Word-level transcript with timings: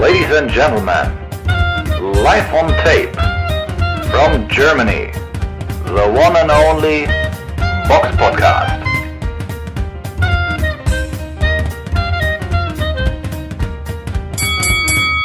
Ladies 0.00 0.30
and 0.30 0.48
gentlemen, 0.48 1.10
live 2.22 2.54
on 2.54 2.68
tape 2.84 3.12
from 4.12 4.46
Germany, 4.48 5.10
the 5.86 6.06
one 6.14 6.36
and 6.36 6.52
only 6.52 7.06
Box 7.88 8.16
Podcast. 8.16 8.80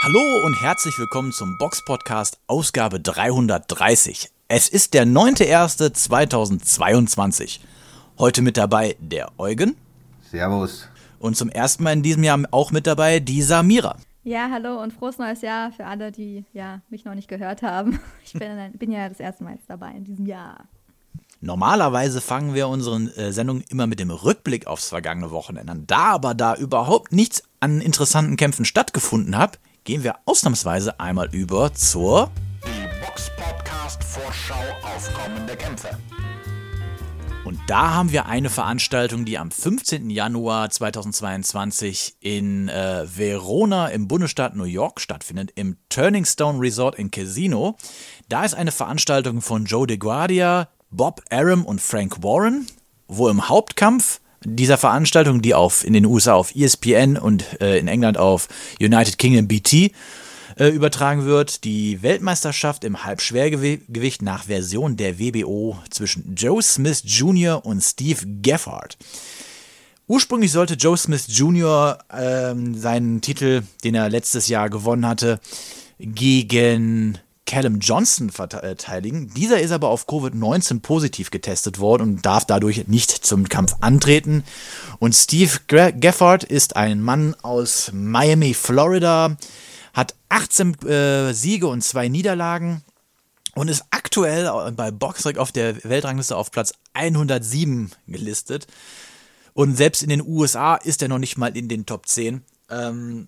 Hallo 0.02 0.44
und 0.44 0.60
herzlich 0.60 0.98
willkommen 0.98 1.32
zum 1.32 1.56
Box 1.60 1.86
Podcast 1.86 2.40
Ausgabe 2.48 3.00
330. 3.00 4.32
Es 4.48 4.70
ist 4.70 4.96
der 4.96 5.06
9.1.2022. 5.06 7.60
Heute 8.18 8.42
mit 8.42 8.58
dabei 8.58 8.96
der 9.00 9.30
Eugen. 9.38 9.76
Servus. 10.32 10.88
Und 11.20 11.38
zum 11.38 11.50
ersten 11.50 11.84
Mal 11.84 11.94
in 11.94 12.02
diesem 12.02 12.24
Jahr 12.24 12.40
auch 12.50 12.72
mit 12.72 12.88
dabei 12.88 13.20
die 13.20 13.44
Samira. 13.44 13.98
Ja, 14.26 14.50
hallo 14.50 14.82
und 14.82 14.94
frohes 14.94 15.18
neues 15.18 15.42
Jahr 15.42 15.74
für 15.74 15.86
alle, 15.86 16.12
die 16.12 16.46
ja, 16.54 16.80
mich 16.90 17.04
noch 17.04 17.14
nicht 17.14 17.28
gehört 17.28 17.62
haben. 17.62 18.00
Ich 18.26 18.34
bin, 18.34 18.72
bin 18.78 18.92
ja 18.92 19.10
das 19.10 19.20
erste 19.20 19.44
Mal 19.44 19.54
jetzt 19.56 19.70
dabei 19.70 19.92
in 19.92 20.06
diesem 20.06 20.26
Jahr. 20.26 20.66
Normalerweise 21.42 22.22
fangen 22.22 22.54
wir 22.54 22.70
unsere 22.70 22.96
äh, 23.18 23.32
Sendung 23.34 23.62
immer 23.70 23.86
mit 23.86 24.00
dem 24.00 24.10
Rückblick 24.10 24.66
aufs 24.66 24.90
vergangene 24.90 25.30
Wochenende 25.30 25.72
an. 25.72 25.84
Da 25.86 26.14
aber 26.14 26.34
da 26.34 26.56
überhaupt 26.56 27.12
nichts 27.12 27.44
an 27.60 27.82
interessanten 27.82 28.38
Kämpfen 28.38 28.64
stattgefunden 28.64 29.38
hat, 29.38 29.60
gehen 29.84 30.04
wir 30.04 30.16
ausnahmsweise 30.26 31.02
einmal 31.02 31.28
über 31.36 31.74
zur 31.74 32.32
Die 32.66 33.06
Box 33.06 33.30
Podcast 33.36 34.04
Vorschau 34.04 34.56
auf 34.84 35.14
kommende 35.14 35.56
Kämpfe. 35.58 35.90
Und 37.46 37.60
da 37.68 37.94
haben 37.94 38.14
wir 38.14 38.28
eine 38.28 38.50
Veranstaltung, 38.50 39.26
die 39.26 39.38
am 39.38 39.52
15. 39.52 40.10
Januar 40.10 40.70
2022 40.70 42.16
in 42.22 42.70
äh, 42.70 43.06
Verona 43.06 43.88
im 43.90 44.08
Bundesstaat 44.08 44.56
New 44.56 44.64
York 44.64 45.02
stattfindet, 45.02 45.52
im 45.56 45.76
Turning 45.90 46.24
Stone 46.24 46.62
Resort 46.62 46.96
in 46.96 47.12
Casino. 47.12 47.76
Da 48.30 48.46
ist 48.46 48.54
eine 48.54 48.72
Veranstaltung 48.72 49.42
von 49.42 49.66
Joe 49.66 49.86
DeGuardia, 49.86 50.70
Bob 50.90 51.22
Arum 51.30 51.66
und 51.66 51.82
Frank 51.82 52.24
Warren, 52.24 52.66
wo 53.10 53.28
im 53.28 53.50
Hauptkampf 53.50 54.22
dieser 54.46 54.78
Veranstaltung, 54.78 55.42
die 55.42 55.54
auf, 55.54 55.84
in 55.84 55.94
den 55.94 56.06
USA 56.06 56.34
auf 56.36 56.56
ESPN 56.56 57.18
und 57.18 57.62
äh, 57.62 57.78
in 57.78 57.90
England 57.90 58.18
auf 58.18 58.48
United 58.80 59.18
Kingdom 59.18 59.48
BT 59.50 59.92
äh, 60.58 60.68
übertragen 60.68 61.26
wird. 61.26 61.64
Die 61.64 62.02
Weltmeisterschaft 62.02 62.84
im 62.84 63.04
Halbschwergewicht 63.04 64.22
nach 64.22 64.46
Version 64.46 64.98
der 64.98 65.20
WBO 65.20 65.78
zwischen 65.90 66.36
Joe 66.36 66.62
Smith 66.62 67.04
Jr. 67.06 67.66
und 67.66 67.82
Steve 67.82 68.22
Geffard. 68.42 68.98
Ursprünglich 70.08 70.52
sollte 70.52 70.74
Joe 70.74 70.98
Smith 70.98 71.26
Jr. 71.30 71.98
Ähm, 72.12 72.76
seinen 72.76 73.22
Titel, 73.22 73.64
den 73.84 73.96
er 73.96 74.10
letztes 74.10 74.48
Jahr 74.48 74.70
gewonnen 74.70 75.08
hatte, 75.08 75.40
gegen 75.98 77.20
Callum 77.46 77.80
Johnson 77.80 78.30
verteidigen. 78.30 79.32
Dieser 79.36 79.60
ist 79.60 79.72
aber 79.72 79.90
auf 79.90 80.08
Covid-19 80.08 80.82
positiv 80.82 81.30
getestet 81.30 81.80
worden 81.80 82.02
und 82.04 82.26
darf 82.26 82.46
dadurch 82.46 82.88
nicht 82.88 83.12
zum 83.12 83.50
Kampf 83.50 83.76
antreten. 83.82 84.44
Und 85.00 85.14
Steve 85.14 85.60
Geffard 85.68 86.44
ist 86.44 86.76
ein 86.76 87.02
Mann 87.02 87.36
aus 87.42 87.92
Miami, 87.94 88.54
Florida, 88.54 89.38
hat 89.94 90.16
18 90.30 90.82
äh, 90.84 91.34
Siege 91.34 91.68
und 91.68 91.84
zwei 91.84 92.08
Niederlagen 92.08 92.84
und 93.56 93.68
ist 93.68 93.86
aktuell 93.92 94.72
bei 94.72 94.92
Boxrec 94.92 95.38
auf 95.38 95.52
der 95.52 95.84
Weltrangliste 95.84 96.36
auf 96.36 96.52
Platz 96.52 96.74
107 96.94 97.92
gelistet. 98.08 98.68
Und 99.54 99.76
selbst 99.76 100.02
in 100.02 100.10
den 100.10 100.26
USA 100.26 100.76
ist 100.76 101.02
er 101.02 101.08
noch 101.08 101.20
nicht 101.20 101.38
mal 101.38 101.56
in 101.56 101.70
den 101.70 101.86
Top 101.86 102.08
10. 102.08 102.42
Ähm, 102.70 103.28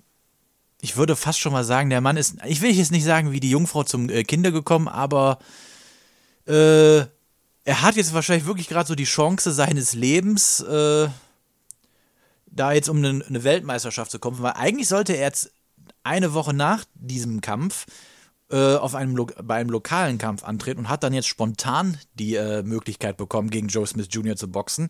ich 0.82 0.98
würde 0.98 1.16
fast 1.16 1.40
schon 1.40 1.54
mal 1.54 1.64
sagen, 1.64 1.90
der 1.90 2.02
Mann 2.02 2.18
ist, 2.18 2.38
ich 2.46 2.62
will 2.62 2.72
jetzt 2.72 2.92
nicht 2.92 3.06
sagen, 3.06 3.32
wie 3.32 3.40
die 3.40 3.52
Jungfrau 3.52 3.84
zum 3.84 4.10
äh, 4.10 4.24
Kinder 4.24 4.52
gekommen, 4.52 4.88
aber 4.88 5.40
äh, 6.48 6.98
er 7.68 7.82
hat 7.82 7.96
jetzt 7.96 8.14
wahrscheinlich 8.14 8.46
wirklich 8.46 8.68
gerade 8.68 8.88
so 8.88 8.96
die 8.96 9.06
Chance 9.06 9.52
seines 9.52 9.94
Lebens, 9.94 10.62
äh, 10.62 11.08
da 12.48 12.72
jetzt 12.72 12.90
um 12.90 12.98
eine, 12.98 13.24
eine 13.28 13.44
Weltmeisterschaft 13.44 14.12
zu 14.12 14.20
kommen, 14.20 14.42
weil 14.42 14.54
eigentlich 14.54 14.88
sollte 14.88 15.14
er 15.14 15.28
jetzt 15.28 15.52
eine 16.06 16.34
Woche 16.34 16.54
nach 16.54 16.86
diesem 16.94 17.42
Kampf 17.42 17.86
äh, 18.52 18.76
auf 18.76 18.96
einem 18.96 19.28
bei 19.44 19.56
einem 19.56 19.70
lokalen 19.70 20.18
Kampf 20.18 20.44
antreten 20.44 20.82
und 20.82 20.90
hat 20.90 21.04
dann 21.04 21.14
jetzt 21.14 21.28
spontan 21.28 21.98
die 22.14 22.36
äh, 22.36 22.64
Möglichkeit 22.64 23.18
bekommen, 23.18 23.50
gegen 23.50 23.68
Joe 23.68 23.88
Smith 23.88 24.08
Jr. 24.12 24.36
zu 24.36 24.50
boxen. 24.50 24.90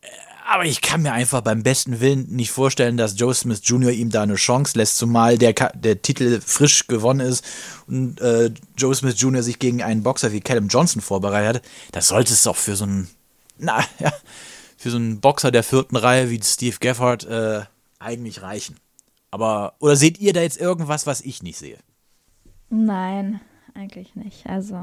Äh, 0.00 0.08
aber 0.48 0.64
ich 0.64 0.80
kann 0.80 1.02
mir 1.02 1.12
einfach 1.12 1.40
beim 1.40 1.62
besten 1.62 2.00
Willen 2.00 2.28
nicht 2.28 2.50
vorstellen, 2.50 2.96
dass 2.96 3.18
Joe 3.18 3.34
Smith 3.34 3.62
Jr. 3.64 3.90
ihm 3.90 4.10
da 4.10 4.22
eine 4.22 4.36
Chance 4.36 4.78
lässt, 4.78 4.96
zumal 4.96 5.38
der, 5.38 5.52
der 5.52 6.02
Titel 6.02 6.40
frisch 6.40 6.86
gewonnen 6.86 7.20
ist 7.20 7.44
und 7.86 8.20
äh, 8.20 8.50
Joe 8.76 8.94
Smith 8.94 9.20
Jr. 9.20 9.42
sich 9.42 9.58
gegen 9.58 9.82
einen 9.82 10.02
Boxer 10.02 10.32
wie 10.32 10.40
Callum 10.40 10.68
Johnson 10.68 11.02
vorbereitet 11.02 11.62
hat. 11.62 11.70
Das 11.92 12.08
sollte 12.08 12.32
es 12.32 12.42
doch 12.44 12.56
für 12.56 12.76
so 12.76 12.84
einen, 12.84 13.08
na 13.58 13.84
ja, 13.98 14.12
für 14.76 14.90
so 14.90 14.96
einen 14.96 15.20
Boxer 15.20 15.50
der 15.50 15.64
vierten 15.64 15.96
Reihe 15.96 16.30
wie 16.30 16.40
Steve 16.42 16.76
Geffard 16.78 17.24
äh, 17.24 17.62
eigentlich 17.98 18.42
reichen. 18.42 18.76
Aber, 19.36 19.74
oder 19.80 19.96
seht 19.96 20.18
ihr 20.18 20.32
da 20.32 20.40
jetzt 20.40 20.58
irgendwas, 20.58 21.06
was 21.06 21.20
ich 21.20 21.42
nicht 21.42 21.58
sehe? 21.58 21.76
Nein, 22.70 23.38
eigentlich 23.74 24.16
nicht. 24.16 24.46
Also, 24.46 24.76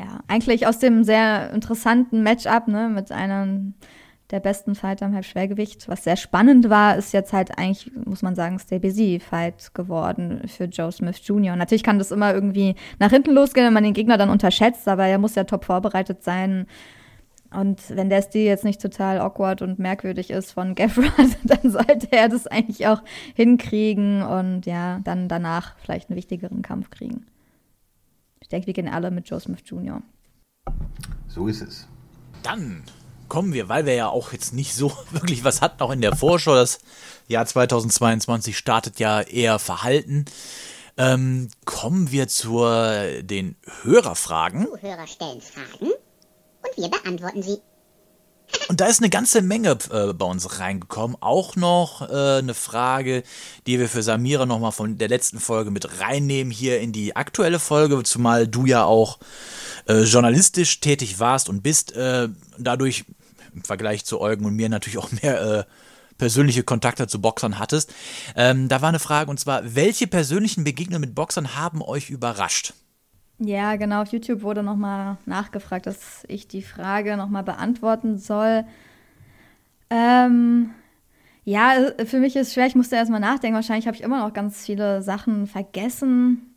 ja, 0.00 0.24
eigentlich 0.26 0.66
aus 0.66 0.80
dem 0.80 1.04
sehr 1.04 1.52
interessanten 1.52 2.24
Matchup, 2.24 2.66
ne, 2.66 2.88
mit 2.88 3.12
einem 3.12 3.74
der 4.32 4.40
besten 4.40 4.74
Fighter 4.74 5.06
im 5.06 5.14
Halbschwergewicht. 5.14 5.88
Was 5.88 6.02
sehr 6.02 6.16
spannend 6.16 6.68
war, 6.68 6.96
ist 6.96 7.12
jetzt 7.12 7.32
halt 7.32 7.56
eigentlich, 7.58 7.92
muss 8.04 8.22
man 8.22 8.34
sagen, 8.34 8.58
Stay-Busy-Fight 8.58 9.72
geworden 9.72 10.42
für 10.48 10.64
Joe 10.64 10.90
Smith 10.90 11.20
Jr. 11.22 11.52
Und 11.52 11.60
natürlich 11.60 11.84
kann 11.84 11.98
das 11.98 12.10
immer 12.10 12.34
irgendwie 12.34 12.74
nach 12.98 13.10
hinten 13.10 13.30
losgehen, 13.30 13.66
wenn 13.66 13.72
man 13.72 13.84
den 13.84 13.94
Gegner 13.94 14.18
dann 14.18 14.30
unterschätzt, 14.30 14.88
aber 14.88 15.06
er 15.06 15.18
muss 15.18 15.36
ja 15.36 15.44
top 15.44 15.64
vorbereitet 15.64 16.24
sein. 16.24 16.66
Und 17.54 17.80
wenn 17.90 18.10
der 18.10 18.22
Stil 18.22 18.44
jetzt 18.44 18.64
nicht 18.64 18.80
total 18.80 19.20
awkward 19.20 19.62
und 19.62 19.78
merkwürdig 19.78 20.30
ist 20.30 20.52
von 20.52 20.74
Geffrard, 20.74 21.36
dann 21.44 21.70
sollte 21.70 22.08
er 22.10 22.28
das 22.28 22.46
eigentlich 22.46 22.86
auch 22.86 23.02
hinkriegen 23.34 24.22
und 24.22 24.66
ja, 24.66 25.00
dann 25.04 25.28
danach 25.28 25.76
vielleicht 25.78 26.10
einen 26.10 26.16
wichtigeren 26.16 26.62
Kampf 26.62 26.90
kriegen. 26.90 27.26
Ich 28.40 28.48
denke, 28.48 28.66
wir 28.66 28.74
gehen 28.74 28.88
alle 28.88 29.10
mit 29.10 29.28
Joe 29.28 29.40
Smith 29.40 29.62
Jr. 29.64 30.02
So 31.28 31.48
ist 31.48 31.62
es. 31.62 31.86
Dann 32.42 32.82
kommen 33.28 33.52
wir, 33.52 33.68
weil 33.68 33.86
wir 33.86 33.94
ja 33.94 34.08
auch 34.08 34.32
jetzt 34.32 34.52
nicht 34.52 34.74
so 34.74 34.92
wirklich 35.10 35.44
was 35.44 35.62
hatten, 35.62 35.82
auch 35.82 35.90
in 35.90 36.00
der 36.00 36.16
Vorschau. 36.16 36.54
Das 36.54 36.80
Jahr 37.28 37.46
2022 37.46 38.56
startet 38.56 38.98
ja 38.98 39.20
eher 39.20 39.58
verhalten. 39.58 40.24
Ähm, 40.98 41.48
kommen 41.66 42.10
wir 42.10 42.26
zu 42.26 42.64
den 43.22 43.56
Hörerfragen. 43.82 44.66
Zuhörer 44.66 45.06
stellen 45.06 45.40
Fragen 45.42 45.92
und 46.66 46.82
wir 46.82 46.90
beantworten 46.90 47.42
sie. 47.42 47.58
Und 48.68 48.80
da 48.80 48.86
ist 48.86 49.00
eine 49.00 49.10
ganze 49.10 49.42
Menge 49.42 49.78
äh, 49.90 50.12
bei 50.12 50.24
uns 50.24 50.58
reingekommen. 50.58 51.16
Auch 51.20 51.56
noch 51.56 52.08
äh, 52.08 52.38
eine 52.38 52.54
Frage, 52.54 53.22
die 53.66 53.78
wir 53.78 53.88
für 53.88 54.02
Samira 54.02 54.46
nochmal 54.46 54.72
von 54.72 54.98
der 54.98 55.08
letzten 55.08 55.40
Folge 55.40 55.70
mit 55.70 56.00
reinnehmen 56.00 56.52
hier 56.52 56.80
in 56.80 56.92
die 56.92 57.16
aktuelle 57.16 57.58
Folge, 57.58 58.02
zumal 58.04 58.46
du 58.46 58.66
ja 58.66 58.84
auch 58.84 59.18
äh, 59.88 60.02
journalistisch 60.02 60.80
tätig 60.80 61.18
warst 61.18 61.48
und 61.48 61.62
bist. 61.62 61.94
Äh, 61.96 62.28
dadurch 62.58 63.04
im 63.54 63.64
Vergleich 63.64 64.04
zu 64.04 64.20
Eugen 64.20 64.44
und 64.44 64.54
mir 64.54 64.68
natürlich 64.68 64.98
auch 64.98 65.10
mehr 65.10 65.40
äh, 65.40 65.64
persönliche 66.18 66.62
Kontakte 66.62 67.06
zu 67.06 67.20
Boxern 67.20 67.58
hattest. 67.58 67.92
Ähm, 68.36 68.68
da 68.68 68.80
war 68.80 68.88
eine 68.88 68.98
Frage 68.98 69.30
und 69.30 69.38
zwar, 69.38 69.74
welche 69.74 70.06
persönlichen 70.06 70.64
Begegnungen 70.64 71.02
mit 71.02 71.14
Boxern 71.14 71.56
haben 71.56 71.82
euch 71.82 72.10
überrascht? 72.10 72.74
Ja, 73.38 73.76
genau. 73.76 74.02
Auf 74.02 74.12
YouTube 74.12 74.42
wurde 74.42 74.62
nochmal 74.62 75.18
nachgefragt, 75.26 75.86
dass 75.86 76.24
ich 76.28 76.48
die 76.48 76.62
Frage 76.62 77.16
nochmal 77.16 77.42
beantworten 77.42 78.18
soll. 78.18 78.64
Ähm, 79.90 80.70
ja, 81.44 81.74
für 82.06 82.18
mich 82.18 82.34
ist 82.36 82.48
es 82.48 82.54
schwer, 82.54 82.66
ich 82.66 82.74
musste 82.74 82.96
erstmal 82.96 83.20
nachdenken. 83.20 83.54
Wahrscheinlich 83.54 83.86
habe 83.86 83.96
ich 83.96 84.02
immer 84.02 84.26
noch 84.26 84.32
ganz 84.32 84.64
viele 84.64 85.02
Sachen 85.02 85.46
vergessen. 85.46 86.56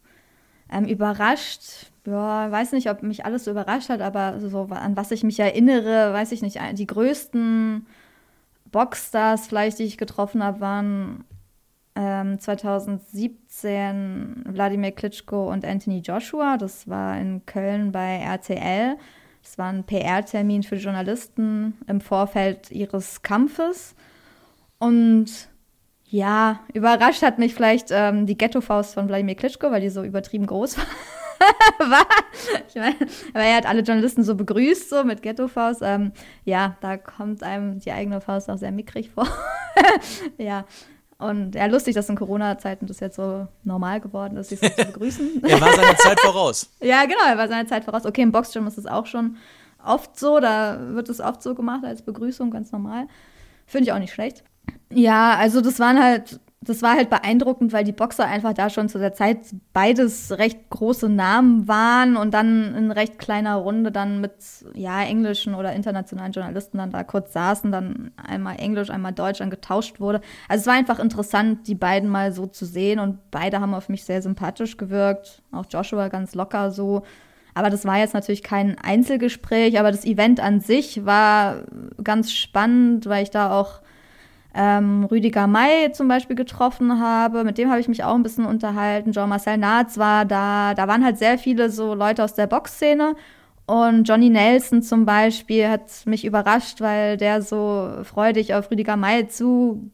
Ähm, 0.72 0.86
überrascht. 0.86 1.92
Ja, 2.06 2.50
weiß 2.52 2.72
nicht, 2.74 2.90
ob 2.90 3.04
mich 3.04 3.26
alles 3.26 3.44
so 3.44 3.52
überrascht 3.52 3.90
hat, 3.90 4.02
aber 4.02 4.40
so 4.40 4.68
an 4.72 4.96
was 4.98 5.12
ich 5.12 5.24
mich 5.24 5.40
erinnere, 5.40 6.14
weiß 6.14 6.32
ich 6.32 6.42
nicht. 6.42 6.60
Die 6.74 6.88
größten 6.88 7.86
Boxstars 8.72 9.48
vielleicht, 9.48 9.80
die 9.80 9.84
ich 9.84 9.98
getroffen 9.98 10.44
habe, 10.44 10.60
waren 10.60 11.24
ähm, 12.00 12.40
2017 12.40 14.46
Wladimir 14.48 14.92
Klitschko 14.92 15.52
und 15.52 15.66
Anthony 15.66 16.00
Joshua. 16.00 16.58
Das 16.58 16.88
war 16.88 17.20
in 17.20 17.46
Köln 17.46 17.92
bei 17.92 18.20
RTL. 18.20 18.96
Das 19.44 19.58
war 19.58 19.68
ein 19.68 19.84
PR-Termin 19.84 20.64
für 20.64 20.78
Journalisten 20.78 21.78
im 21.88 22.00
Vorfeld 22.00 22.72
ihres 22.72 23.22
Kampfes. 23.22 23.96
Und 24.78 25.50
ja, 26.06 26.62
überrascht 26.74 27.22
hat 27.22 27.38
mich 27.38 27.54
vielleicht 27.54 27.90
ähm, 27.92 28.26
die 28.26 28.38
Ghetto-Faust 28.38 28.94
von 28.94 29.10
Wladimir 29.10 29.36
Klitschko, 29.36 29.70
weil 29.70 29.82
die 29.82 29.90
so 29.90 30.04
übertrieben 30.04 30.46
groß 30.46 30.78
war. 30.78 30.86
war. 31.90 32.06
Ich 32.68 32.76
meine, 32.76 32.96
aber 33.34 33.44
er 33.44 33.58
hat 33.58 33.66
alle 33.66 33.82
Journalisten 33.82 34.24
so 34.24 34.36
begrüßt, 34.36 34.90
so 34.90 35.04
mit 35.04 35.22
Ghetto-Faust. 35.22 35.82
Ähm, 35.84 36.14
ja, 36.46 36.78
da 36.80 36.96
kommt 36.96 37.44
einem 37.44 37.80
die 37.80 37.92
eigene 37.92 38.22
Faust 38.22 38.50
auch 38.50 38.58
sehr 38.58 38.72
mickrig 38.72 39.10
vor. 39.10 39.28
ja, 40.38 40.66
Und 41.20 41.54
ja, 41.54 41.66
lustig, 41.66 41.96
dass 41.96 42.08
in 42.08 42.16
Corona-Zeiten 42.16 42.88
das 42.88 43.02
jetzt 43.02 43.18
so 43.18 43.46
normal 43.66 44.00
geworden 44.00 44.38
ist, 44.38 44.50
sich 44.50 44.60
so 44.60 44.70
zu 44.70 44.86
begrüßen. 44.86 45.44
er 45.48 45.60
war 45.60 45.74
seiner 45.74 45.98
Zeit 45.98 46.20
voraus. 46.22 46.70
Ja, 46.80 47.04
genau, 47.04 47.26
er 47.28 47.38
war 47.38 47.50
seiner 47.50 47.68
Zeit 47.68 47.84
voraus. 47.84 48.06
Okay, 48.06 48.22
im 48.22 48.32
Boxgym 48.32 48.66
ist 48.68 48.78
es 48.78 48.86
auch 48.86 49.06
schon 49.06 49.36
oft 49.84 50.18
so, 50.18 50.40
da 50.40 50.80
wird 50.94 51.10
es 51.10 51.20
oft 51.20 51.44
so 51.44 51.56
gemacht 51.56 51.84
als 51.84 52.02
Begrüßung, 52.02 52.52
ganz 52.52 52.72
normal. 52.72 53.08
Finde 53.68 53.84
ich 53.84 53.94
auch 53.94 54.00
nicht 54.00 54.14
schlecht. 54.14 54.44
Ja, 54.92 55.36
also 55.36 55.60
das 55.60 55.78
waren 55.80 56.02
halt 56.02 56.40
das 56.62 56.82
war 56.82 56.96
halt 56.96 57.10
beeindruckend, 57.10 57.72
weil 57.72 57.86
die 57.86 57.94
Boxer 57.94 58.26
einfach 58.26 58.54
da 58.54 58.70
schon 58.70 58.90
zu 58.90 59.00
der 59.00 59.14
Zeit 59.14 59.40
beides 59.72 60.38
recht 60.38 60.70
große 60.70 61.08
Namen 61.08 61.70
waren 61.70 62.18
und 62.18 62.34
dann 62.34 62.76
in 62.76 62.92
recht 62.92 63.18
kleiner 63.18 63.56
Runde 63.56 63.94
dann 63.94 64.20
mit 64.20 64.34
ja 64.74 65.02
englischen 65.02 65.56
oder 65.56 65.72
internationalen 65.72 66.34
Journalisten 66.34 66.78
dann 66.78 66.92
da 66.92 67.04
kurz 67.04 67.32
saßen, 67.32 67.72
dann 67.72 68.12
einmal 68.18 68.60
Englisch, 68.60 68.90
einmal 68.90 69.14
Deutsch 69.14 69.40
dann 69.40 69.50
getauscht 69.50 70.02
wurde. 70.02 70.20
Also 70.50 70.62
es 70.62 70.68
war 70.68 70.74
einfach 70.74 71.00
interessant, 71.00 71.66
die 71.68 71.76
beiden 71.76 72.10
mal 72.10 72.34
so 72.34 72.46
zu 72.46 72.66
sehen 72.66 73.00
und 73.00 73.32
beide 73.32 73.62
haben 73.62 73.74
auf 73.74 73.88
mich 73.88 74.04
sehr 74.04 74.22
sympathisch 74.22 74.76
gewirkt, 74.76 75.42
auch 75.54 75.66
Joshua 75.70 76.10
ganz 76.10 76.36
locker 76.36 76.72
so. 76.72 77.04
Aber 77.54 77.70
das 77.70 77.86
war 77.86 77.98
jetzt 78.00 78.14
natürlich 78.14 78.44
kein 78.44 78.78
Einzelgespräch, 78.78 79.80
aber 79.80 79.92
das 79.92 80.04
Event 80.04 80.42
an 80.42 80.60
sich 80.60 81.06
war 81.06 81.64
ganz 82.04 82.34
spannend, 82.34 83.06
weil 83.06 83.24
ich 83.24 83.32
da 83.32 83.58
auch 83.58 83.82
ähm, 84.54 85.04
Rüdiger 85.06 85.48
May 85.48 85.92
zum 85.92 86.08
Beispiel 86.08 86.36
getroffen 86.36 87.00
habe. 87.00 87.44
Mit 87.44 87.58
dem 87.58 87.70
habe 87.70 87.80
ich 87.80 87.88
mich 87.88 88.04
auch 88.04 88.16
ein 88.16 88.24
bisschen 88.24 88.46
unterhalten. 88.46 89.12
Jean-Marcel 89.12 89.58
Naatz 89.58 89.98
war 89.98 90.26
da. 90.26 90.74
Da 90.74 90.88
waren 90.88 91.04
halt 91.04 91.18
sehr 91.18 91.38
viele 91.38 91.70
so 91.70 91.94
Leute 91.94 92.24
aus 92.24 92.34
der 92.34 92.48
Boxszene. 92.48 93.16
Und 93.68 94.06
Johnny 94.06 94.30
Nelson 94.30 94.82
zum 94.82 95.06
Beispiel 95.06 95.70
hat 95.70 96.06
mich 96.06 96.26
überrascht, 96.26 96.82
weil 96.82 97.18
der 97.18 97.44
so 97.44 97.92
freudig 98.04 98.56
auf 98.56 98.72
Rüdiger 98.72 98.98
May 98.98 99.28
zu, 99.28 99.92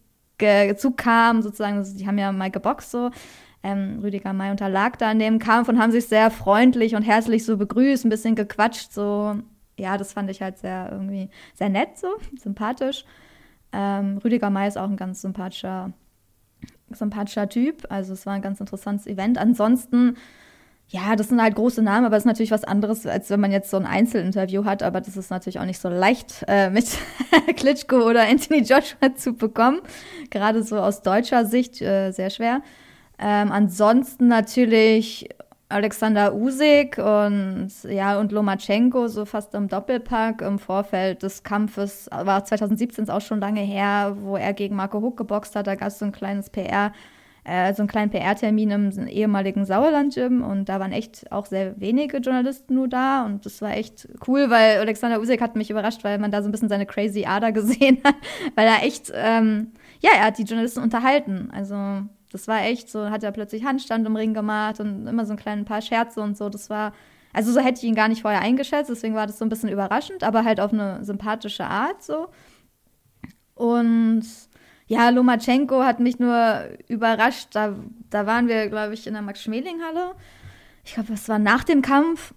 zukam, 0.78 1.42
sozusagen. 1.42 1.78
Also 1.78 1.98
die 1.98 2.08
haben 2.08 2.18
ja 2.18 2.32
mal 2.32 2.50
geboxt 2.50 2.92
so. 2.92 3.12
Ähm, 3.64 4.00
Rüdiger 4.02 4.32
May 4.32 4.52
unterlag 4.52 4.98
da 5.00 5.12
in 5.12 5.20
dem 5.20 5.40
Kampf 5.40 5.68
und 5.68 5.80
haben 5.80 5.92
sich 5.92 6.08
sehr 6.08 6.32
freundlich 6.32 6.96
und 6.96 7.02
herzlich 7.02 7.44
so 7.44 7.58
begrüßt, 7.58 8.06
ein 8.06 8.10
bisschen 8.10 8.36
gequatscht. 8.36 8.94
So, 8.94 9.36
ja, 9.78 9.98
das 9.98 10.14
fand 10.14 10.30
ich 10.30 10.42
halt 10.42 10.60
sehr 10.60 10.90
irgendwie 10.92 11.30
sehr 11.56 11.70
nett, 11.70 11.98
so 11.98 12.08
sympathisch. 12.38 13.04
Ähm, 13.76 14.20
Rüdiger 14.24 14.50
May 14.50 14.68
ist 14.68 14.78
auch 14.78 14.90
ein 14.90 14.96
ganz 14.96 15.22
sympathischer, 15.22 15.92
sympathischer 16.92 17.50
Typ. 17.50 17.86
Also 17.90 18.14
es 18.14 18.26
war 18.26 18.34
ein 18.34 18.42
ganz 18.42 18.62
interessantes 18.62 19.06
Event. 19.06 19.38
Ansonsten, 19.38 20.16
ja, 20.88 21.18
das 21.18 21.28
sind 21.28 21.42
halt 21.42 21.56
große 21.56 21.82
Namen, 21.82 22.06
aber 22.06 22.16
es 22.16 22.22
ist 22.22 22.28
natürlich 22.28 22.52
was 22.52 22.64
anderes, 22.64 23.06
als 23.06 23.30
wenn 23.30 23.42
man 23.42 23.52
jetzt 23.52 23.70
so 23.70 23.76
ein 23.78 23.86
Einzelinterview 23.86 24.64
hat. 24.64 24.82
Aber 24.82 25.02
das 25.02 25.18
ist 25.18 25.30
natürlich 25.30 25.60
auch 25.60 25.66
nicht 25.66 25.80
so 25.80 25.90
leicht 25.90 26.46
äh, 26.48 26.70
mit 26.70 26.86
Klitschko 27.58 27.98
oder 27.98 28.28
Anthony 28.28 28.62
Joshua 28.62 29.14
zu 29.16 29.34
bekommen. 29.34 29.82
Gerade 30.30 30.64
so 30.64 30.80
aus 30.80 31.02
deutscher 31.02 31.46
Sicht 31.46 31.82
äh, 31.82 32.12
sehr 32.12 32.30
schwer. 32.30 32.62
Ähm, 33.20 33.52
ansonsten 33.52 34.28
natürlich 34.28 35.30
Alexander 35.68 36.36
Usyk 36.36 37.00
und 37.00 37.72
ja 37.84 38.20
und 38.20 38.32
Lomachenko 38.32 39.08
so 39.08 39.26
fast 39.26 39.56
im 39.56 39.68
Doppelpack 39.68 40.42
im 40.42 40.60
Vorfeld 40.60 41.24
des 41.24 41.42
Kampfes 41.42 42.08
war 42.12 42.46
2017 42.46 43.10
auch 43.10 43.22
schon 43.22 43.40
lange 43.40 43.62
her, 43.62 44.16
wo 44.20 44.38
er 44.38 44.54
gegen 44.54 44.76
Marco 44.76 45.02
Huck 45.02 45.18
geboxt 45.18 45.56
hat. 45.56 45.66
Da 45.66 45.74
gab 45.74 45.88
es 45.88 45.98
so 45.98 46.06
ein 46.06 46.12
kleines 46.12 46.52
PR, 46.52 46.92
äh, 47.44 47.74
so 47.74 47.82
einen 47.82 47.88
kleinen 47.88 48.12
PR-Termin 48.12 48.70
im 48.70 49.08
ehemaligen 49.08 49.66
Sauerland-Gym 49.66 50.44
und 50.44 50.70
da 50.70 50.80
waren 50.80 50.92
echt 50.92 51.32
auch 51.32 51.48
sehr 51.48 51.80
wenige 51.82 52.18
Journalisten 52.18 52.76
nur 52.76 52.88
da 52.88 53.26
und 53.26 53.44
das 53.48 53.60
war 53.64 53.76
echt 53.76 54.08
cool, 54.28 54.52
weil 54.52 54.78
Alexander 54.78 55.20
Usyk 55.20 55.42
hat 55.42 55.56
mich 55.56 55.72
überrascht, 55.72 56.04
weil 56.04 56.20
man 56.20 56.30
da 56.30 56.44
so 56.44 56.50
ein 56.50 56.52
bisschen 56.52 56.70
seine 56.70 56.86
crazy 56.86 57.26
Ader 57.26 57.52
gesehen 57.54 57.98
hat, 58.04 58.16
weil 58.54 58.68
er 58.68 58.84
echt 58.84 59.12
ähm, 59.16 59.72
ja 60.00 60.12
er 60.16 60.26
hat 60.26 60.38
die 60.38 60.44
Journalisten 60.44 60.84
unterhalten. 60.84 61.50
Also 61.52 62.04
das 62.36 62.50
war 62.50 62.62
echt 62.64 62.90
so, 62.90 63.10
hat 63.10 63.24
er 63.24 63.32
plötzlich 63.32 63.64
Handstand 63.64 64.06
im 64.06 64.18
Ring 64.18 64.34
gemacht 64.34 64.82
und 64.82 65.08
immer 65.08 65.26
so 65.26 65.32
ein 65.32 65.38
kleines 65.38 65.66
paar 65.66 65.82
Scherze 65.82 66.20
und 66.20 66.36
so. 66.36 66.50
Das 66.50 66.70
war, 66.70 66.92
also 67.32 67.54
so 67.54 67.62
hätte 67.62 67.80
ich 67.80 67.86
ihn 67.86 67.96
gar 67.96 68.10
nicht 68.10 68.24
vorher 68.24 68.42
eingeschätzt, 68.42 68.90
deswegen 68.90 69.16
war 69.16 69.26
das 69.26 69.40
so 69.40 69.46
ein 69.46 69.50
bisschen 69.50 69.70
überraschend, 69.70 70.22
aber 70.24 70.44
halt 70.44 70.60
auf 70.60 70.74
eine 70.74 71.02
sympathische 71.06 71.64
Art 71.64 72.04
so. 72.04 72.28
Und 73.54 74.26
ja, 74.88 75.10
Lomachenko 75.10 75.84
hat 75.84 76.02
mich 76.02 76.20
nur 76.20 76.66
überrascht. 76.90 77.48
Da, 77.54 77.74
da 78.10 78.26
waren 78.26 78.50
wir, 78.50 78.68
glaube 78.68 78.94
ich, 78.94 79.08
in 79.08 79.14
der 79.14 79.22
Max-Schmeling-Halle. 79.22 80.12
Ich 80.84 80.96
glaube, 80.96 81.14
das 81.14 81.30
war 81.30 81.40
nach 81.40 81.64
dem 81.64 81.82
Kampf. 81.82 82.34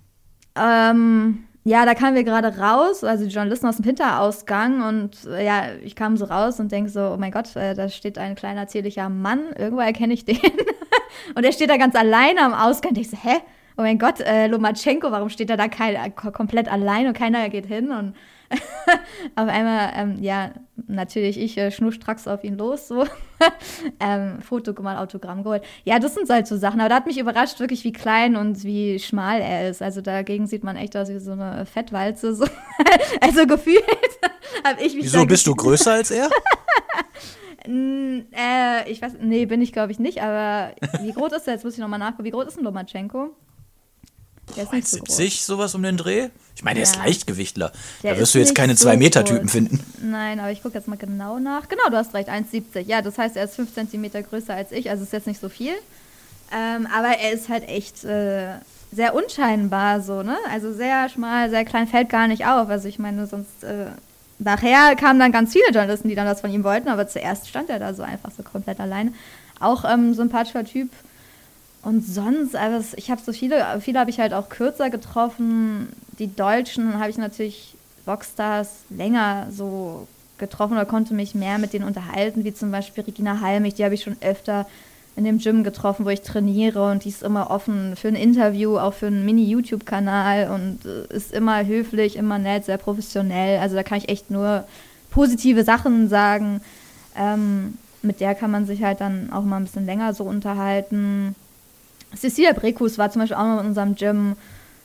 Ähm, 0.55 1.48
ja, 1.69 1.85
da 1.85 1.95
kamen 1.95 2.15
wir 2.15 2.25
gerade 2.25 2.59
raus, 2.59 3.05
also 3.05 3.25
die 3.25 3.31
Journalisten 3.31 3.67
aus 3.67 3.77
dem 3.77 3.85
Hinterausgang 3.85 4.83
und 4.89 5.27
äh, 5.27 5.45
ja, 5.45 5.65
ich 5.83 5.95
kam 5.95 6.17
so 6.17 6.25
raus 6.25 6.59
und 6.61 6.73
denke 6.73 6.89
so, 6.89 7.13
oh 7.13 7.17
mein 7.19 7.31
Gott, 7.31 7.55
äh, 7.57 7.75
da 7.75 7.91
steht 7.91 8.17
ein 8.17 8.37
kleiner 8.37 8.69
zierlicher 8.69 9.11
Mann, 9.11 9.53
irgendwo 9.55 9.83
erkenne 9.83 10.15
ich 10.15 10.25
den. 10.25 10.39
und 11.35 11.45
er 11.45 11.53
steht 11.53 11.69
da 11.69 11.77
ganz 11.77 11.95
alleine 11.95 12.41
am 12.41 12.55
Ausgang. 12.55 12.93
Und 12.93 12.99
ich 12.99 13.11
so, 13.11 13.19
hä? 13.19 13.37
Oh 13.79 13.83
mein 13.83 14.01
Gott, 14.01 14.19
äh, 14.19 14.49
Lomachenko, 14.49 15.13
warum 15.13 15.29
steht 15.29 15.51
er 15.51 15.57
da 15.57 15.69
kein, 15.69 15.95
äh, 15.95 16.11
komplett 16.11 16.67
allein 16.67 17.07
und 17.07 17.13
keiner 17.17 17.49
geht 17.49 17.67
hin? 17.67 17.93
Und 17.93 18.17
auf 19.37 19.47
einmal, 19.47 19.93
ähm, 19.95 20.17
ja, 20.21 20.51
natürlich 20.89 21.39
ich 21.39 21.57
äh, 21.57 21.71
schnurstracks 21.71 22.27
auf 22.27 22.43
ihn 22.43 22.59
los, 22.59 22.89
so. 22.89 23.07
ähm, 24.01 24.43
Foto 24.43 24.75
gemacht, 24.75 24.99
Autogramm 24.99 25.45
geholt. 25.45 25.63
Ja, 25.85 26.01
das 26.01 26.15
sind 26.15 26.29
halt 26.29 26.49
so 26.49 26.57
Sachen. 26.57 26.81
Aber 26.81 26.89
da 26.89 26.97
hat 26.97 27.07
mich 27.07 27.19
überrascht, 27.19 27.61
wirklich, 27.61 27.85
wie 27.85 27.93
klein 27.93 28.35
und 28.35 28.65
wie 28.65 28.99
schmal 28.99 29.41
er 29.41 29.71
ist. 29.71 29.81
Also 29.81 30.01
dagegen 30.01 30.49
sieht 30.49 30.65
man 30.65 30.75
echt 30.75 30.97
aus 30.97 31.09
wie 31.09 31.21
so 31.21 31.31
eine 31.31 31.65
Fettwalze. 31.65 32.35
So. 32.35 32.47
also 33.21 33.47
gefühlt 33.47 33.85
habe 34.65 34.83
ich 34.83 34.97
mich. 34.97 35.05
Wieso 35.05 35.25
bist 35.25 35.47
du 35.47 35.55
größer 35.55 35.93
als 35.93 36.11
er? 36.11 36.29
äh, 37.65 38.91
ich 38.91 39.01
weiß, 39.01 39.19
nee, 39.21 39.47
bin 39.47 39.63
ich 39.63 39.73
glaube 39.73 39.93
ich 39.93 40.01
nicht, 40.01 40.21
aber 40.21 40.75
wie 41.03 41.13
groß 41.13 41.33
ist 41.33 41.47
er? 41.47 41.55
Jetzt 41.55 41.65
muss 41.65 41.75
ich 41.75 41.81
nochmal 41.81 42.01
nachgucken. 42.01 42.25
Wie 42.25 42.31
groß 42.31 42.47
ist 42.47 42.59
ein 42.59 42.65
Lomachenko? 42.65 43.37
Der 44.57 44.65
ist 44.65 44.73
nicht 44.73 44.89
so 44.89 44.97
70, 44.97 45.45
sowas 45.45 45.75
um 45.75 45.83
den 45.83 45.97
Dreh? 45.97 46.29
Ich 46.57 46.65
meine, 46.65 46.81
der 46.81 46.85
ja. 46.85 46.91
ist 46.91 46.97
Leichtgewichtler. 46.97 47.73
Der 48.03 48.15
da 48.15 48.21
wirst 48.21 48.35
du 48.35 48.39
jetzt 48.41 48.55
keine 48.55 48.75
2-Meter-Typen 48.75 49.49
finden. 49.49 49.81
Nein, 50.03 50.41
aber 50.41 50.51
ich 50.51 50.63
gucke 50.63 50.75
jetzt 50.77 50.89
mal 50.89 50.97
genau 50.97 51.39
nach. 51.39 51.69
Genau, 51.69 51.89
du 51.89 51.97
hast 51.97 52.15
recht, 52.15 52.29
1,70. 52.29 52.81
Ja, 52.81 53.01
das 53.01 53.17
heißt, 53.17 53.37
er 53.37 53.45
ist 53.45 53.55
5 53.55 53.73
cm 53.73 54.25
größer 54.29 54.55
als 54.55 54.73
ich, 54.73 54.91
also 54.91 55.05
ist 55.05 55.13
jetzt 55.13 55.29
nicht 55.29 55.41
so 55.41 55.49
viel. 55.49 55.75
Ähm, 56.53 56.89
aber 56.93 57.19
er 57.19 57.33
ist 57.33 57.49
halt 57.49 57.69
echt 57.69 58.05
äh, 58.05 58.55
sehr 58.91 59.15
unscheinbar 59.15 60.01
so, 60.01 60.23
ne? 60.23 60.37
Also 60.51 60.73
sehr 60.73 61.09
schmal, 61.09 61.51
sehr 61.51 61.65
klein, 61.65 61.87
fällt 61.87 62.09
gar 62.09 62.27
nicht 62.27 62.47
auf. 62.47 62.69
Also 62.69 62.89
ich 62.89 62.99
meine, 62.99 63.27
sonst 63.27 63.63
äh, 63.63 63.87
nachher 64.39 64.97
kamen 64.97 65.21
dann 65.21 65.33
ganz 65.33 65.53
viele 65.53 65.67
Journalisten, 65.67 66.09
die 66.09 66.15
dann 66.15 66.27
was 66.27 66.41
von 66.41 66.51
ihm 66.51 66.65
wollten, 66.65 66.89
aber 66.89 67.07
zuerst 67.07 67.49
stand 67.49 67.71
er 67.71 67.79
da 67.79 67.95
so 67.95 68.03
einfach 68.03 68.31
so 68.37 68.43
komplett 68.43 68.81
alleine. 68.81 69.13
Auch 69.61 69.85
ähm, 69.85 70.15
sympathischer 70.15 70.65
Typ, 70.65 70.91
und 71.83 72.05
sonst, 72.05 72.57
also 72.57 72.97
ich 72.97 73.11
habe 73.11 73.21
so 73.25 73.33
viele, 73.33 73.65
viele 73.81 74.01
habe 74.01 74.11
ich 74.11 74.19
halt 74.19 74.35
auch 74.35 74.49
kürzer 74.49 74.91
getroffen. 74.91 75.89
Die 76.19 76.35
Deutschen 76.35 76.99
habe 76.99 77.11
ich 77.11 77.19
natürlich 77.19 77.75
Rockstars 78.07 78.69
länger 78.91 79.47
so 79.51 80.09
getroffen 80.39 80.75
oder 80.75 80.87
konnte 80.87 81.15
mich 81.15 81.35
mehr 81.35 81.59
mit 81.59 81.73
denen 81.73 81.85
unterhalten, 81.87 82.45
wie 82.45 82.55
zum 82.55 82.71
Beispiel 82.71 83.05
Regina 83.05 83.41
Halmich, 83.41 83.75
die 83.75 83.85
habe 83.85 83.95
ich 83.95 84.03
schon 84.03 84.17
öfter 84.21 84.67
in 85.17 85.25
dem 85.25 85.39
Gym 85.39 85.65
getroffen, 85.65 86.07
wo 86.07 86.11
ich 86.11 86.23
trainiere 86.23 86.91
und 86.91 87.05
die 87.05 87.09
ist 87.09 87.25
immer 87.25 87.51
offen 87.51 87.97
für 87.97 88.07
ein 88.07 88.15
Interview, 88.15 88.79
auch 88.79 88.95
für 88.95 89.09
einen 89.09 89.25
Mini-YouTube-Kanal 89.25 90.49
und 90.51 90.87
äh, 90.87 91.13
ist 91.13 91.33
immer 91.33 91.67
höflich, 91.67 92.15
immer 92.15 92.39
nett, 92.39 92.65
sehr 92.65 92.79
professionell. 92.79 93.59
Also 93.59 93.75
da 93.75 93.83
kann 93.83 93.99
ich 93.99 94.09
echt 94.09 94.31
nur 94.31 94.65
positive 95.11 95.65
Sachen 95.65 96.09
sagen. 96.09 96.61
Ähm, 97.17 97.79
mit 98.01 98.21
der 98.21 98.37
kann 98.37 98.53
man 98.53 98.65
sich 98.65 98.85
halt 98.85 99.01
dann 99.01 99.33
auch 99.33 99.43
mal 99.43 99.57
ein 99.57 99.65
bisschen 99.65 99.87
länger 99.87 100.15
so 100.15 100.23
unterhalten. 100.23 101.35
Cecilia 102.17 102.53
Brekus 102.53 102.99
war 102.99 103.11
zum 103.11 103.21
Beispiel 103.21 103.37
auch 103.37 103.47
noch 103.47 103.61
in 103.61 103.67
unserem 103.67 103.95
Gym. 103.95 104.37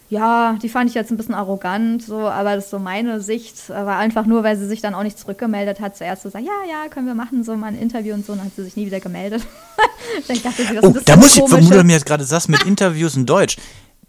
Ja, 0.09 0.57
die 0.61 0.69
fand 0.69 0.89
ich 0.89 0.95
jetzt 0.95 1.09
ein 1.11 1.17
bisschen 1.17 1.33
arrogant, 1.33 2.03
so, 2.03 2.19
aber 2.19 2.55
das 2.55 2.65
ist 2.65 2.69
so 2.69 2.77
meine 2.77 3.19
Sicht. 3.19 3.71
Aber 3.71 3.95
einfach 3.95 4.25
nur, 4.25 4.43
weil 4.43 4.57
sie 4.57 4.67
sich 4.67 4.81
dann 4.81 4.93
auch 4.93 5.03
nicht 5.03 5.17
zurückgemeldet 5.17 5.79
hat, 5.79 5.97
zuerst 5.97 6.21
so 6.21 6.29
sagen, 6.29 6.45
ja, 6.45 6.69
ja, 6.69 6.89
können 6.89 7.07
wir 7.07 7.15
machen, 7.15 7.43
so 7.43 7.55
mal 7.55 7.67
ein 7.67 7.79
Interview 7.79 8.13
und 8.13 8.25
so, 8.25 8.33
und 8.33 8.39
dann 8.39 8.47
hat 8.47 8.55
sie 8.55 8.63
sich 8.63 8.75
nie 8.75 8.85
wieder 8.85 8.99
gemeldet. 8.99 9.41
ich 10.27 10.43
dachte, 10.43 10.65
sie, 10.65 10.79
oh, 10.79 10.93
da 11.05 11.15
muss 11.15 11.35
ich, 11.35 11.41
wo 11.41 11.47
du 11.47 11.83
mir 11.83 11.93
jetzt 11.93 12.05
gerade 12.05 12.23
sagst, 12.25 12.49
mit 12.49 12.63
Interviews 12.65 13.15
in 13.15 13.25
Deutsch. 13.25 13.57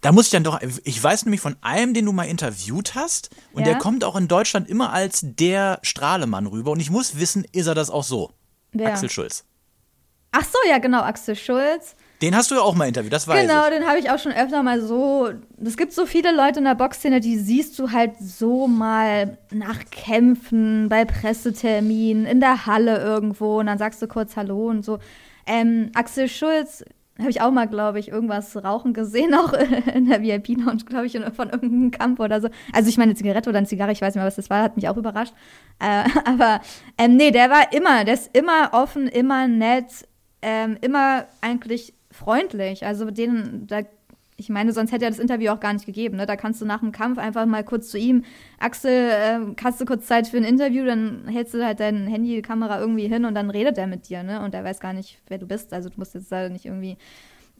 Da 0.01 0.11
muss 0.11 0.25
ich 0.25 0.31
dann 0.31 0.43
doch, 0.43 0.59
ich 0.83 1.01
weiß 1.01 1.25
nämlich 1.25 1.41
von 1.41 1.55
einem, 1.61 1.95
den 1.95 2.05
du 2.05 2.11
mal 2.11 2.25
interviewt 2.25 2.93
hast, 2.93 3.31
und 3.53 3.61
ja? 3.61 3.71
der 3.71 3.77
kommt 3.79 4.03
auch 4.03 4.15
in 4.15 4.27
Deutschland 4.27 4.69
immer 4.69 4.93
als 4.93 5.21
der 5.23 5.79
Strahlemann 5.81 6.45
rüber. 6.45 6.71
Und 6.71 6.81
ich 6.81 6.91
muss 6.91 7.17
wissen, 7.17 7.45
ist 7.51 7.65
er 7.65 7.73
das 7.73 7.89
auch 7.89 8.03
so? 8.03 8.31
Wer? 8.73 8.89
Axel 8.89 9.09
Schulz. 9.09 9.45
Ach 10.31 10.43
so, 10.43 10.59
ja, 10.69 10.77
genau, 10.77 11.01
Axel 11.01 11.35
Schulz. 11.35 11.95
Den 12.21 12.35
hast 12.35 12.51
du 12.51 12.55
ja 12.55 12.61
auch 12.61 12.75
mal 12.75 12.87
interviewt, 12.87 13.11
das 13.11 13.27
weiß 13.27 13.41
genau, 13.41 13.65
ich. 13.65 13.69
Genau, 13.69 13.77
den 13.77 13.87
habe 13.87 13.99
ich 13.99 14.09
auch 14.09 14.19
schon 14.19 14.31
öfter 14.31 14.63
mal 14.63 14.81
so. 14.81 15.29
Es 15.63 15.75
gibt 15.75 15.93
so 15.93 16.05
viele 16.05 16.35
Leute 16.35 16.59
in 16.59 16.65
der 16.65 16.75
Boxszene, 16.75 17.19
die 17.19 17.37
siehst 17.37 17.77
du 17.77 17.91
halt 17.91 18.13
so 18.19 18.67
mal 18.67 19.37
nach 19.51 19.79
Kämpfen, 19.91 20.87
bei 20.89 21.05
Presseterminen, 21.05 22.25
in 22.25 22.39
der 22.39 22.65
Halle 22.65 23.01
irgendwo 23.01 23.59
und 23.59 23.65
dann 23.65 23.77
sagst 23.77 24.01
du 24.01 24.07
kurz 24.07 24.35
Hallo 24.37 24.67
und 24.67 24.85
so. 24.85 24.99
Ähm, 25.45 25.91
Axel 25.93 26.27
Schulz 26.27 26.83
habe 27.19 27.29
ich 27.29 27.41
auch 27.41 27.51
mal, 27.51 27.67
glaube 27.67 27.99
ich, 27.99 28.09
irgendwas 28.09 28.55
rauchen 28.61 28.93
gesehen, 28.93 29.33
auch 29.33 29.53
in 29.93 30.09
der 30.09 30.21
VIP-Lounge, 30.21 30.83
glaube 30.85 31.05
ich, 31.05 31.13
von 31.13 31.49
irgendeinem 31.49 31.91
Camp 31.91 32.19
oder 32.19 32.41
so. 32.41 32.49
Also 32.73 32.89
ich 32.89 32.97
meine 32.97 33.15
Zigarette 33.15 33.49
oder 33.49 33.59
eine 33.59 33.67
Zigarre, 33.67 33.91
ich 33.91 34.01
weiß 34.01 34.15
nicht 34.15 34.21
mehr, 34.21 34.27
was 34.27 34.35
das 34.35 34.49
war, 34.49 34.61
hat 34.61 34.75
mich 34.75 34.89
auch 34.89 34.97
überrascht. 34.97 35.33
Äh, 35.79 36.03
aber 36.25 36.61
ähm, 36.97 37.15
nee, 37.15 37.31
der 37.31 37.49
war 37.49 37.71
immer, 37.73 38.03
der 38.03 38.15
ist 38.15 38.35
immer 38.35 38.69
offen, 38.73 39.07
immer 39.07 39.47
nett, 39.47 40.07
ähm, 40.41 40.77
immer 40.81 41.25
eigentlich 41.41 41.93
freundlich. 42.15 42.85
Also 42.85 43.11
den, 43.11 43.67
da 43.67 43.81
ich 44.37 44.49
meine, 44.49 44.73
sonst 44.73 44.91
hätte 44.91 45.05
er 45.05 45.11
das 45.11 45.19
Interview 45.19 45.51
auch 45.51 45.59
gar 45.59 45.73
nicht 45.73 45.85
gegeben. 45.85 46.17
Ne? 46.17 46.25
Da 46.25 46.35
kannst 46.35 46.61
du 46.61 46.65
nach 46.65 46.81
dem 46.81 46.91
Kampf 46.91 47.17
einfach 47.17 47.45
mal 47.45 47.63
kurz 47.63 47.89
zu 47.89 47.97
ihm, 47.97 48.25
Axel, 48.59 48.91
äh, 48.91 49.39
hast 49.63 49.79
du 49.79 49.85
kurz 49.85 50.07
Zeit 50.07 50.27
für 50.27 50.37
ein 50.37 50.43
Interview, 50.43 50.85
dann 50.85 51.27
hältst 51.27 51.53
du 51.53 51.65
halt 51.65 51.79
deine 51.79 52.09
Handykamera 52.09 52.79
irgendwie 52.79 53.07
hin 53.07 53.23
und 53.23 53.33
dann 53.33 53.49
redet 53.49 53.77
er 53.77 53.87
mit 53.87 54.09
dir, 54.09 54.23
ne? 54.23 54.41
Und 54.41 54.53
er 54.53 54.63
weiß 54.63 54.79
gar 54.79 54.91
nicht, 54.91 55.19
wer 55.27 55.37
du 55.37 55.45
bist. 55.45 55.73
Also 55.73 55.89
du 55.89 55.95
musst 55.97 56.15
jetzt 56.15 56.31
da 56.31 56.49
nicht 56.49 56.65
irgendwie 56.65 56.97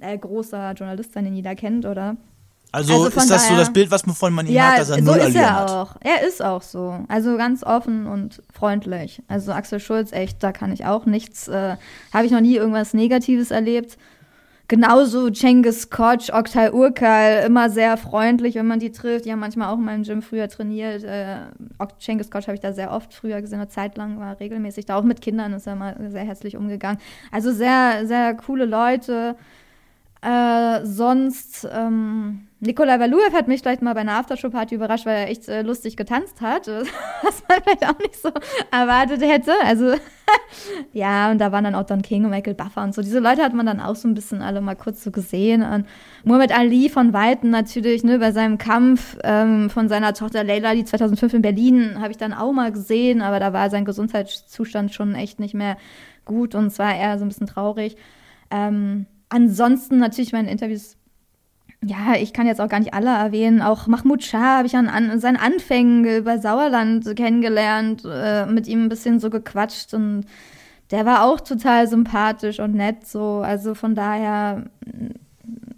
äh, 0.02 0.18
großer 0.18 0.74
Journalist 0.74 1.14
sein, 1.14 1.24
den 1.24 1.36
jeder 1.36 1.56
kennt, 1.56 1.86
oder? 1.86 2.18
Also, 2.74 2.94
also 2.94 3.08
ist 3.08 3.16
das 3.16 3.28
daher, 3.28 3.40
so 3.40 3.56
das 3.56 3.72
Bild, 3.72 3.90
was 3.90 4.06
man 4.06 4.16
von 4.16 4.34
man 4.34 4.46
ihm 4.48 4.54
ja, 4.54 4.72
hat, 4.72 4.80
dass 4.80 4.90
er 4.90 4.98
so 4.98 5.02
null 5.02 5.18
ist 5.20 5.36
er 5.36 5.56
hat? 5.56 5.72
auch. 5.72 5.96
Er 6.02 6.28
ist 6.28 6.44
auch 6.44 6.62
so. 6.62 7.06
Also 7.08 7.38
ganz 7.38 7.64
offen 7.64 8.06
und 8.06 8.44
freundlich. 8.54 9.22
Also 9.30 9.54
Axel 9.54 9.80
Schulz, 9.80 10.12
echt, 10.12 10.44
da 10.44 10.52
kann 10.52 10.74
ich 10.74 10.84
auch 10.84 11.06
nichts, 11.06 11.48
äh, 11.48 11.78
habe 12.12 12.26
ich 12.26 12.34
noch 12.34 12.42
nie 12.42 12.58
irgendwas 12.58 12.94
Negatives 12.94 13.52
erlebt. 13.52 13.98
Genauso 14.68 15.30
Cengiz 15.30 15.92
Koch, 15.92 16.30
Oktay 16.34 16.72
Urkal, 16.72 17.44
immer 17.46 17.70
sehr 17.70 17.98
freundlich, 17.98 18.56
wenn 18.56 18.66
man 18.66 18.80
die 18.80 18.92
trifft. 18.92 19.26
Die 19.26 19.32
haben 19.32 19.40
manchmal 19.40 19.70
auch 19.70 19.78
in 19.78 19.86
meinem 19.86 20.04
Gym 20.04 20.24
früher 20.24 20.48
trainiert. 20.48 21.04
Äh, 21.04 21.38
Cengiz 22.00 22.32
Koch 22.32 22.42
habe 22.42 22.56
ich 22.56 22.62
da 22.62 22.74
sehr 22.74 22.92
oft 22.92 23.14
früher 23.14 23.42
gesehen, 23.42 23.60
eine 23.60 23.68
Zeit 23.68 23.96
lang 23.96 24.20
war 24.20 24.40
regelmäßig 24.40 24.88
da. 24.88 24.96
Auch 24.96 25.04
mit 25.04 25.22
Kindern 25.22 25.54
ist 25.54 25.68
er 25.68 25.76
mal 25.76 25.96
sehr 26.10 26.24
herzlich 26.24 26.58
umgegangen. 26.58 27.00
Also 27.32 27.52
sehr, 27.52 28.08
sehr 28.08 28.34
coole 28.34 28.66
Leute. 28.66 29.36
Äh, 30.24 30.84
sonst, 30.84 31.68
ähm, 31.72 32.45
Nikolai 32.62 33.00
Valuev 33.00 33.34
hat 33.34 33.48
mich 33.50 33.62
vielleicht 33.62 33.82
mal 33.82 33.94
bei 33.94 34.02
einer 34.02 34.14
Aftershow-Party 34.14 34.76
überrascht, 34.76 35.06
weil 35.06 35.18
er 35.18 35.30
echt 35.30 35.50
äh, 35.50 35.62
lustig 35.62 35.98
getanzt 35.98 36.40
hat, 36.40 36.68
was 36.68 37.44
man 37.48 37.62
vielleicht 37.64 37.86
auch 37.86 38.00
nicht 38.00 38.16
so 38.16 38.30
erwartet 38.72 39.22
hätte. 39.22 39.52
Also, 39.64 39.96
ja, 40.94 41.32
und 41.32 41.40
da 41.40 41.52
waren 41.52 41.66
dann 41.66 41.76
auch 41.76 41.86
Don 41.86 42.02
King 42.02 42.24
und 42.24 42.32
Michael 42.32 42.54
Buffer 42.54 42.84
und 42.84 42.96
so. 42.96 43.02
Diese 43.02 43.20
Leute 43.20 43.44
hat 43.44 43.54
man 43.54 43.66
dann 43.66 43.82
auch 43.82 43.98
so 43.98 44.08
ein 44.08 44.14
bisschen 44.14 44.42
alle 44.42 44.62
mal 44.62 44.76
kurz 44.76 45.04
so 45.04 45.12
gesehen. 45.12 45.64
Und 45.64 45.86
Muhammad 46.24 46.58
Ali 46.58 46.88
von 46.88 47.12
Weitem 47.12 47.50
natürlich, 47.50 48.06
ne, 48.06 48.20
bei 48.20 48.32
seinem 48.32 48.58
Kampf 48.58 49.18
ähm, 49.24 49.70
von 49.70 49.90
seiner 49.90 50.14
Tochter 50.14 50.46
Leila, 50.46 50.74
die 50.76 50.86
2005 50.86 51.34
in 51.34 51.42
Berlin, 51.42 52.00
habe 52.00 52.12
ich 52.12 52.18
dann 52.18 52.34
auch 52.34 52.54
mal 52.54 52.72
gesehen, 52.72 53.22
aber 53.22 53.42
da 53.42 53.52
war 53.52 53.70
sein 53.70 53.84
Gesundheitszustand 53.84 54.94
schon 54.94 55.14
echt 55.14 55.42
nicht 55.42 55.56
mehr 55.56 55.78
gut 56.24 56.56
und 56.56 56.72
zwar 56.72 56.96
eher 56.96 57.20
so 57.20 57.26
ein 57.26 57.28
bisschen 57.28 57.48
traurig. 57.48 57.98
Ähm, 58.50 59.08
ansonsten 59.28 59.98
natürlich 59.98 60.32
meine 60.32 60.50
Interviews 60.50 60.98
ja, 61.86 62.16
ich 62.20 62.34
kann 62.34 62.48
jetzt 62.48 62.60
auch 62.60 62.70
gar 62.70 62.80
nicht 62.80 62.94
alle 62.94 63.12
erwähnen. 63.12 63.62
Auch 63.62 63.86
Mahmoud 63.88 64.24
Shah 64.24 64.58
habe 64.58 64.68
ich 64.68 64.76
an, 64.76 64.88
an 64.88 65.20
seinen 65.20 65.38
Anfängen 65.38 66.24
bei 66.24 66.38
Sauerland 66.40 67.16
kennengelernt, 67.16 68.04
äh, 68.06 68.46
mit 68.48 68.68
ihm 68.68 68.84
ein 68.84 68.90
bisschen 68.90 69.20
so 69.20 69.30
gequatscht 69.30 69.94
und 69.94 70.26
der 70.92 71.06
war 71.06 71.26
auch 71.26 71.40
total 71.40 71.88
sympathisch 71.88 72.60
und 72.60 72.74
nett 72.74 73.08
so. 73.08 73.42
Also 73.44 73.76
von 73.76 73.96
daher, 73.96 74.66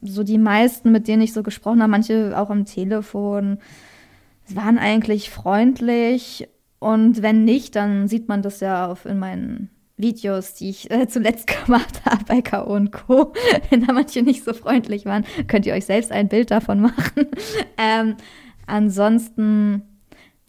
so 0.01 0.23
die 0.23 0.37
meisten, 0.37 0.91
mit 0.91 1.07
denen 1.07 1.21
ich 1.21 1.33
so 1.33 1.43
gesprochen 1.43 1.81
habe, 1.81 1.91
manche 1.91 2.37
auch 2.37 2.49
am 2.49 2.65
Telefon, 2.65 3.59
waren 4.49 4.77
eigentlich 4.77 5.29
freundlich. 5.29 6.47
Und 6.79 7.21
wenn 7.21 7.43
nicht, 7.43 7.75
dann 7.75 8.07
sieht 8.07 8.27
man 8.27 8.41
das 8.41 8.59
ja 8.59 8.87
auf 8.87 9.05
in 9.05 9.19
meinen 9.19 9.69
Videos, 9.97 10.53
die 10.53 10.69
ich 10.69 10.89
äh, 10.91 11.07
zuletzt 11.07 11.47
gemacht 11.65 12.01
habe 12.05 12.23
bei 12.25 12.41
K.O. 12.41 12.73
und 12.73 12.91
Co., 12.91 13.33
wenn 13.69 13.85
da 13.85 13.93
manche 13.93 14.21
nicht 14.21 14.43
so 14.43 14.53
freundlich 14.53 15.05
waren, 15.05 15.25
könnt 15.47 15.65
ihr 15.65 15.73
euch 15.73 15.85
selbst 15.85 16.11
ein 16.11 16.29
Bild 16.29 16.51
davon 16.51 16.79
machen. 16.79 17.27
ähm, 17.77 18.15
ansonsten, 18.67 19.81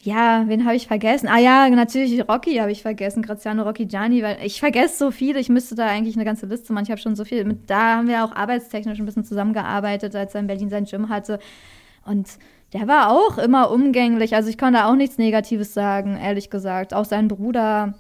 ja, 0.01 0.45
wen 0.47 0.65
habe 0.65 0.77
ich 0.77 0.87
vergessen? 0.87 1.29
Ah 1.29 1.39
ja, 1.39 1.69
natürlich 1.71 2.29
Rocky 2.29 2.57
habe 2.57 2.71
ich 2.71 2.83
vergessen, 2.83 3.23
Graziano 3.23 3.63
Rocky 3.63 3.87
Gianni, 3.87 4.23
weil 4.23 4.39
ich 4.45 4.61
vergesse 4.61 4.99
so 4.99 5.11
viel, 5.11 5.37
ich 5.37 5.49
müsste 5.49 5.75
da 5.75 5.87
eigentlich 5.87 6.17
eine 6.17 6.25
ganze 6.25 6.47
Liste 6.47 6.73
machen. 6.73 6.85
Ich 6.85 6.91
habe 6.91 7.01
schon 7.01 7.17
so 7.17 7.25
viel, 7.25 7.45
mit, 7.45 7.71
da 7.71 7.97
haben 7.97 8.09
wir 8.09 8.25
auch 8.25 8.33
arbeitstechnisch 8.33 8.99
ein 8.99 9.07
bisschen 9.07 9.25
zusammengearbeitet, 9.25 10.15
als 10.15 10.35
er 10.35 10.43
in 10.43 10.47
Berlin 10.47 10.71
sein 10.71 10.85
Gym 10.85 11.09
hatte. 11.09 11.39
Und 12.05 12.29
der 12.75 12.87
war 12.87 13.11
auch 13.11 13.39
immer 13.39 13.71
umgänglich, 13.71 14.35
also 14.35 14.51
ich 14.51 14.59
kann 14.59 14.75
da 14.75 14.91
auch 14.91 14.95
nichts 14.95 15.17
Negatives 15.17 15.73
sagen, 15.73 16.19
ehrlich 16.23 16.51
gesagt. 16.51 16.93
Auch 16.93 17.07
sein 17.07 17.29
Bruder 17.29 17.95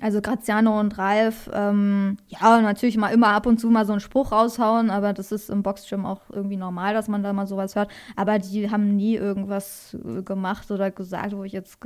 also 0.00 0.20
Graziano 0.20 0.78
und 0.78 0.96
Ralf, 0.96 1.50
ähm, 1.52 2.18
ja, 2.28 2.60
natürlich 2.60 2.96
mal 2.96 3.08
immer 3.08 3.28
ab 3.28 3.46
und 3.46 3.58
zu 3.58 3.68
mal 3.68 3.84
so 3.84 3.92
einen 3.92 4.00
Spruch 4.00 4.30
raushauen, 4.30 4.90
aber 4.90 5.12
das 5.12 5.32
ist 5.32 5.50
im 5.50 5.62
Boxgym 5.62 6.06
auch 6.06 6.22
irgendwie 6.30 6.56
normal, 6.56 6.94
dass 6.94 7.08
man 7.08 7.22
da 7.22 7.32
mal 7.32 7.46
sowas 7.46 7.74
hört. 7.74 7.90
Aber 8.14 8.38
die 8.38 8.70
haben 8.70 8.96
nie 8.96 9.16
irgendwas 9.16 9.96
äh, 10.04 10.22
gemacht 10.22 10.70
oder 10.70 10.90
gesagt, 10.90 11.36
wo 11.36 11.42
ich 11.42 11.52
jetzt 11.52 11.78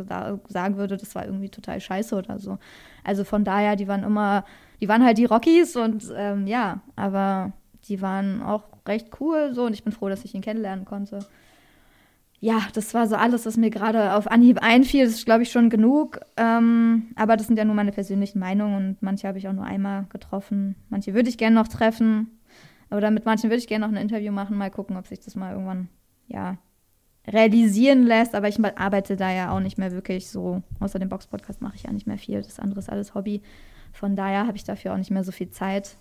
sagen 0.49 0.77
würde, 0.77 0.97
das 0.97 1.15
war 1.15 1.25
irgendwie 1.25 1.49
total 1.49 1.81
scheiße 1.81 2.15
oder 2.15 2.39
so. 2.39 2.59
Also 3.03 3.25
von 3.25 3.45
daher, 3.45 3.77
die 3.77 3.89
waren 3.89 4.05
immer, 4.05 4.45
die 4.81 4.89
waren 4.89 5.05
halt 5.05 5.17
die 5.17 5.25
Rockies 5.25 5.77
und 5.77 6.13
ähm, 6.15 6.47
ja, 6.47 6.81
aber 6.97 7.53
die 7.89 8.03
waren 8.03 8.43
auch 8.43 8.65
recht 8.87 9.09
cool 9.21 9.55
so 9.55 9.65
und 9.65 9.73
ich 9.73 9.85
bin 9.85 9.93
froh, 9.93 10.09
dass 10.09 10.25
ich 10.25 10.35
ihn 10.35 10.43
kennenlernen 10.43 10.85
konnte 10.85 11.21
ja, 12.45 12.61
das 12.75 12.93
war 12.93 13.07
so 13.07 13.15
alles, 13.15 13.47
was 13.47 13.57
mir 13.57 13.71
gerade 13.71 14.15
auf 14.15 14.27
Anhieb 14.27 14.59
einfiel. 14.61 15.05
Das 15.05 15.15
ist, 15.15 15.27
glaube 15.27 15.45
ich, 15.45 15.53
schon 15.53 15.71
genug. 15.71 16.19
Ähm, 16.37 17.13
aber 17.15 17.37
das 17.37 17.47
sind 17.47 17.57
ja 17.57 17.65
nur 17.65 17.77
meine 17.77 17.93
persönlichen 17.93 18.41
Meinungen 18.41 18.75
und 18.75 18.97
manche 19.01 19.29
habe 19.29 19.39
ich 19.39 19.47
auch 19.47 19.53
nur 19.53 19.65
einmal 19.65 20.07
getroffen. 20.09 20.75
Manche 20.89 21.15
würde 21.15 21.29
ich 21.29 21.39
gerne 21.39 21.55
noch 21.55 21.69
treffen. 21.69 22.41
Oder 22.91 23.13
mit 23.13 23.27
manchen 23.27 23.49
würde 23.49 23.59
ich 23.59 23.69
gerne 23.69 23.87
noch 23.87 23.95
ein 23.95 24.03
Interview 24.03 24.33
machen. 24.33 24.59
Mal 24.59 24.73
gucken, 24.73 24.97
ob 24.97 25.07
sich 25.07 25.21
das 25.21 25.37
mal 25.37 25.53
irgendwann, 25.53 25.87
ja, 26.27 26.59
realisieren 27.29 28.03
lässt. 28.03 28.35
Aber 28.35 28.49
ich 28.49 28.59
arbeite 28.77 29.15
da 29.15 29.31
ja 29.31 29.55
auch 29.55 29.61
nicht 29.61 29.79
mehr 29.79 29.93
wirklich 29.93 30.29
so. 30.29 30.65
Außer 30.81 30.99
dem 30.99 31.11
Box-Podcast 31.11 31.63
mache 31.63 31.77
ich 31.77 31.85
ja 31.85 31.93
nicht 31.93 32.09
mehr 32.09 32.19
viel. 32.19 32.43
Das 32.43 32.59
andere 32.59 32.81
ist 32.81 32.91
alles 32.91 33.15
Hobby. 33.15 33.41
Von 33.93 34.17
daher 34.17 34.49
habe 34.49 34.57
ich 34.57 34.65
dafür 34.65 34.95
auch 34.95 34.99
nicht 34.99 35.13
mehr 35.13 35.23
so 35.23 35.31
viel 35.31 35.51
Zeit. 35.51 35.97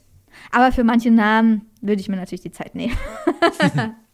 Aber 0.52 0.72
für 0.72 0.84
manche 0.84 1.12
Namen 1.12 1.68
würde 1.82 2.02
ich 2.02 2.10
mir 2.10 2.16
natürlich 2.16 2.42
die 2.42 2.50
Zeit 2.50 2.74
nehmen. 2.74 2.98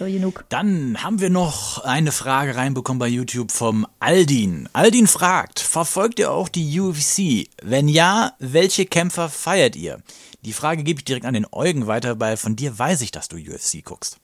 So, 0.00 0.06
genug. 0.06 0.46
Dann 0.48 0.96
haben 1.02 1.20
wir 1.20 1.28
noch 1.28 1.84
eine 1.84 2.10
Frage 2.10 2.56
reinbekommen 2.56 2.98
bei 2.98 3.06
YouTube 3.06 3.52
vom 3.52 3.86
Aldin. 3.98 4.66
Aldin 4.72 5.06
fragt, 5.06 5.60
verfolgt 5.60 6.18
ihr 6.18 6.30
auch 6.30 6.48
die 6.48 6.80
UFC? 6.80 7.50
Wenn 7.62 7.86
ja, 7.86 8.32
welche 8.38 8.86
Kämpfer 8.86 9.28
feiert 9.28 9.76
ihr? 9.76 9.98
Die 10.42 10.54
Frage 10.54 10.84
gebe 10.84 11.00
ich 11.00 11.04
direkt 11.04 11.26
an 11.26 11.34
den 11.34 11.44
Eugen 11.52 11.86
weiter, 11.86 12.18
weil 12.18 12.38
von 12.38 12.56
dir 12.56 12.78
weiß 12.78 13.02
ich, 13.02 13.10
dass 13.10 13.28
du 13.28 13.36
UFC 13.36 13.84
guckst. 13.84 14.16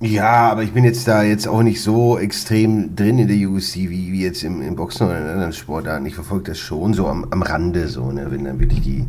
Ja, 0.00 0.50
aber 0.50 0.62
ich 0.62 0.72
bin 0.72 0.84
jetzt 0.84 1.08
da 1.08 1.22
jetzt 1.22 1.48
auch 1.48 1.62
nicht 1.62 1.80
so 1.80 2.18
extrem 2.18 2.94
drin 2.94 3.18
in 3.18 3.28
der 3.28 3.48
UFC 3.48 3.76
wie, 3.76 4.12
wie 4.12 4.24
jetzt 4.24 4.44
im, 4.44 4.60
im 4.60 4.76
Boxen 4.76 5.06
oder 5.06 5.18
in 5.18 5.26
anderen 5.26 5.54
Sportarten. 5.54 6.04
Ich 6.04 6.16
verfolge 6.16 6.50
das 6.50 6.58
schon 6.58 6.92
so 6.92 7.06
am, 7.06 7.26
am 7.30 7.40
Rande, 7.40 7.88
so, 7.88 8.12
ne, 8.12 8.30
wenn 8.30 8.44
dann 8.44 8.60
wirklich 8.60 8.82
die, 8.82 9.06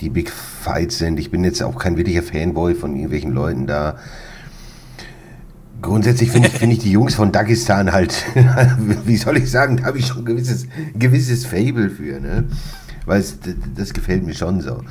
die 0.00 0.10
Big 0.10 0.32
Fights 0.32 0.98
sind. 0.98 1.20
Ich 1.20 1.30
bin 1.30 1.44
jetzt 1.44 1.62
auch 1.62 1.78
kein 1.78 1.96
wirklicher 1.96 2.24
Fanboy 2.24 2.74
von 2.74 2.96
irgendwelchen 2.96 3.30
Leuten 3.30 3.68
da. 3.68 4.00
Grundsätzlich 5.86 6.32
finde 6.32 6.48
ich, 6.48 6.54
find 6.54 6.72
ich 6.72 6.80
die 6.80 6.90
Jungs 6.90 7.14
von 7.14 7.30
Dagestan 7.30 7.92
halt, 7.92 8.24
wie 9.04 9.16
soll 9.16 9.36
ich 9.36 9.48
sagen, 9.48 9.76
da 9.76 9.84
habe 9.84 9.98
ich 9.98 10.06
schon 10.06 10.18
ein 10.18 10.24
gewisses, 10.24 10.66
gewisses 10.98 11.46
Fable 11.46 11.90
für, 11.90 12.18
ne? 12.18 12.44
Weil 13.04 13.20
es, 13.20 13.38
das 13.76 13.94
gefällt 13.94 14.26
mir 14.26 14.34
schon 14.34 14.60
so. 14.60 14.82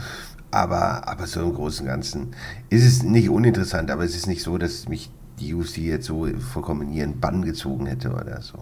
Aber, 0.52 1.06
aber 1.10 1.28
so 1.28 1.42
im 1.42 1.54
Großen 1.54 1.86
und 1.86 1.92
Ganzen 1.92 2.28
ist 2.70 2.86
es 2.86 3.04
nicht 3.04 3.30
uninteressant, 3.30 3.92
aber 3.92 4.06
es 4.06 4.16
ist 4.16 4.26
nicht 4.26 4.42
so, 4.42 4.58
dass 4.58 4.88
mich 4.88 5.12
die 5.40 5.54
UFC 5.54 5.80
jetzt 5.80 6.06
so 6.06 6.28
vollkommen 6.54 6.84
in 6.84 6.94
ihren 6.94 7.20
Bann 7.20 7.42
gezogen 7.42 7.88
hätte 7.88 8.12
oder 8.12 8.42
so. 8.42 8.58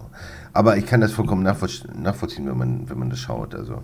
Aber 0.54 0.76
ich 0.78 0.88
kann 0.88 1.02
das 1.02 1.12
vollkommen 1.12 1.44
nachvollziehen, 1.44 2.48
wenn 2.48 2.58
man, 2.58 2.90
wenn 2.90 2.98
man 2.98 3.12
das 3.12 3.20
schaut. 3.20 3.54
Also 3.54 3.84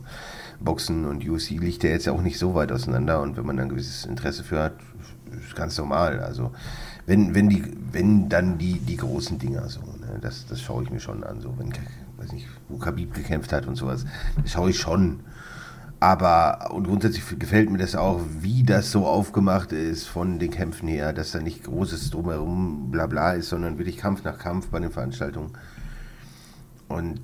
Boxen 0.60 1.06
und 1.06 1.28
UFC 1.28 1.52
liegt 1.52 1.84
ja 1.84 1.92
jetzt 1.92 2.10
auch 2.10 2.22
nicht 2.24 2.40
so 2.40 2.56
weit 2.56 2.72
auseinander 2.72 3.22
und 3.22 3.38
wenn 3.38 3.46
man 3.46 3.60
ein 3.60 3.70
gewisses 3.70 4.06
Interesse 4.06 4.44
für 4.44 4.60
hat, 4.60 4.74
ist 5.40 5.56
ganz 5.56 5.78
normal. 5.78 6.20
Also 6.20 6.52
wenn, 7.10 7.34
wenn 7.34 7.50
die, 7.50 7.64
wenn 7.92 8.30
dann 8.30 8.60
die, 8.60 8.80
die 8.80 8.96
großen 8.96 9.40
Dinger 9.40 9.68
so, 9.68 9.82
ne? 9.82 10.20
das, 10.22 10.46
das 10.46 10.62
schaue 10.62 10.84
ich 10.84 10.92
mir 10.92 11.00
schon 11.00 11.24
an. 11.24 11.42
So, 11.42 11.52
wenn, 11.58 11.74
weiß 12.18 12.32
nicht, 12.34 12.48
wo 12.70 12.78
Khabib 12.78 13.16
gekämpft 13.16 13.52
hat 13.52 13.66
und 13.66 13.76
sowas, 13.76 14.06
das 14.42 14.52
schaue 14.52 14.70
ich 14.70 14.80
schon. 14.80 15.22
Aber, 16.00 16.70
und 16.72 16.86
grundsätzlich 16.86 17.24
gefällt 17.40 17.72
mir 17.72 17.80
das 17.80 17.96
auch, 17.96 18.22
wie 18.40 18.64
das 18.64 18.92
so 18.92 19.08
aufgemacht 19.08 19.72
ist 19.72 20.06
von 20.06 20.38
den 20.38 20.52
Kämpfen 20.52 20.88
her, 20.88 21.12
dass 21.12 21.32
da 21.32 21.40
nicht 21.40 21.64
großes 21.64 22.12
Drumherum, 22.12 22.92
bla 22.92 23.08
bla 23.08 23.34
ist, 23.34 23.50
sondern 23.50 23.80
wirklich 23.80 23.98
Kampf 23.98 24.24
nach 24.24 24.38
Kampf 24.38 24.68
bei 24.68 24.80
den 24.80 24.92
Veranstaltungen. 24.92 25.54
Und 26.88 27.22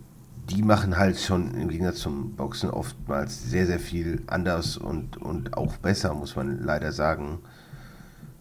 die 0.49 0.63
machen 0.63 0.97
halt 0.97 1.19
schon 1.19 1.53
im 1.53 1.69
Gegensatz 1.69 1.99
zum 1.99 2.31
Boxen 2.31 2.71
oftmals 2.71 3.49
sehr, 3.49 3.67
sehr 3.67 3.79
viel 3.79 4.23
anders 4.27 4.77
und, 4.77 5.17
und 5.17 5.55
auch 5.55 5.77
besser, 5.77 6.15
muss 6.15 6.35
man 6.35 6.63
leider 6.63 6.91
sagen. 6.91 7.39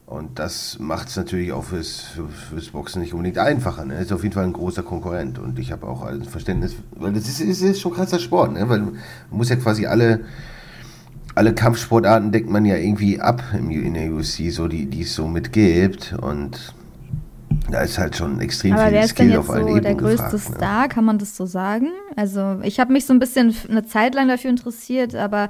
Und 0.07 0.39
das 0.39 0.79
macht 0.79 1.09
es 1.09 1.17
natürlich 1.17 1.53
auch 1.53 1.65
fürs, 1.65 2.01
für, 2.01 2.29
fürs 2.29 2.69
Boxen 2.69 3.01
nicht 3.01 3.15
unbedingt 3.15 3.39
einfacher. 3.39 3.87
Ne? 3.87 3.95
Ist 3.95 4.13
auf 4.13 4.23
jeden 4.23 4.35
Fall 4.35 4.45
ein 4.45 4.53
großer 4.53 4.83
Konkurrent. 4.83 5.39
Und 5.39 5.59
ich 5.59 5.73
habe 5.73 5.87
auch 5.87 6.03
ein 6.03 6.25
Verständnis, 6.25 6.77
weil 6.95 7.15
das 7.15 7.27
ist, 7.27 7.41
ist, 7.41 7.63
ist 7.63 7.81
schon 7.81 7.95
krasser 7.95 8.19
Sport, 8.19 8.53
ne? 8.53 8.69
weil 8.69 8.81
man 8.81 8.99
muss 9.31 9.49
ja 9.49 9.57
quasi 9.57 9.87
alle, 9.87 10.21
alle 11.35 11.55
Kampfsportarten 11.55 12.33
deckt 12.33 12.51
man 12.51 12.67
ja 12.67 12.77
irgendwie 12.77 13.19
ab 13.19 13.43
im, 13.55 13.71
in 13.71 13.95
der 13.95 14.13
UFC, 14.13 14.51
so 14.51 14.69
die, 14.69 14.87
die 14.87 15.03
es 15.03 15.15
so 15.15 15.27
mitgibt. 15.27 16.15
Und 16.21 16.75
da 17.71 17.81
ist 17.81 17.99
halt 17.99 18.15
schon 18.15 18.41
extrem 18.41 18.75
Aber 18.75 18.85
viel 18.85 18.93
wer 18.93 19.05
ist 19.05 19.19
denn 19.19 19.29
Skill 19.29 19.31
jetzt 19.31 19.39
auf 19.39 19.51
allen 19.51 19.69
so 19.69 19.75
der 19.81 19.93
Ebenen 19.93 19.99
größte 19.99 20.31
gefragt. 20.33 20.51
ne? 20.51 20.57
Star? 20.57 20.89
Kann 20.89 21.05
man 21.07 21.19
das 21.19 21.35
so 21.35 21.47
sagen? 21.47 21.89
Also 22.15 22.59
ich 22.63 22.79
habe 22.79 22.93
mich 22.93 23.07
so 23.07 23.15
ein 23.15 23.19
bisschen 23.19 23.55
eine 23.71 23.87
Zeit 23.87 24.15
lang 24.15 24.29
dafür 24.29 24.51
interessiert, 24.51 25.15
aber 25.15 25.49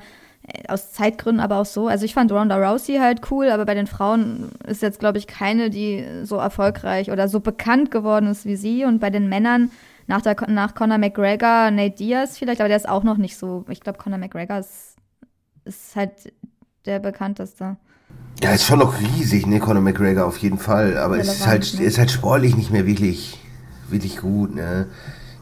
aus 0.69 0.93
Zeitgründen 0.93 1.41
aber 1.41 1.59
auch 1.59 1.67
so. 1.67 1.89
Also 1.89 2.05
ich 2.05 2.15
fand 2.15 2.31
Ronda 2.31 2.57
Rousey 2.57 2.97
halt 2.97 3.31
cool, 3.31 3.51
aber 3.51 3.65
bei 3.65 3.75
den 3.75 3.87
Frauen 3.87 4.51
ist 4.67 4.83
jetzt, 4.83 5.01
glaube 5.01 5.19
ich, 5.19 5.27
keine, 5.27 5.71
die 5.71 6.05
so 6.25 6.37
erfolgreich 6.37 7.11
oder 7.11 7.29
so 7.29 7.41
bekannt 7.41 7.91
geworden 7.91 8.27
ist 8.27 8.45
wie 8.45 8.57
sie. 8.57 8.85
Und 8.85 9.01
bei 9.01 9.11
den 9.11 9.29
Männern 9.29 9.71
nach, 10.07 10.23
der, 10.23 10.37
nach 10.49 10.75
Conor 10.75 10.99
McGregor, 10.99 11.71
Nate 11.71 11.97
Diaz 11.97 12.39
vielleicht, 12.39 12.61
aber 12.61 12.69
der 12.69 12.77
ist 12.77 12.89
auch 12.89 13.05
noch 13.05 13.17
nicht 13.17 13.37
so. 13.37 13.65
Ich 13.69 13.81
glaube, 13.81 13.99
Conor 13.99 14.19
McGregor 14.19 14.59
ist, 14.59 14.97
ist 15.65 15.97
halt 15.97 16.33
der 16.85 16.99
bekannteste. 16.99 17.77
Ja, 18.43 18.51
ist 18.51 18.65
schon 18.65 18.81
noch 18.81 19.01
riesig, 19.01 19.47
ne, 19.47 19.61
Conor 19.61 19.83
McGregor 19.83 20.27
auf 20.27 20.37
jeden 20.39 20.59
Fall. 20.59 20.99
Aber 20.99 21.19
es 21.19 21.29
ist 21.29 21.47
halt, 21.47 21.75
ne? 21.79 21.85
ist 21.85 21.99
halt 21.99 22.11
sportlich 22.11 22.57
nicht 22.57 22.71
mehr 22.71 22.87
wirklich, 22.87 23.41
wirklich 23.89 24.19
gut, 24.19 24.55
ne. 24.55 24.89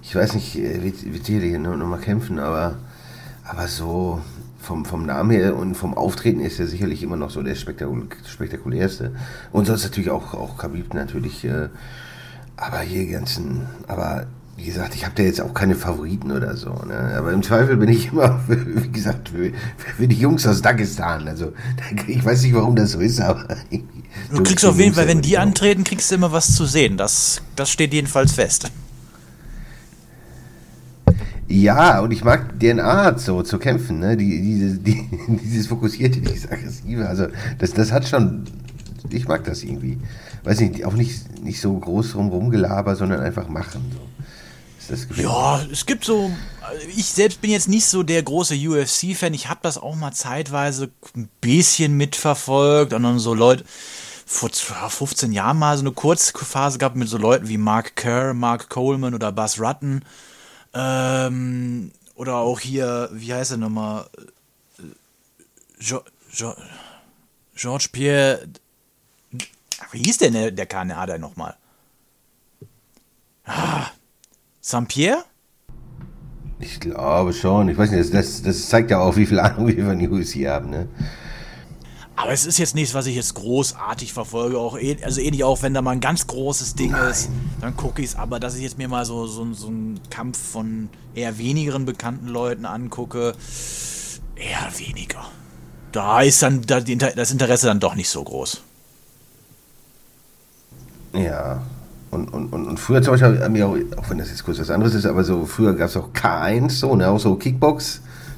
Ich 0.02 0.14
weiß 0.14 0.34
nicht, 0.34 0.56
äh, 0.56 0.82
wird, 0.82 1.12
wird 1.12 1.24
sicherlich 1.24 1.58
noch, 1.58 1.76
noch 1.76 1.86
mal 1.86 1.98
kämpfen, 1.98 2.38
aber, 2.38 2.76
aber 3.44 3.66
so 3.66 4.20
vom, 4.62 4.84
vom 4.84 5.04
Namen 5.04 5.30
her 5.32 5.56
und 5.56 5.74
vom 5.74 5.94
Auftreten 5.94 6.40
ist 6.40 6.60
er 6.60 6.66
sicherlich 6.66 7.02
immer 7.02 7.16
noch 7.16 7.30
so 7.30 7.42
der 7.42 7.56
spektakul 7.56 8.06
spektakulärste. 8.26 9.12
Und 9.50 9.66
sonst 9.66 9.82
natürlich 9.82 10.10
auch, 10.10 10.34
auch 10.34 10.56
Khabib 10.56 10.94
natürlich. 10.94 11.44
Äh, 11.44 11.68
aber 12.56 12.80
hier 12.80 13.06
ganzen, 13.06 13.66
aber 13.88 14.26
wie 14.56 14.64
gesagt, 14.64 14.94
ich 14.94 15.04
habe 15.04 15.14
da 15.16 15.24
jetzt 15.24 15.40
auch 15.40 15.52
keine 15.54 15.74
Favoriten 15.74 16.30
oder 16.30 16.56
so. 16.56 16.70
Ne? 16.86 17.14
Aber 17.16 17.32
im 17.32 17.42
Zweifel 17.42 17.76
bin 17.76 17.88
ich 17.88 18.12
immer, 18.12 18.40
wie 18.48 18.90
gesagt, 18.90 19.30
für, 19.30 19.50
für 19.76 20.06
die 20.06 20.16
Jungs 20.16 20.46
aus 20.46 20.62
Dagestan. 20.62 21.26
Also 21.26 21.52
ich 22.06 22.24
weiß 22.24 22.42
nicht, 22.42 22.54
warum 22.54 22.76
das 22.76 22.92
so 22.92 23.00
ist, 23.00 23.20
aber 23.20 23.46
Du 24.32 24.42
kriegst 24.42 24.64
auf 24.64 24.78
jeden 24.78 24.94
Fall, 24.94 25.08
wenn 25.08 25.22
die 25.22 25.38
antreten, 25.38 25.84
kriegst 25.84 26.10
du 26.10 26.14
immer 26.14 26.32
was 26.32 26.54
zu 26.54 26.66
sehen. 26.66 26.96
Das, 26.96 27.42
das 27.56 27.70
steht 27.70 27.92
jedenfalls 27.92 28.32
fest. 28.32 28.70
Ja, 31.48 32.00
und 32.00 32.12
ich 32.12 32.24
mag 32.24 32.58
Art 32.84 33.20
so 33.20 33.42
zu 33.42 33.58
kämpfen, 33.58 33.98
ne? 33.98 34.16
Die, 34.16 34.40
diese, 34.40 34.78
die, 34.78 35.08
dieses 35.44 35.66
Fokussierte, 35.66 36.20
dieses 36.20 36.50
Aggressive. 36.50 37.08
Also 37.08 37.26
das, 37.58 37.72
das 37.72 37.92
hat 37.92 38.06
schon. 38.06 38.44
Ich 39.10 39.26
mag 39.26 39.44
das 39.44 39.62
irgendwie. 39.62 39.98
Weiß 40.44 40.60
nicht, 40.60 40.84
auch 40.84 40.94
nicht, 40.94 41.42
nicht 41.44 41.60
so 41.60 41.76
groß 41.76 42.14
rum 42.14 42.50
gelaber, 42.50 42.96
sondern 42.96 43.20
einfach 43.20 43.48
machen. 43.48 43.84
So. 43.92 44.12
Ja, 45.16 45.60
es 45.70 45.86
gibt 45.86 46.04
so. 46.04 46.30
Ich 46.96 47.06
selbst 47.06 47.40
bin 47.40 47.50
jetzt 47.50 47.68
nicht 47.68 47.86
so 47.86 48.02
der 48.02 48.22
große 48.22 48.54
UFC-Fan. 48.54 49.34
Ich 49.34 49.48
habe 49.48 49.60
das 49.62 49.78
auch 49.78 49.94
mal 49.94 50.12
zeitweise 50.12 50.90
ein 51.16 51.28
bisschen 51.40 51.96
mitverfolgt 51.96 52.92
und 52.92 53.02
dann 53.02 53.18
so 53.18 53.34
Leute. 53.34 53.64
Vor 54.24 54.50
15 54.50 55.32
Jahren 55.32 55.58
mal 55.58 55.76
so 55.76 55.82
eine 55.82 55.92
Kurzphase 55.92 56.78
gehabt 56.78 56.96
mit 56.96 57.08
so 57.08 57.18
Leuten 57.18 57.48
wie 57.48 57.58
Mark 57.58 57.96
Kerr, 57.96 58.32
Mark 58.32 58.70
Coleman 58.70 59.14
oder 59.14 59.30
Buzz 59.30 59.60
Rutten. 59.60 60.04
Ähm, 60.74 61.92
oder 62.14 62.36
auch 62.36 62.60
hier, 62.60 63.08
wie 63.12 63.32
heißt 63.32 63.52
er 63.52 63.56
nochmal? 63.58 64.06
Jo, 65.80 66.02
jo, 66.32 66.54
Georges 67.54 67.88
Pierre. 67.88 68.48
Wie 69.90 69.98
hieß 69.98 70.18
denn 70.18 70.54
der, 70.54 70.66
Kanadier 70.66 71.18
nochmal? 71.18 71.56
Ah, 73.44 73.88
Saint-Pierre? 74.60 75.24
Ich 76.60 76.78
glaube 76.78 77.32
schon. 77.32 77.68
Ich 77.68 77.76
weiß 77.76 77.90
nicht, 77.90 78.14
das, 78.14 78.42
das, 78.42 78.68
zeigt 78.68 78.90
ja 78.90 79.00
auch, 79.00 79.16
wie 79.16 79.26
viel 79.26 79.40
Ahnung 79.40 79.66
wir 79.66 79.84
von 79.84 80.00
UFC 80.00 80.46
haben, 80.46 80.70
ne? 80.70 80.88
Aber 82.22 82.32
es 82.32 82.46
ist 82.46 82.58
jetzt 82.58 82.76
nichts, 82.76 82.94
was 82.94 83.06
ich 83.06 83.16
jetzt 83.16 83.34
großartig 83.34 84.12
verfolge. 84.12 84.56
Auch 84.56 84.78
eh, 84.78 84.96
also 85.02 85.20
ähnlich 85.20 85.42
auch, 85.42 85.60
wenn 85.62 85.74
da 85.74 85.82
mal 85.82 85.90
ein 85.90 86.00
ganz 86.00 86.28
großes 86.28 86.76
Ding 86.76 86.94
ist, 87.10 87.28
dann 87.60 87.76
gucke 87.76 88.00
ich 88.00 88.10
es. 88.10 88.16
Aber 88.16 88.38
dass 88.38 88.54
ich 88.54 88.62
jetzt 88.62 88.78
mir 88.78 88.86
mal 88.86 89.04
so, 89.04 89.26
so, 89.26 89.52
so 89.52 89.66
einen 89.66 89.98
Kampf 90.08 90.38
von 90.38 90.88
eher 91.16 91.36
wenigeren 91.38 91.84
bekannten 91.84 92.28
Leuten 92.28 92.64
angucke, 92.64 93.34
eher 94.36 94.68
weniger. 94.78 95.24
Da 95.90 96.22
ist 96.22 96.40
dann 96.44 96.62
da 96.62 96.78
das 96.80 97.32
Interesse 97.32 97.66
dann 97.66 97.80
doch 97.80 97.96
nicht 97.96 98.08
so 98.08 98.22
groß. 98.22 98.62
Ja. 101.14 101.60
Und, 102.12 102.32
und, 102.32 102.52
und, 102.52 102.68
und 102.68 102.78
früher 102.78 103.02
zum 103.02 103.14
Beispiel 103.14 103.62
auch, 103.64 103.98
auch 103.98 104.10
wenn 104.10 104.18
das 104.18 104.30
jetzt 104.30 104.44
kurz 104.44 104.60
was 104.60 104.70
anderes 104.70 104.94
ist, 104.94 105.06
aber 105.06 105.24
so 105.24 105.44
früher 105.44 105.74
gab 105.74 105.88
es 105.88 105.96
auch 105.96 106.12
K1, 106.12 106.70
so, 106.70 106.94
ne, 106.94 107.08
auch 107.08 107.18
so 107.18 107.34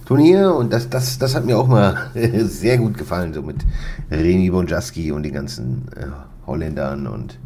Kickbox-Turnier 0.05 0.55
und 0.55 0.73
das, 0.73 0.89
das, 0.89 1.19
das 1.19 1.35
hat 1.35 1.45
mir 1.45 1.59
auch 1.59 1.69
mal 1.69 2.11
sehr 2.15 2.79
gut 2.79 2.97
gefallen, 2.97 3.33
so 3.33 3.43
mit 3.43 3.57
Reni 4.11 4.51
Bonjaski 4.51 5.13
und 5.13 5.23
den 5.23 5.33
ganzen 5.33 5.89
äh, 5.97 6.07
Holländern 6.47 7.07
und 7.07 7.39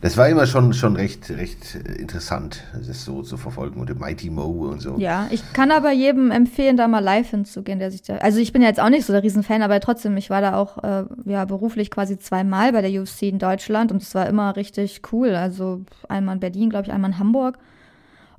das 0.00 0.16
war 0.16 0.28
immer 0.28 0.46
schon, 0.46 0.74
schon 0.74 0.94
recht, 0.94 1.28
recht 1.28 1.74
interessant, 1.74 2.62
das 2.86 3.04
so 3.04 3.22
zu 3.22 3.36
verfolgen 3.36 3.80
und 3.80 3.98
Mighty 3.98 4.30
Mo 4.30 4.68
und 4.70 4.80
so. 4.80 4.96
Ja, 4.96 5.26
ich 5.32 5.42
kann 5.52 5.72
aber 5.72 5.90
jedem 5.90 6.30
empfehlen, 6.30 6.76
da 6.76 6.86
mal 6.86 7.00
live 7.00 7.30
hinzugehen, 7.30 7.80
der 7.80 7.90
sich 7.90 8.02
da. 8.02 8.18
Also 8.18 8.38
ich 8.38 8.52
bin 8.52 8.62
ja 8.62 8.68
jetzt 8.68 8.78
auch 8.78 8.90
nicht 8.90 9.06
so 9.06 9.12
der 9.12 9.24
Riesenfan, 9.24 9.60
aber 9.60 9.80
trotzdem, 9.80 10.16
ich 10.16 10.30
war 10.30 10.40
da 10.40 10.54
auch 10.54 10.84
äh, 10.84 11.04
ja, 11.24 11.44
beruflich 11.46 11.90
quasi 11.90 12.16
zweimal 12.16 12.70
bei 12.72 12.80
der 12.80 13.02
UFC 13.02 13.22
in 13.22 13.40
Deutschland 13.40 13.90
und 13.90 14.00
es 14.00 14.14
war 14.14 14.28
immer 14.28 14.54
richtig 14.54 15.02
cool. 15.10 15.34
Also 15.34 15.80
einmal 16.08 16.36
in 16.36 16.40
Berlin, 16.40 16.70
glaube 16.70 16.86
ich, 16.86 16.92
einmal 16.92 17.10
in 17.10 17.18
Hamburg. 17.18 17.58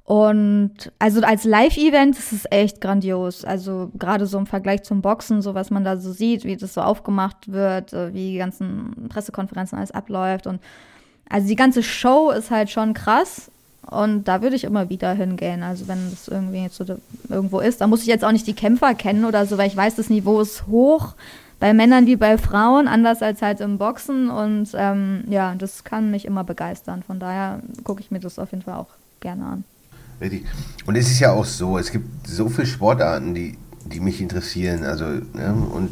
Und 0.10 0.92
also 0.98 1.22
als 1.22 1.44
Live-Event 1.44 2.18
ist 2.18 2.32
es 2.32 2.48
echt 2.50 2.82
grandios. 2.82 3.46
Also 3.46 3.92
gerade 3.94 4.26
so 4.26 4.40
im 4.40 4.48
Vergleich 4.48 4.82
zum 4.82 5.04
Boxen, 5.04 5.44
so 5.44 5.54
was 5.54 5.70
man 5.70 5.84
da 5.84 5.98
so 5.98 6.12
sieht, 6.12 6.46
wie 6.46 6.58
das 6.58 6.74
so 6.74 6.82
aufgemacht 6.82 7.52
wird, 7.52 7.94
äh, 7.94 8.12
wie 8.12 8.32
die 8.32 8.38
ganzen 8.40 9.08
Pressekonferenzen 9.10 9.78
alles 9.78 9.92
abläuft. 9.92 10.48
Und 10.48 10.62
also 11.30 11.48
die 11.48 11.56
ganze 11.56 11.84
Show 11.84 12.32
ist 12.32 12.50
halt 12.50 12.72
schon 12.72 12.96
krass. 12.96 13.52
Und 13.88 14.28
da 14.28 14.42
würde 14.42 14.56
ich 14.56 14.64
immer 14.64 14.90
wieder 14.90 15.14
hingehen. 15.14 15.62
Also 15.62 15.88
wenn 15.88 16.10
das 16.10 16.28
irgendwie 16.28 16.64
jetzt 16.64 16.78
so 16.78 16.86
irgendwo 17.30 17.60
ist, 17.60 17.80
da 17.80 17.86
muss 17.86 18.02
ich 18.02 18.08
jetzt 18.08 18.26
auch 18.26 18.32
nicht 18.32 18.48
die 18.48 18.56
Kämpfer 18.56 18.96
kennen 18.96 19.26
oder 19.26 19.46
so, 19.46 19.60
weil 19.60 19.68
ich 19.68 19.78
weiß, 19.78 19.94
das 19.94 20.10
Niveau 20.10 20.42
ist 20.42 20.66
hoch. 20.66 21.14
Bei 21.60 21.72
Männern 21.72 22.08
wie 22.08 22.16
bei 22.16 22.40
Frauen, 22.40 22.88
anders 22.88 23.22
als 23.22 23.44
halt 23.44 23.62
im 23.62 23.78
Boxen. 23.78 24.32
Und 24.32 24.70
ähm, 24.74 25.26
ja, 25.30 25.54
das 25.54 25.84
kann 25.84 26.10
mich 26.10 26.26
immer 26.26 26.44
begeistern. 26.44 27.04
Von 27.04 27.20
daher 27.20 27.62
gucke 27.84 28.02
ich 28.02 28.10
mir 28.10 28.20
das 28.20 28.40
auf 28.40 28.50
jeden 28.50 28.64
Fall 28.64 28.74
auch 28.74 28.90
gerne 29.20 29.46
an. 29.46 29.64
Richtig. 30.22 30.46
Und 30.86 30.96
es 30.96 31.10
ist 31.10 31.20
ja 31.20 31.32
auch 31.32 31.46
so, 31.46 31.78
es 31.78 31.92
gibt 31.92 32.28
so 32.28 32.50
viele 32.50 32.68
Sportarten, 32.68 33.34
die, 33.34 33.58
die 33.86 34.00
mich 34.00 34.22
interessieren. 34.22 34.84
Also, 34.84 35.06
ne, 35.06 35.54
und 35.74 35.90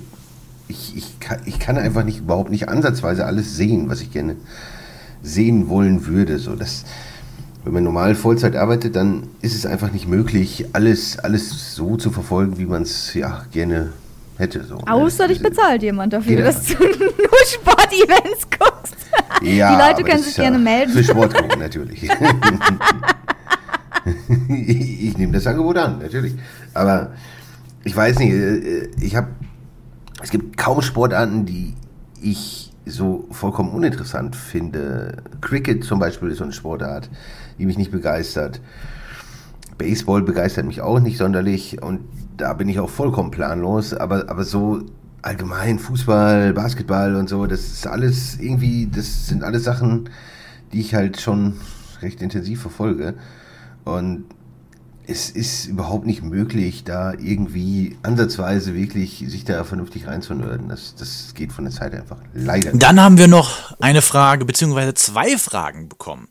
ich, 0.68 0.98
ich, 0.98 1.20
kann, 1.20 1.40
ich 1.46 1.60
kann 1.60 1.78
einfach 1.78 2.04
nicht 2.04 2.20
überhaupt 2.20 2.50
nicht 2.50 2.68
ansatzweise 2.68 3.26
alles 3.26 3.56
sehen, 3.56 3.88
was 3.90 4.02
ich 4.02 4.12
gerne 4.12 4.36
sehen 5.24 5.70
wollen 5.70 6.06
würde. 6.08 6.40
So, 6.40 6.56
das, 6.56 6.84
wenn 7.63 7.74
man 7.74 7.84
normal 7.84 8.16
Vollzeit 8.16 8.56
arbeitet, 8.56 8.96
dann 8.96 9.28
ist 9.42 9.56
es 9.56 9.66
einfach 9.66 9.92
nicht 9.92 10.08
möglich, 10.08 10.66
alles, 10.74 11.18
alles 11.20 11.74
so 11.76 11.96
zu 11.96 12.12
verfolgen, 12.12 12.58
wie 12.58 12.66
man 12.66 12.82
es 12.84 13.13
ja 13.13 13.46
gerne 13.52 13.94
hätte. 14.38 14.63
So, 14.66 14.76
ne? 14.76 14.88
Außer 14.92 15.28
dich 15.30 15.40
Das- 15.42 15.50
bezahlt 15.52 15.84
jemand 15.84 16.12
dafür, 16.13 16.36
Genau. 16.36 16.48
dass 16.48 16.66
du 16.66 16.74
nur 16.84 17.46
Sportevents 17.46 18.48
guckst. 18.60 18.96
Ja, 19.42 19.76
Die 19.76 19.82
Leute 20.00 20.04
können 20.10 20.24
sich 20.24 20.36
ja 20.36 20.44
gerne 20.44 20.60
melden. 20.60 20.92
Für 20.92 21.04
Sport 21.04 21.34
gucken, 21.34 21.60
natürlich. 21.60 22.02
ich, 24.50 25.17
nehme 25.17 25.34
das 25.34 25.48
Angebot 25.48 25.78
an, 25.78 26.00
natürlich. 26.00 26.36
Aber 26.74 27.12
ich 27.84 27.96
weiß 27.96 28.20
nicht, 28.20 28.32
äh, 28.32 28.89
ich 29.00 29.15
habe, 29.15 29.28
es 30.22 30.30
gibt 30.30 30.58
kaum 30.58 30.82
Sportarten, 30.82 31.46
die 31.46 31.74
ich 32.22 32.72
so 32.86 33.28
vollkommen 33.32 33.72
uninteressant 33.72 34.36
finde. 34.36 35.17
Cricket 35.41 35.84
zum 35.84 36.00
Beispiel 36.00 36.30
ist 36.30 36.38
so 36.38 36.46
eine 36.46 36.54
Sportart, 36.54 37.10
die 37.58 37.65
mich 37.65 37.78
nicht 37.78 37.91
begeistert. 37.91 38.62
Baseball 39.78 40.22
begeistert 40.24 40.65
mich 40.65 40.82
auch 40.82 41.00
nicht 41.00 41.17
sonderlich 41.17 41.82
und 41.82 42.02
da 42.38 42.54
bin 42.54 42.70
ich 42.70 42.80
auch 42.80 42.89
vollkommen 42.89 43.32
planlos, 43.32 43.93
aber, 43.93 44.30
aber 44.30 44.43
so 44.43 44.82
allgemein 45.22 45.78
Fußball, 45.78 46.54
Basketball 46.54 47.15
und 47.15 47.30
so, 47.30 47.46
das 47.46 47.60
ist 47.60 47.88
alles 47.88 48.39
irgendwie, 48.39 48.88
das 48.88 49.28
sind 49.28 49.43
alles 49.43 49.63
Sachen, 49.63 50.10
die 50.72 50.80
ich 50.80 50.96
halt 50.96 51.20
schon 51.20 51.58
recht 52.02 52.22
intensiv 52.22 52.62
verfolge 52.62 53.15
und 53.88 54.26
es 55.08 55.30
ist 55.30 55.67
überhaupt 55.67 56.06
nicht 56.06 56.21
möglich, 56.21 56.84
da 56.84 57.13
irgendwie 57.13 57.97
ansatzweise 58.04 58.76
wirklich 58.76 59.23
sich 59.28 59.45
da 59.45 59.63
vernünftig 59.63 60.06
reinzunörden. 60.06 60.67
Das, 60.67 60.95
das 60.95 61.34
geht 61.34 61.54
von 61.54 61.63
der 61.63 61.73
Zeit 61.73 61.93
einfach 61.93 62.17
leider 62.34 62.71
nicht. 62.71 62.84
Dann 62.84 63.00
haben 63.00 63.17
wir 63.17 63.30
noch 63.30 63.80
eine 63.80 64.02
Frage, 64.02 64.43
beziehungsweise 64.43 64.93
zwei 64.93 65.38
Fragen 65.38 65.88
bekommen. 65.88 66.28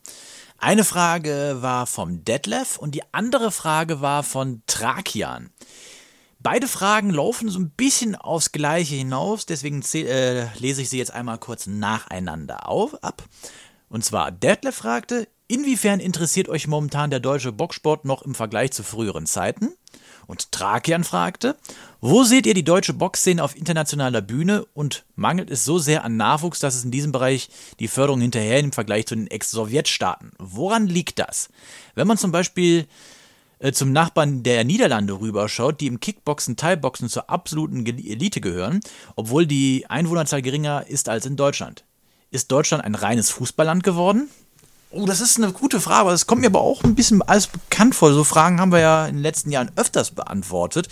Eine 0.59 0.83
Frage 0.83 1.57
war 1.61 1.87
vom 1.87 2.23
Detlef 2.23 2.77
und 2.77 2.93
die 2.93 3.01
andere 3.13 3.51
Frage 3.51 4.01
war 4.01 4.21
von 4.23 4.61
Trakian. 4.67 5.49
Beide 6.39 6.67
Fragen 6.67 7.09
laufen 7.09 7.49
so 7.49 7.59
ein 7.59 7.71
bisschen 7.71 8.15
aufs 8.15 8.51
Gleiche 8.51 8.95
hinaus, 8.95 9.47
deswegen 9.47 9.81
äh, 9.95 10.45
lese 10.59 10.83
ich 10.83 10.89
sie 10.89 10.99
jetzt 10.99 11.13
einmal 11.13 11.39
kurz 11.39 11.65
nacheinander 11.65 12.69
auf, 12.69 13.03
ab. 13.03 13.23
Und 13.89 14.03
zwar, 14.03 14.31
Detlef 14.31 14.75
fragte, 14.75 15.27
inwiefern 15.47 15.99
interessiert 15.99 16.49
euch 16.49 16.67
momentan 16.67 17.09
der 17.09 17.19
deutsche 17.19 17.51
Boxsport 17.51 18.05
noch 18.05 18.21
im 18.21 18.35
Vergleich 18.35 18.71
zu 18.71 18.83
früheren 18.83 19.25
Zeiten? 19.25 19.73
Und 20.27 20.51
Trakian 20.51 21.05
fragte, 21.05 21.55
wo 22.01 22.23
seht 22.23 22.45
ihr 22.45 22.53
die 22.53 22.65
deutsche 22.65 22.93
Boxszene 22.93 23.41
auf 23.41 23.55
internationaler 23.55 24.21
Bühne 24.21 24.65
und 24.73 25.05
mangelt 25.15 25.49
es 25.49 25.63
so 25.63 25.79
sehr 25.79 26.03
an 26.03 26.17
Nachwuchs, 26.17 26.59
dass 26.59 26.75
es 26.75 26.83
in 26.83 26.91
diesem 26.91 27.13
Bereich 27.13 27.49
die 27.79 27.87
Förderung 27.87 28.19
hinterher 28.19 28.59
im 28.59 28.73
Vergleich 28.73 29.07
zu 29.07 29.15
den 29.15 29.27
Ex-Sowjetstaaten? 29.27 30.33
Woran 30.37 30.87
liegt 30.87 31.19
das? 31.19 31.49
Wenn 31.95 32.07
man 32.07 32.17
zum 32.17 32.33
Beispiel 32.33 32.87
äh, 33.59 33.71
zum 33.71 33.93
Nachbarn 33.93 34.43
der 34.43 34.65
Niederlande 34.65 35.13
rüberschaut, 35.13 35.79
die 35.79 35.87
im 35.87 36.01
Kickboxen, 36.01 36.57
Thai-Boxen 36.57 37.07
zur 37.07 37.29
absoluten 37.29 37.85
Elite 37.85 38.41
gehören, 38.41 38.81
obwohl 39.15 39.47
die 39.47 39.85
Einwohnerzahl 39.87 40.41
geringer 40.41 40.85
ist 40.87 41.07
als 41.07 41.25
in 41.25 41.37
Deutschland. 41.37 41.86
Ist 42.31 42.51
Deutschland 42.51 42.83
ein 42.83 42.95
reines 42.95 43.29
Fußballland 43.29 43.83
geworden? 43.83 44.29
Oh, 44.91 45.05
das 45.05 45.21
ist 45.21 45.37
eine 45.37 45.51
gute 45.51 45.79
Frage. 45.79 46.09
Das 46.09 46.27
kommt 46.27 46.41
mir 46.41 46.47
aber 46.47 46.61
auch 46.61 46.83
ein 46.83 46.95
bisschen 46.95 47.21
alles 47.21 47.47
bekannt 47.47 47.95
vor. 47.95 48.13
So 48.13 48.23
Fragen 48.23 48.59
haben 48.59 48.71
wir 48.71 48.79
ja 48.79 49.05
in 49.07 49.15
den 49.15 49.21
letzten 49.21 49.51
Jahren 49.51 49.71
öfters 49.75 50.11
beantwortet. 50.11 50.87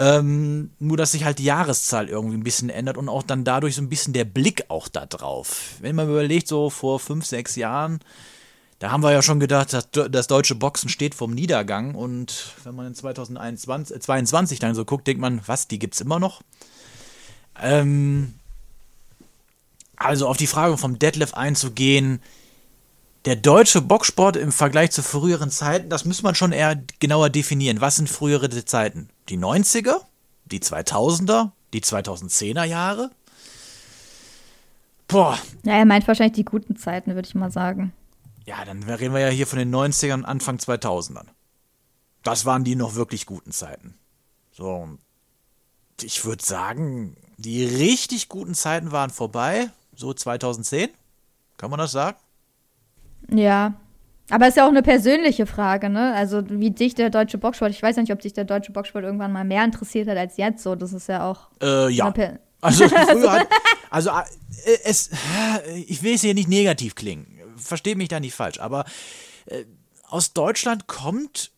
Ähm, 0.00 0.70
nur, 0.78 0.96
dass 0.96 1.12
sich 1.12 1.24
halt 1.24 1.40
die 1.40 1.44
Jahreszahl 1.44 2.08
irgendwie 2.08 2.36
ein 2.36 2.44
bisschen 2.44 2.70
ändert 2.70 2.96
und 2.96 3.08
auch 3.08 3.24
dann 3.24 3.42
dadurch 3.42 3.74
so 3.74 3.82
ein 3.82 3.88
bisschen 3.88 4.12
der 4.12 4.24
Blick 4.24 4.64
auch 4.68 4.86
da 4.86 5.06
drauf. 5.06 5.74
Wenn 5.80 5.96
man 5.96 6.08
überlegt, 6.08 6.46
so 6.46 6.70
vor 6.70 7.00
fünf, 7.00 7.26
sechs 7.26 7.56
Jahren, 7.56 7.98
da 8.78 8.92
haben 8.92 9.02
wir 9.02 9.10
ja 9.10 9.22
schon 9.22 9.40
gedacht, 9.40 9.72
dass 9.72 9.88
das 9.90 10.28
deutsche 10.28 10.54
Boxen 10.54 10.88
steht 10.88 11.16
vom 11.16 11.32
Niedergang. 11.32 11.96
Und 11.96 12.54
wenn 12.62 12.76
man 12.76 12.86
in 12.86 12.94
2022 12.94 14.60
dann 14.60 14.76
so 14.76 14.84
guckt, 14.84 15.08
denkt 15.08 15.20
man, 15.20 15.40
was, 15.46 15.66
die 15.66 15.80
gibt's 15.80 16.00
immer 16.00 16.20
noch? 16.20 16.42
Ähm, 17.60 18.34
also 19.98 20.28
auf 20.28 20.36
die 20.36 20.46
Frage 20.46 20.78
vom 20.78 20.98
Detlef 20.98 21.34
einzugehen, 21.34 22.20
der 23.24 23.36
deutsche 23.36 23.82
Boxsport 23.82 24.36
im 24.36 24.52
Vergleich 24.52 24.92
zu 24.92 25.02
früheren 25.02 25.50
Zeiten, 25.50 25.90
das 25.90 26.04
muss 26.04 26.22
man 26.22 26.34
schon 26.34 26.52
eher 26.52 26.80
genauer 27.00 27.30
definieren. 27.30 27.80
Was 27.80 27.96
sind 27.96 28.08
frühere 28.08 28.48
Zeiten? 28.64 29.10
Die 29.28 29.38
90er? 29.38 29.96
Die 30.46 30.60
2000er? 30.60 31.50
Die 31.72 31.82
2010er 31.82 32.64
Jahre? 32.64 33.10
Boah. 35.08 35.38
Ja, 35.64 35.74
er 35.74 35.84
meint 35.84 36.06
wahrscheinlich 36.06 36.36
die 36.36 36.44
guten 36.44 36.76
Zeiten, 36.76 37.14
würde 37.14 37.26
ich 37.26 37.34
mal 37.34 37.50
sagen. 37.50 37.92
Ja, 38.46 38.64
dann 38.64 38.82
reden 38.82 39.12
wir 39.12 39.20
ja 39.20 39.28
hier 39.28 39.46
von 39.46 39.58
den 39.58 39.74
90ern 39.74 40.14
und 40.14 40.24
Anfang 40.24 40.56
2000ern. 40.56 41.26
Das 42.22 42.44
waren 42.46 42.64
die 42.64 42.76
noch 42.76 42.94
wirklich 42.94 43.26
guten 43.26 43.52
Zeiten. 43.52 43.98
So, 44.52 44.88
ich 46.00 46.24
würde 46.24 46.44
sagen, 46.44 47.16
die 47.36 47.64
richtig 47.64 48.28
guten 48.28 48.54
Zeiten 48.54 48.92
waren 48.92 49.10
vorbei, 49.10 49.70
so 49.98 50.14
2010. 50.14 50.90
Kann 51.56 51.70
man 51.70 51.78
das 51.78 51.92
sagen? 51.92 52.16
Ja. 53.30 53.74
Aber 54.30 54.44
es 54.44 54.50
ist 54.50 54.56
ja 54.56 54.64
auch 54.64 54.70
eine 54.70 54.82
persönliche 54.82 55.46
Frage, 55.46 55.88
ne? 55.88 56.14
Also 56.14 56.42
wie 56.48 56.70
dich 56.70 56.94
der 56.94 57.10
deutsche 57.10 57.38
Boxsport, 57.38 57.70
ich 57.70 57.82
weiß 57.82 57.96
ja 57.96 58.02
nicht, 58.02 58.12
ob 58.12 58.20
dich 58.20 58.34
der 58.34 58.44
deutsche 58.44 58.72
Boxsport 58.72 59.04
irgendwann 59.04 59.32
mal 59.32 59.44
mehr 59.44 59.64
interessiert 59.64 60.06
hat 60.06 60.18
als 60.18 60.36
jetzt, 60.36 60.62
so, 60.62 60.74
das 60.74 60.92
ist 60.92 61.08
ja 61.08 61.28
auch. 61.28 61.48
Äh, 61.62 61.90
ja. 61.90 62.12
Also 62.60 62.88
früher 62.88 63.32
hat, 63.32 63.48
also 63.90 64.10
äh, 64.10 64.78
es, 64.84 65.10
ich 65.86 66.02
will 66.02 66.14
es 66.14 66.20
hier 66.20 66.34
nicht 66.34 66.48
negativ 66.48 66.94
klingen, 66.94 67.40
verstehe 67.56 67.96
mich 67.96 68.08
da 68.08 68.20
nicht 68.20 68.34
falsch, 68.34 68.60
aber 68.60 68.84
äh, 69.46 69.64
aus 70.08 70.34
Deutschland 70.34 70.86
kommt 70.86 71.52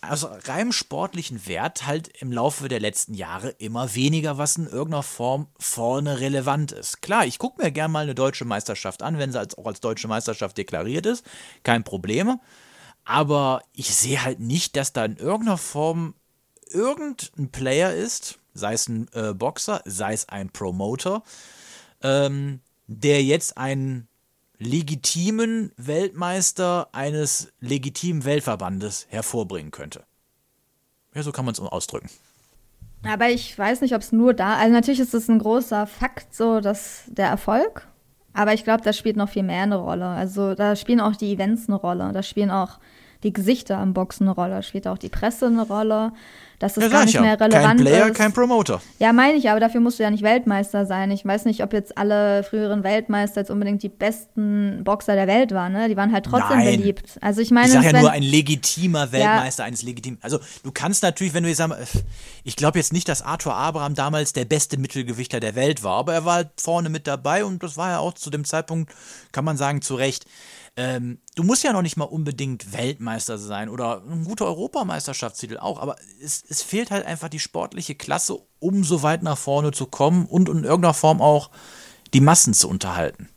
also 0.00 0.28
rein 0.44 0.72
sportlichen 0.72 1.46
Wert 1.46 1.86
halt 1.86 2.08
im 2.20 2.32
Laufe 2.32 2.68
der 2.68 2.80
letzten 2.80 3.14
Jahre 3.14 3.50
immer 3.50 3.94
weniger, 3.94 4.38
was 4.38 4.56
in 4.56 4.66
irgendeiner 4.66 5.02
Form 5.02 5.48
vorne 5.58 6.20
relevant 6.20 6.72
ist. 6.72 7.02
Klar, 7.02 7.26
ich 7.26 7.38
gucke 7.38 7.62
mir 7.62 7.70
gerne 7.70 7.92
mal 7.92 8.04
eine 8.04 8.14
deutsche 8.14 8.44
Meisterschaft 8.44 9.02
an, 9.02 9.18
wenn 9.18 9.32
sie 9.32 9.38
als, 9.38 9.56
auch 9.56 9.66
als 9.66 9.80
deutsche 9.80 10.08
Meisterschaft 10.08 10.58
deklariert 10.58 11.06
ist, 11.06 11.24
kein 11.62 11.84
Problem. 11.84 12.40
Aber 13.04 13.62
ich 13.72 13.94
sehe 13.94 14.22
halt 14.24 14.40
nicht, 14.40 14.76
dass 14.76 14.92
da 14.92 15.04
in 15.04 15.16
irgendeiner 15.16 15.58
Form 15.58 16.14
irgendein 16.68 17.50
Player 17.50 17.94
ist, 17.94 18.38
sei 18.54 18.74
es 18.74 18.88
ein 18.88 19.08
äh, 19.12 19.32
Boxer, 19.32 19.82
sei 19.84 20.12
es 20.12 20.28
ein 20.28 20.50
Promoter, 20.50 21.22
ähm, 22.02 22.60
der 22.86 23.22
jetzt 23.22 23.56
einen 23.56 24.08
legitimen 24.58 25.72
Weltmeister 25.76 26.88
eines 26.92 27.52
legitimen 27.60 28.24
Weltverbandes 28.24 29.06
hervorbringen 29.10 29.70
könnte. 29.70 30.04
Ja, 31.14 31.22
so 31.22 31.32
kann 31.32 31.44
man 31.44 31.52
es 31.52 31.60
ausdrücken. 31.60 32.10
Aber 33.04 33.28
ich 33.30 33.56
weiß 33.58 33.80
nicht, 33.82 33.94
ob 33.94 34.02
es 34.02 34.12
nur 34.12 34.34
da, 34.34 34.56
also 34.56 34.72
natürlich 34.72 35.00
ist 35.00 35.14
es 35.14 35.28
ein 35.28 35.38
großer 35.38 35.86
Fakt, 35.86 36.34
so 36.34 36.60
dass 36.60 37.04
der 37.06 37.28
Erfolg, 37.28 37.86
aber 38.32 38.52
ich 38.52 38.64
glaube, 38.64 38.82
da 38.82 38.92
spielt 38.92 39.16
noch 39.16 39.30
viel 39.30 39.42
mehr 39.42 39.62
eine 39.62 39.76
Rolle. 39.76 40.06
Also 40.06 40.54
da 40.54 40.76
spielen 40.76 41.00
auch 41.00 41.16
die 41.16 41.32
Events 41.32 41.68
eine 41.68 41.76
Rolle, 41.76 42.12
da 42.12 42.22
spielen 42.22 42.50
auch 42.50 42.78
die 43.26 43.32
Gesichter 43.32 43.76
am 43.76 43.92
Boxen 43.92 44.26
eine 44.26 44.34
Rolle, 44.34 44.62
spielt 44.62 44.88
auch 44.88 44.98
die 44.98 45.10
Presse 45.10 45.46
eine 45.46 45.66
Rolle 45.66 46.12
dass 46.58 46.76
es 46.76 46.84
ja, 46.84 46.88
gar 46.88 47.04
nicht 47.04 47.14
ja. 47.14 47.20
mehr 47.20 47.38
relevant 47.38 47.80
ist. 47.80 47.86
Kein 47.86 47.94
Player, 47.94 48.06
ist. 48.06 48.16
kein 48.16 48.32
Promoter. 48.32 48.80
Ja, 48.98 49.12
meine 49.12 49.36
ich, 49.36 49.50
aber 49.50 49.60
dafür 49.60 49.80
musst 49.80 49.98
du 49.98 50.02
ja 50.02 50.10
nicht 50.10 50.22
Weltmeister 50.22 50.86
sein. 50.86 51.10
Ich 51.10 51.24
weiß 51.24 51.44
nicht, 51.44 51.62
ob 51.62 51.72
jetzt 51.72 51.98
alle 51.98 52.42
früheren 52.44 52.82
Weltmeister 52.82 53.40
jetzt 53.42 53.50
unbedingt 53.50 53.82
die 53.82 53.88
besten 53.88 54.82
Boxer 54.84 55.14
der 55.14 55.26
Welt 55.26 55.52
waren. 55.52 55.72
Ne? 55.72 55.88
Die 55.88 55.96
waren 55.96 56.12
halt 56.12 56.24
trotzdem 56.24 56.58
Nein. 56.58 56.78
beliebt. 56.78 57.18
Also 57.20 57.40
ich 57.40 57.50
meine, 57.50 57.68
ich 57.68 57.72
sage 57.74 57.86
ja 57.86 58.00
nur 58.00 58.10
ein 58.10 58.22
legitimer 58.22 59.12
Weltmeister 59.12 59.64
ja. 59.64 59.68
eines 59.68 59.82
legitimen. 59.82 60.18
Also 60.22 60.38
du 60.62 60.72
kannst 60.72 61.02
natürlich, 61.02 61.34
wenn 61.34 61.42
du 61.42 61.48
jetzt 61.50 61.58
sagst, 61.58 62.04
ich 62.44 62.56
glaube 62.56 62.78
jetzt 62.78 62.92
nicht, 62.92 63.08
dass 63.08 63.22
Arthur 63.22 63.54
Abraham 63.54 63.94
damals 63.94 64.32
der 64.32 64.44
beste 64.44 64.78
Mittelgewichter 64.78 65.40
der 65.40 65.54
Welt 65.54 65.82
war, 65.82 65.98
aber 65.98 66.14
er 66.14 66.24
war 66.24 66.34
halt 66.36 66.48
vorne 66.58 66.88
mit 66.88 67.06
dabei 67.06 67.44
und 67.44 67.62
das 67.62 67.76
war 67.76 67.90
ja 67.90 67.98
auch 67.98 68.14
zu 68.14 68.30
dem 68.30 68.44
Zeitpunkt, 68.44 68.92
kann 69.32 69.44
man 69.44 69.56
sagen, 69.56 69.82
zu 69.82 69.94
Recht 69.94 70.24
ähm, 70.76 71.18
du 71.34 71.42
musst 71.42 71.64
ja 71.64 71.72
noch 71.72 71.82
nicht 71.82 71.96
mal 71.96 72.04
unbedingt 72.04 72.72
Weltmeister 72.76 73.38
sein 73.38 73.70
oder 73.70 74.02
ein 74.10 74.24
guter 74.24 74.44
Europameisterschaftstitel 74.44 75.56
auch, 75.56 75.80
aber 75.80 75.96
es, 76.22 76.44
es 76.48 76.62
fehlt 76.62 76.90
halt 76.90 77.06
einfach 77.06 77.30
die 77.30 77.38
sportliche 77.38 77.94
Klasse, 77.94 78.38
um 78.58 78.84
so 78.84 79.02
weit 79.02 79.22
nach 79.22 79.38
vorne 79.38 79.72
zu 79.72 79.86
kommen 79.86 80.26
und 80.26 80.50
in 80.50 80.64
irgendeiner 80.64 80.94
Form 80.94 81.22
auch 81.22 81.50
die 82.12 82.20
Massen 82.20 82.52
zu 82.52 82.68
unterhalten. 82.68 83.28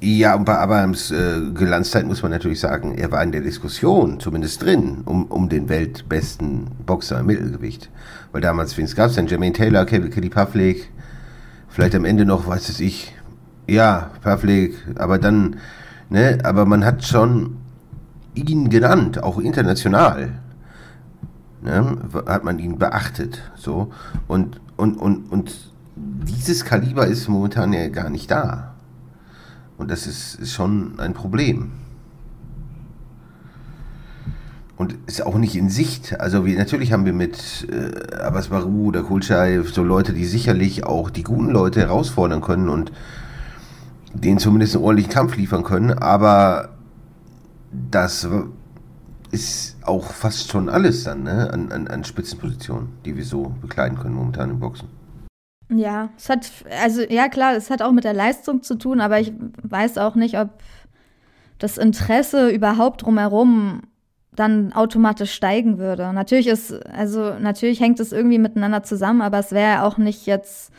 Ja, 0.00 0.36
bei 0.36 0.58
Abrahams 0.58 1.12
äh, 1.12 1.40
Glanzzeit 1.54 2.04
muss 2.04 2.22
man 2.22 2.32
natürlich 2.32 2.58
sagen, 2.58 2.98
er 2.98 3.12
war 3.12 3.22
in 3.22 3.30
der 3.30 3.42
Diskussion 3.42 4.18
zumindest 4.18 4.60
drin, 4.60 5.02
um, 5.04 5.26
um 5.26 5.48
den 5.48 5.68
weltbesten 5.68 6.66
Boxer 6.84 7.20
im 7.20 7.26
Mittelgewicht. 7.26 7.88
Weil 8.32 8.40
damals, 8.40 8.76
wen 8.76 8.86
es 8.86 8.96
gab, 8.96 9.14
dann 9.14 9.28
Jermaine 9.28 9.52
Taylor, 9.52 9.84
Kelly 9.86 10.28
Pavlik, 10.28 10.90
vielleicht 11.68 11.94
am 11.94 12.04
Ende 12.04 12.24
noch, 12.24 12.48
weiß 12.48 12.68
es 12.70 12.80
ich, 12.80 13.14
ja, 13.68 14.10
Pavlik, 14.22 14.74
aber 14.96 15.18
dann 15.18 15.60
Ne? 16.10 16.38
Aber 16.44 16.66
man 16.66 16.84
hat 16.84 17.04
schon 17.04 17.56
ihn 18.34 18.70
genannt, 18.70 19.22
auch 19.22 19.38
international. 19.38 20.40
Ne? 21.62 21.98
Hat 22.26 22.44
man 22.44 22.58
ihn 22.58 22.78
beachtet. 22.78 23.40
So. 23.56 23.92
Und, 24.26 24.60
und, 24.76 24.96
und, 24.96 25.30
und 25.30 25.72
dieses 25.96 26.64
Kaliber 26.64 27.06
ist 27.06 27.28
momentan 27.28 27.72
ja 27.72 27.88
gar 27.88 28.10
nicht 28.10 28.30
da. 28.30 28.74
Und 29.78 29.90
das 29.90 30.06
ist, 30.06 30.36
ist 30.36 30.52
schon 30.52 30.98
ein 30.98 31.14
Problem. 31.14 31.72
Und 34.76 34.96
ist 35.06 35.24
auch 35.24 35.36
nicht 35.38 35.54
in 35.54 35.68
Sicht. 35.68 36.20
Also 36.20 36.44
wir, 36.44 36.58
natürlich 36.58 36.92
haben 36.92 37.04
wir 37.04 37.12
mit 37.12 37.68
äh, 37.70 38.16
Abbas 38.16 38.48
Baru 38.48 38.86
oder 38.86 39.02
Kulchai 39.02 39.60
so 39.62 39.84
Leute, 39.84 40.12
die 40.12 40.24
sicherlich 40.24 40.84
auch 40.84 41.10
die 41.10 41.22
guten 41.22 41.50
Leute 41.50 41.80
herausfordern 41.80 42.40
können 42.40 42.68
und 42.68 42.90
denen 44.14 44.38
zumindest 44.38 44.76
einen 44.76 44.84
ordentlichen 44.84 45.12
Kampf 45.12 45.36
liefern 45.36 45.64
können, 45.64 45.92
aber 45.92 46.70
das 47.90 48.28
ist 49.30 49.76
auch 49.82 50.12
fast 50.12 50.50
schon 50.50 50.68
alles 50.68 51.04
dann, 51.04 51.22
ne? 51.22 51.50
An, 51.52 51.72
an, 51.72 51.88
an 51.88 52.04
Spitzenpositionen, 52.04 52.90
die 53.04 53.16
wir 53.16 53.24
so 53.24 53.54
bekleiden 53.60 53.98
können 53.98 54.14
momentan 54.14 54.50
im 54.50 54.60
Boxen. 54.60 54.88
Ja, 55.70 56.10
es 56.18 56.28
hat, 56.28 56.50
also 56.82 57.02
ja 57.02 57.28
klar, 57.28 57.54
es 57.54 57.70
hat 57.70 57.80
auch 57.80 57.92
mit 57.92 58.04
der 58.04 58.12
Leistung 58.12 58.62
zu 58.62 58.74
tun, 58.76 59.00
aber 59.00 59.20
ich 59.20 59.32
weiß 59.62 59.96
auch 59.98 60.14
nicht, 60.14 60.38
ob 60.38 60.50
das 61.58 61.78
Interesse 61.78 62.50
überhaupt 62.50 63.02
drumherum 63.02 63.82
dann 64.34 64.72
automatisch 64.72 65.32
steigen 65.32 65.78
würde. 65.78 66.12
Natürlich 66.12 66.46
ist, 66.46 66.72
also 66.86 67.34
natürlich 67.38 67.80
hängt 67.80 68.00
es 68.00 68.12
irgendwie 68.12 68.38
miteinander 68.38 68.82
zusammen, 68.82 69.22
aber 69.22 69.38
es 69.38 69.52
wäre 69.52 69.82
auch 69.82 69.98
nicht 69.98 70.26
jetzt 70.26 70.72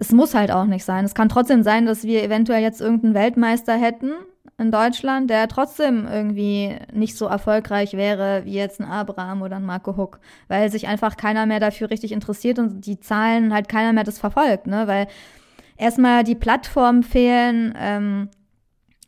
es 0.00 0.12
muss 0.12 0.34
halt 0.34 0.50
auch 0.50 0.64
nicht 0.64 0.84
sein. 0.84 1.04
Es 1.04 1.14
kann 1.14 1.28
trotzdem 1.28 1.62
sein, 1.62 1.84
dass 1.84 2.04
wir 2.04 2.24
eventuell 2.24 2.62
jetzt 2.62 2.80
irgendeinen 2.80 3.14
Weltmeister 3.14 3.74
hätten 3.76 4.12
in 4.56 4.70
Deutschland, 4.70 5.28
der 5.28 5.46
trotzdem 5.46 6.08
irgendwie 6.10 6.74
nicht 6.92 7.16
so 7.16 7.26
erfolgreich 7.26 7.92
wäre 7.92 8.42
wie 8.46 8.54
jetzt 8.54 8.80
ein 8.80 8.86
Abraham 8.86 9.42
oder 9.42 9.56
ein 9.56 9.64
Marco 9.64 9.98
Huck, 9.98 10.18
weil 10.48 10.70
sich 10.70 10.88
einfach 10.88 11.18
keiner 11.18 11.44
mehr 11.44 11.60
dafür 11.60 11.90
richtig 11.90 12.12
interessiert 12.12 12.58
und 12.58 12.86
die 12.86 12.98
Zahlen 12.98 13.52
halt 13.52 13.68
keiner 13.68 13.92
mehr 13.92 14.04
das 14.04 14.18
verfolgt, 14.18 14.66
ne? 14.66 14.86
Weil 14.86 15.06
erstmal 15.76 16.24
die 16.24 16.34
Plattformen 16.34 17.02
fehlen, 17.02 17.74
ähm, 17.78 18.30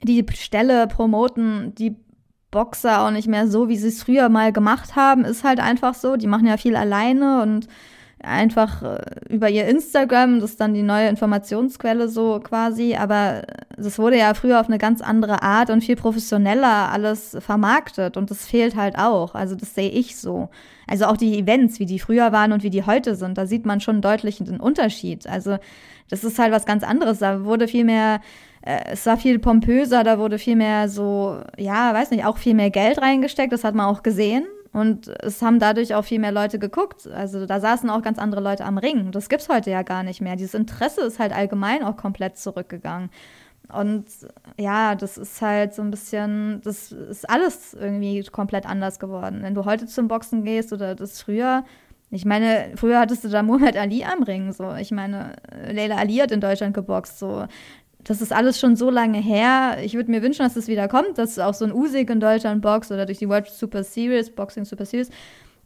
die 0.03 0.27
Stelle 0.35 0.87
promoten, 0.89 1.75
die 1.75 1.97
Boxer 2.51 3.07
auch 3.07 3.11
nicht 3.11 3.29
mehr 3.29 3.49
so, 3.49 3.71
wie 3.71 3.79
sie 3.79 3.89
es 3.89 4.03
früher 4.03 4.29
mal 4.29 4.53
gemacht 4.53 4.95
haben, 4.95 5.25
ist 5.25 5.43
halt 5.43 5.59
einfach 5.59 5.95
so. 5.95 6.17
Die 6.17 6.27
machen 6.27 6.47
ja 6.47 6.59
viel 6.59 6.77
alleine 6.77 7.41
und 7.41 7.67
einfach 8.23 8.83
äh, 8.83 8.99
über 9.29 9.49
ihr 9.51 9.67
Instagram, 9.67 10.41
das 10.41 10.51
ist 10.51 10.61
dann 10.61 10.75
die 10.75 10.83
neue 10.83 11.09
Informationsquelle 11.09 12.09
so 12.09 12.41
quasi, 12.41 12.95
aber 12.95 13.43
das 13.77 13.99
wurde 13.99 14.19
ja 14.19 14.35
früher 14.35 14.61
auf 14.61 14.69
eine 14.69 14.79
ganz 14.79 15.01
andere 15.01 15.43
Art 15.43 15.71
und 15.71 15.83
viel 15.83 15.97
professioneller 15.97 16.91
alles 16.91 17.37
vermarktet 17.41 18.17
und 18.17 18.31
das 18.31 18.47
fehlt 18.47 18.77
halt 18.77 18.97
auch. 18.97 19.35
Also 19.35 19.55
das 19.55 19.75
sehe 19.75 19.91
ich 19.91 20.17
so. 20.17 20.49
Also 20.87 21.07
auch 21.07 21.17
die 21.17 21.39
Events, 21.39 21.79
wie 21.79 21.87
die 21.87 21.99
früher 21.99 22.33
waren 22.33 22.53
und 22.53 22.63
wie 22.63 22.71
die 22.71 22.85
heute 22.85 23.15
sind, 23.15 23.39
da 23.39 23.47
sieht 23.47 23.67
man 23.67 23.81
schon 23.81 24.01
deutlich 24.01 24.39
den 24.39 24.61
Unterschied. 24.61 25.27
Also 25.27 25.59
das 26.09 26.25
ist 26.25 26.39
halt 26.39 26.53
was 26.53 26.67
ganz 26.67 26.85
anderes. 26.85 27.19
Da 27.19 27.45
wurde 27.45 27.69
viel 27.69 27.85
mehr 27.85 28.21
äh, 28.63 28.93
es 28.93 29.07
war 29.07 29.17
viel 29.17 29.39
pompöser, 29.39 30.05
da 30.05 30.19
wurde 30.19 30.39
viel 30.39 30.57
mehr 30.57 30.89
so, 30.89 31.41
ja, 31.59 31.93
weiß 31.93 32.11
nicht, 32.11 32.25
auch 32.25 32.39
viel 32.39 32.55
mehr 32.55 32.71
Geld 32.71 33.01
reingesteckt, 33.01 33.53
das 33.53 33.65
hat 33.65 33.75
man 33.75 33.87
auch 33.87 34.03
gesehen. 34.03 34.47
Und 34.73 35.09
es 35.21 35.43
haben 35.43 35.59
dadurch 35.59 35.95
auch 35.95 36.05
viel 36.05 36.19
mehr 36.19 36.33
Leute 36.33 36.59
geguckt. 36.59 37.07
Also 37.07 37.45
da 37.45 37.61
saßen 37.61 37.91
auch 37.91 38.03
ganz 38.03 38.19
andere 38.19 38.41
Leute 38.41 38.65
am 38.65 38.79
Ring. 38.79 39.13
Das 39.13 39.29
gibt's 39.29 39.49
heute 39.49 39.71
ja 39.71 39.83
gar 39.83 40.03
nicht 40.03 40.21
mehr. 40.21 40.37
Dieses 40.37 40.55
Interesse 40.55 41.03
ist 41.03 41.19
halt 41.19 41.33
allgemein 41.33 41.83
auch 41.83 41.97
komplett 41.97 42.39
zurückgegangen. 42.39 43.11
Und 43.69 44.07
ja, 44.59 44.95
das 44.95 45.19
ist 45.19 45.41
halt 45.41 45.75
so 45.75 45.83
ein 45.83 45.91
bisschen, 45.91 46.61
das 46.63 46.93
ist 46.93 47.29
alles 47.29 47.75
irgendwie 47.75 48.23
komplett 48.25 48.67
anders 48.67 48.99
geworden. 48.99 49.41
Wenn 49.43 49.55
du 49.55 49.65
heute 49.65 49.87
zum 49.87 50.09
Boxen 50.09 50.45
gehst 50.45 50.73
oder 50.73 50.95
das 50.95 51.21
früher, 51.21 51.65
ich 52.11 52.27
meine, 52.27 52.73
früher 52.77 53.01
hattest 53.01 53.25
du 53.25 53.29
da 53.29 53.43
Muhammad 53.43 53.77
Ali 53.77 54.05
am 54.05 54.23
Ring, 54.23 54.53
so. 54.53 54.75
Ich 54.75 54.91
meine, 54.91 55.37
Leila 55.71 55.97
Ali 55.97 56.17
hat 56.17 56.31
in 56.31 56.41
Deutschland 56.43 56.75
geboxt, 56.75 57.19
so 57.19 57.47
das 58.05 58.21
ist 58.21 58.33
alles 58.33 58.59
schon 58.59 58.77
so 58.77 58.91
lange 58.91 59.19
her. 59.19 59.79
Ich 59.83 59.95
würde 59.95 60.11
mir 60.11 60.23
wünschen, 60.23 60.43
dass 60.43 60.57
es 60.57 60.69
wieder 60.69 60.89
kommt, 60.89 61.19
dass 61.19 61.39
auch 61.39 61.55
so 61.55 61.65
ein 61.65 61.73
Usyk 61.73 62.11
in 62.11 62.21
Deutschland 62.21 62.63
boxt 62.63 62.91
oder 62.91 63.07
durch 63.07 63.19
die 63.19 63.29
World 63.29 63.47
Super 63.47 63.85
Series, 63.85 64.31
Boxing 64.31 64.65
Super 64.65 64.85
Series. 64.85 65.11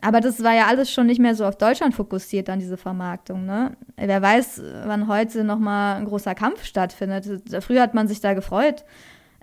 Aber 0.02 0.20
das 0.20 0.42
war 0.42 0.54
ja 0.54 0.66
alles 0.66 0.92
schon 0.92 1.06
nicht 1.06 1.20
mehr 1.20 1.34
so 1.34 1.46
auf 1.46 1.56
Deutschland 1.56 1.94
fokussiert, 1.94 2.48
dann 2.48 2.58
diese 2.58 2.76
Vermarktung. 2.76 3.46
Ne? 3.46 3.76
Wer 3.96 4.20
weiß, 4.20 4.62
wann 4.84 5.08
heute 5.08 5.42
nochmal 5.42 5.96
ein 5.96 6.04
großer 6.04 6.34
Kampf 6.34 6.64
stattfindet. 6.64 7.26
Früher 7.60 7.80
hat 7.80 7.94
man 7.94 8.06
sich 8.06 8.20
da 8.20 8.34
gefreut. 8.34 8.84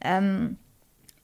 Ähm, 0.04 0.58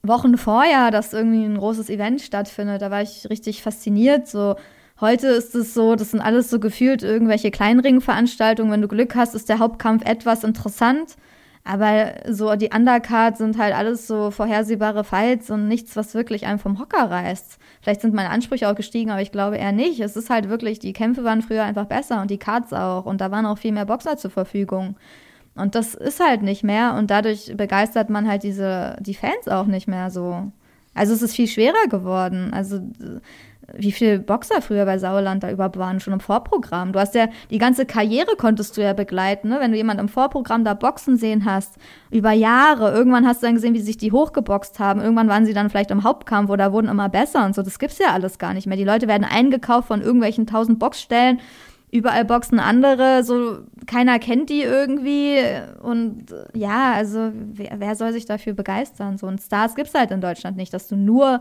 Wochen 0.02 0.36
vorher, 0.36 0.90
dass 0.90 1.12
irgendwie 1.12 1.44
ein 1.44 1.58
großes 1.58 1.90
Event 1.90 2.22
stattfindet, 2.22 2.82
da 2.82 2.90
war 2.90 3.02
ich 3.02 3.28
richtig 3.30 3.62
fasziniert. 3.62 4.26
So, 4.26 4.56
heute 5.00 5.28
ist 5.28 5.54
es 5.54 5.74
so, 5.74 5.94
das 5.94 6.10
sind 6.10 6.20
alles 6.20 6.50
so 6.50 6.58
gefühlt 6.58 7.02
irgendwelche 7.02 7.50
Kleinringveranstaltungen. 7.50 8.72
Wenn 8.72 8.82
du 8.82 8.88
Glück 8.88 9.14
hast, 9.14 9.34
ist 9.34 9.48
der 9.48 9.58
Hauptkampf 9.58 10.04
etwas 10.04 10.42
interessant. 10.42 11.16
Aber 11.70 12.14
so 12.28 12.56
die 12.56 12.70
Undercard 12.74 13.36
sind 13.36 13.56
halt 13.56 13.72
alles 13.76 14.08
so 14.08 14.32
vorhersehbare 14.32 15.04
Fights 15.04 15.50
und 15.50 15.68
nichts, 15.68 15.94
was 15.94 16.14
wirklich 16.14 16.44
einem 16.44 16.58
vom 16.58 16.80
Hocker 16.80 17.08
reißt. 17.08 17.60
Vielleicht 17.80 18.00
sind 18.00 18.12
meine 18.12 18.30
Ansprüche 18.30 18.68
auch 18.68 18.74
gestiegen, 18.74 19.12
aber 19.12 19.22
ich 19.22 19.30
glaube 19.30 19.56
eher 19.56 19.70
nicht. 19.70 20.00
Es 20.00 20.16
ist 20.16 20.30
halt 20.30 20.48
wirklich, 20.48 20.80
die 20.80 20.92
Kämpfe 20.92 21.22
waren 21.22 21.42
früher 21.42 21.62
einfach 21.62 21.84
besser 21.84 22.22
und 22.22 22.28
die 22.32 22.38
Cards 22.38 22.72
auch. 22.72 23.06
Und 23.06 23.20
da 23.20 23.30
waren 23.30 23.46
auch 23.46 23.58
viel 23.58 23.70
mehr 23.70 23.86
Boxer 23.86 24.16
zur 24.16 24.32
Verfügung. 24.32 24.96
Und 25.54 25.76
das 25.76 25.94
ist 25.94 26.18
halt 26.18 26.42
nicht 26.42 26.64
mehr 26.64 26.96
und 26.98 27.08
dadurch 27.08 27.56
begeistert 27.56 28.10
man 28.10 28.26
halt 28.26 28.42
diese, 28.42 28.96
die 28.98 29.14
Fans 29.14 29.46
auch 29.46 29.66
nicht 29.66 29.86
mehr 29.86 30.10
so. 30.10 30.50
Also 30.94 31.14
es 31.14 31.22
ist 31.22 31.36
viel 31.36 31.46
schwerer 31.46 31.86
geworden. 31.88 32.52
Also 32.52 32.80
wie 33.76 33.92
viele 33.92 34.18
Boxer 34.18 34.62
früher 34.62 34.84
bei 34.84 34.98
Sauerland 34.98 35.42
da 35.42 35.50
überhaupt 35.50 35.78
waren, 35.78 36.00
schon 36.00 36.12
im 36.12 36.20
Vorprogramm. 36.20 36.92
Du 36.92 36.98
hast 36.98 37.14
ja, 37.14 37.28
die 37.50 37.58
ganze 37.58 37.86
Karriere 37.86 38.36
konntest 38.36 38.76
du 38.76 38.82
ja 38.82 38.92
begleiten, 38.92 39.48
ne? 39.48 39.58
wenn 39.60 39.70
du 39.70 39.76
jemanden 39.76 40.02
im 40.02 40.08
Vorprogramm 40.08 40.64
da 40.64 40.74
boxen 40.74 41.16
sehen 41.16 41.44
hast, 41.44 41.76
über 42.10 42.32
Jahre. 42.32 42.92
Irgendwann 42.92 43.26
hast 43.26 43.42
du 43.42 43.46
dann 43.46 43.54
gesehen, 43.54 43.74
wie 43.74 43.80
sich 43.80 43.98
die 43.98 44.12
hochgeboxt 44.12 44.78
haben. 44.78 45.00
Irgendwann 45.00 45.28
waren 45.28 45.46
sie 45.46 45.54
dann 45.54 45.70
vielleicht 45.70 45.90
im 45.90 46.04
Hauptkampf 46.04 46.50
oder 46.50 46.72
wurden 46.72 46.88
immer 46.88 47.08
besser 47.08 47.44
und 47.44 47.54
so. 47.54 47.62
Das 47.62 47.78
gibt's 47.78 47.98
ja 47.98 48.12
alles 48.12 48.38
gar 48.38 48.54
nicht 48.54 48.66
mehr. 48.66 48.76
Die 48.76 48.84
Leute 48.84 49.08
werden 49.08 49.24
eingekauft 49.24 49.88
von 49.88 50.02
irgendwelchen 50.02 50.46
tausend 50.46 50.78
Boxstellen. 50.78 51.40
Überall 51.92 52.24
boxen 52.24 52.60
andere, 52.60 53.24
so 53.24 53.58
keiner 53.86 54.20
kennt 54.20 54.48
die 54.48 54.62
irgendwie. 54.62 55.38
Und 55.82 56.26
ja, 56.54 56.92
also 56.92 57.32
wer, 57.34 57.72
wer 57.78 57.96
soll 57.96 58.12
sich 58.12 58.26
dafür 58.26 58.52
begeistern? 58.52 59.18
So 59.18 59.26
und 59.26 59.40
Stars 59.40 59.74
gibt's 59.74 59.94
halt 59.94 60.12
in 60.12 60.20
Deutschland 60.20 60.56
nicht, 60.56 60.72
dass 60.72 60.86
du 60.86 60.94
nur 60.94 61.40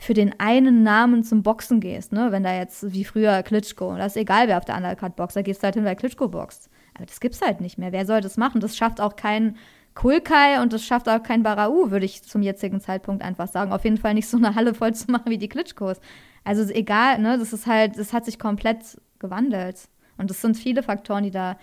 für 0.00 0.14
den 0.14 0.40
einen 0.40 0.82
Namen 0.82 1.22
zum 1.24 1.42
Boxen 1.42 1.78
gehst, 1.78 2.10
ne? 2.10 2.32
Wenn 2.32 2.42
da 2.42 2.54
jetzt 2.54 2.94
wie 2.94 3.04
früher 3.04 3.42
Klitschko, 3.42 3.96
das 3.96 4.16
ist 4.16 4.22
egal, 4.22 4.48
wer 4.48 4.56
auf 4.56 4.64
der 4.64 4.76
Undercard 4.76 5.14
boxt, 5.14 5.36
da 5.36 5.42
gehst 5.42 5.62
du 5.62 5.64
halt 5.64 5.74
hin, 5.74 5.84
weil 5.84 5.94
Klitschko 5.94 6.26
boxt. 6.26 6.70
Aber 6.94 7.04
das 7.04 7.20
gibt's 7.20 7.42
halt 7.42 7.60
nicht 7.60 7.76
mehr. 7.76 7.92
Wer 7.92 8.06
soll 8.06 8.22
das 8.22 8.38
machen? 8.38 8.62
Das 8.62 8.78
schafft 8.78 8.98
auch 8.98 9.14
kein 9.14 9.58
Kulkai 9.94 10.62
und 10.62 10.72
das 10.72 10.86
schafft 10.86 11.06
auch 11.06 11.22
kein 11.22 11.42
Barau, 11.42 11.90
würde 11.90 12.06
ich 12.06 12.22
zum 12.22 12.40
jetzigen 12.40 12.80
Zeitpunkt 12.80 13.22
einfach 13.22 13.46
sagen. 13.46 13.72
Auf 13.72 13.84
jeden 13.84 13.98
Fall 13.98 14.14
nicht 14.14 14.26
so 14.26 14.38
eine 14.38 14.54
Halle 14.54 14.72
voll 14.72 14.94
zu 14.94 15.10
machen 15.10 15.30
wie 15.30 15.36
die 15.36 15.50
Klitschkos. 15.50 16.00
Also 16.44 16.62
egal, 16.72 17.18
ne? 17.18 17.36
Das 17.36 17.52
ist 17.52 17.66
halt, 17.66 17.98
das 17.98 18.14
hat 18.14 18.24
sich 18.24 18.38
komplett 18.38 18.98
gewandelt. 19.18 19.90
Und 20.16 20.30
das 20.30 20.40
sind 20.40 20.56
viele 20.56 20.82
Faktoren, 20.82 21.24
die 21.24 21.30
da 21.30 21.58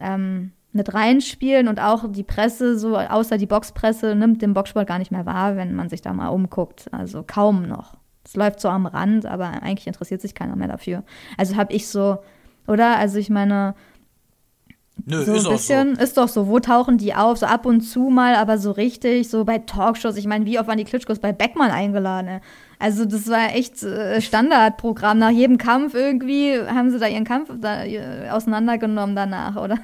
ähm, 0.00 0.52
mit 0.72 0.92
reinspielen 0.94 1.68
und 1.68 1.80
auch 1.80 2.04
die 2.10 2.22
Presse, 2.22 2.78
so 2.78 2.96
außer 2.96 3.38
die 3.38 3.46
Boxpresse, 3.46 4.14
nimmt 4.14 4.42
den 4.42 4.54
Boxsport 4.54 4.86
gar 4.86 4.98
nicht 4.98 5.10
mehr 5.10 5.26
wahr, 5.26 5.56
wenn 5.56 5.74
man 5.74 5.88
sich 5.88 6.02
da 6.02 6.12
mal 6.12 6.28
umguckt. 6.28 6.86
Also 6.92 7.24
kaum 7.26 7.66
noch. 7.66 7.94
Es 8.24 8.36
läuft 8.36 8.60
so 8.60 8.68
am 8.68 8.86
Rand, 8.86 9.24
aber 9.24 9.46
eigentlich 9.62 9.86
interessiert 9.86 10.20
sich 10.20 10.34
keiner 10.34 10.56
mehr 10.56 10.68
dafür. 10.68 11.04
Also 11.38 11.56
habe 11.56 11.72
ich 11.72 11.88
so, 11.88 12.18
oder? 12.66 12.98
Also 12.98 13.18
ich 13.18 13.30
meine, 13.30 13.74
Nö, 15.06 15.24
so 15.24 15.32
ist 15.32 15.46
ein 15.46 15.52
bisschen, 15.52 15.96
so. 15.96 16.02
ist 16.02 16.16
doch 16.18 16.28
so. 16.28 16.48
Wo 16.48 16.60
tauchen 16.60 16.98
die 16.98 17.14
auf? 17.14 17.38
So 17.38 17.46
ab 17.46 17.64
und 17.64 17.80
zu 17.80 18.10
mal, 18.10 18.34
aber 18.34 18.58
so 18.58 18.70
richtig, 18.72 19.30
so 19.30 19.44
bei 19.44 19.58
Talkshows. 19.58 20.16
Ich 20.16 20.26
meine, 20.26 20.44
wie 20.44 20.58
oft 20.58 20.68
waren 20.68 20.78
die 20.78 20.84
Klitschkos 20.84 21.18
bei 21.18 21.32
Beckmann 21.32 21.70
eingeladen? 21.70 22.40
Also 22.78 23.04
das 23.04 23.28
war 23.28 23.54
echt 23.54 23.82
äh, 23.82 24.20
Standardprogramm. 24.20 25.18
Nach 25.18 25.30
jedem 25.30 25.58
Kampf 25.58 25.94
irgendwie 25.94 26.58
haben 26.60 26.90
sie 26.90 26.98
da 26.98 27.08
ihren 27.08 27.24
Kampf 27.24 27.50
da, 27.60 27.84
äh, 27.84 28.28
auseinandergenommen 28.30 29.16
danach, 29.16 29.56
oder? 29.56 29.78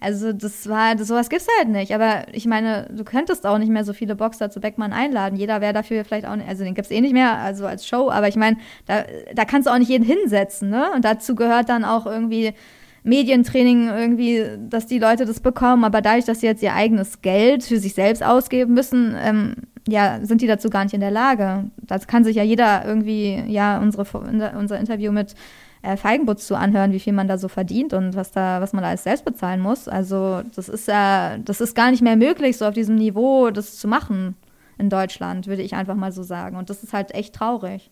Also 0.00 0.32
das 0.32 0.68
war, 0.68 0.94
das, 0.94 1.08
sowas 1.08 1.28
gibt's 1.28 1.46
halt 1.58 1.68
nicht. 1.68 1.94
Aber 1.94 2.24
ich 2.32 2.46
meine, 2.46 2.88
du 2.90 3.04
könntest 3.04 3.46
auch 3.46 3.58
nicht 3.58 3.70
mehr 3.70 3.84
so 3.84 3.92
viele 3.92 4.14
Boxer 4.14 4.50
zu 4.50 4.60
Beckmann 4.60 4.92
einladen. 4.92 5.36
Jeder 5.36 5.60
wäre 5.60 5.72
dafür 5.72 6.04
vielleicht 6.04 6.26
auch 6.26 6.36
nicht, 6.36 6.48
also 6.48 6.64
den 6.64 6.74
gibt's 6.74 6.90
eh 6.90 7.00
nicht 7.00 7.12
mehr, 7.12 7.36
also 7.38 7.66
als 7.66 7.86
Show. 7.86 8.10
Aber 8.10 8.28
ich 8.28 8.36
meine, 8.36 8.56
da, 8.86 9.04
da 9.34 9.44
kannst 9.44 9.66
du 9.66 9.72
auch 9.72 9.78
nicht 9.78 9.88
jeden 9.90 10.04
hinsetzen, 10.04 10.70
ne? 10.70 10.90
Und 10.94 11.04
dazu 11.04 11.34
gehört 11.34 11.68
dann 11.68 11.84
auch 11.84 12.06
irgendwie 12.06 12.54
Medientraining 13.08 13.88
irgendwie, 13.88 14.44
dass 14.68 14.86
die 14.86 14.98
Leute 14.98 15.24
das 15.24 15.40
bekommen, 15.40 15.84
aber 15.84 16.02
dadurch, 16.02 16.26
dass 16.26 16.40
sie 16.40 16.46
jetzt 16.46 16.62
ihr 16.62 16.74
eigenes 16.74 17.22
Geld 17.22 17.64
für 17.64 17.78
sich 17.78 17.94
selbst 17.94 18.22
ausgeben 18.22 18.74
müssen, 18.74 19.16
ähm, 19.18 19.54
ja, 19.88 20.20
sind 20.22 20.42
die 20.42 20.46
dazu 20.46 20.68
gar 20.68 20.84
nicht 20.84 20.94
in 20.94 21.00
der 21.00 21.10
Lage. 21.10 21.64
Das 21.78 22.06
kann 22.06 22.22
sich 22.22 22.36
ja 22.36 22.42
jeder 22.42 22.84
irgendwie, 22.84 23.42
ja, 23.46 23.78
unsere, 23.78 24.04
unser 24.56 24.78
Interview 24.78 25.10
mit 25.10 25.34
äh, 25.82 25.96
Feigenbutz 25.96 26.46
zu 26.46 26.56
anhören, 26.56 26.92
wie 26.92 27.00
viel 27.00 27.12
man 27.12 27.28
da 27.28 27.38
so 27.38 27.48
verdient 27.48 27.94
und 27.94 28.14
was 28.14 28.30
da, 28.30 28.60
was 28.60 28.72
man 28.72 28.82
da 28.82 28.90
alles 28.90 29.04
selbst 29.04 29.24
bezahlen 29.24 29.60
muss. 29.60 29.88
Also 29.88 30.42
das 30.54 30.68
ist 30.68 30.88
ja, 30.88 31.38
das 31.38 31.60
ist 31.60 31.74
gar 31.74 31.90
nicht 31.90 32.02
mehr 32.02 32.16
möglich, 32.16 32.58
so 32.58 32.66
auf 32.66 32.74
diesem 32.74 32.96
Niveau 32.96 33.50
das 33.50 33.78
zu 33.78 33.88
machen 33.88 34.36
in 34.76 34.90
Deutschland, 34.90 35.46
würde 35.46 35.62
ich 35.62 35.74
einfach 35.74 35.94
mal 35.94 36.12
so 36.12 36.22
sagen. 36.22 36.56
Und 36.56 36.68
das 36.70 36.82
ist 36.82 36.92
halt 36.92 37.14
echt 37.14 37.34
traurig. 37.34 37.90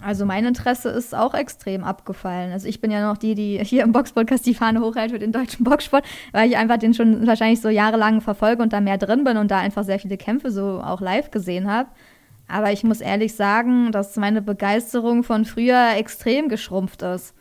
Also 0.00 0.24
mein 0.26 0.44
Interesse 0.44 0.88
ist 0.90 1.14
auch 1.14 1.34
extrem 1.34 1.84
abgefallen. 1.84 2.52
Also 2.52 2.68
ich 2.68 2.80
bin 2.80 2.90
ja 2.90 3.08
noch 3.08 3.16
die, 3.16 3.34
die 3.34 3.58
hier 3.64 3.82
im 3.82 3.92
Boxpodcast 3.92 4.46
die 4.46 4.54
Fahne 4.54 4.80
hochhält 4.80 5.10
für 5.10 5.18
den 5.18 5.32
deutschen 5.32 5.64
Boxsport, 5.64 6.04
weil 6.32 6.48
ich 6.48 6.56
einfach 6.56 6.78
den 6.78 6.94
schon 6.94 7.26
wahrscheinlich 7.26 7.60
so 7.60 7.68
jahrelang 7.68 8.20
verfolge 8.20 8.62
und 8.62 8.72
da 8.72 8.80
mehr 8.80 8.98
drin 8.98 9.24
bin 9.24 9.36
und 9.36 9.50
da 9.50 9.58
einfach 9.58 9.84
sehr 9.84 9.98
viele 9.98 10.16
Kämpfe 10.16 10.50
so 10.50 10.80
auch 10.84 11.00
live 11.00 11.30
gesehen 11.30 11.70
habe. 11.70 11.88
Aber 12.48 12.72
ich 12.72 12.84
muss 12.84 13.00
ehrlich 13.00 13.34
sagen, 13.34 13.90
dass 13.90 14.16
meine 14.16 14.42
Begeisterung 14.42 15.24
von 15.24 15.44
früher 15.44 15.96
extrem 15.96 16.48
geschrumpft 16.48 17.02
ist. 17.02 17.34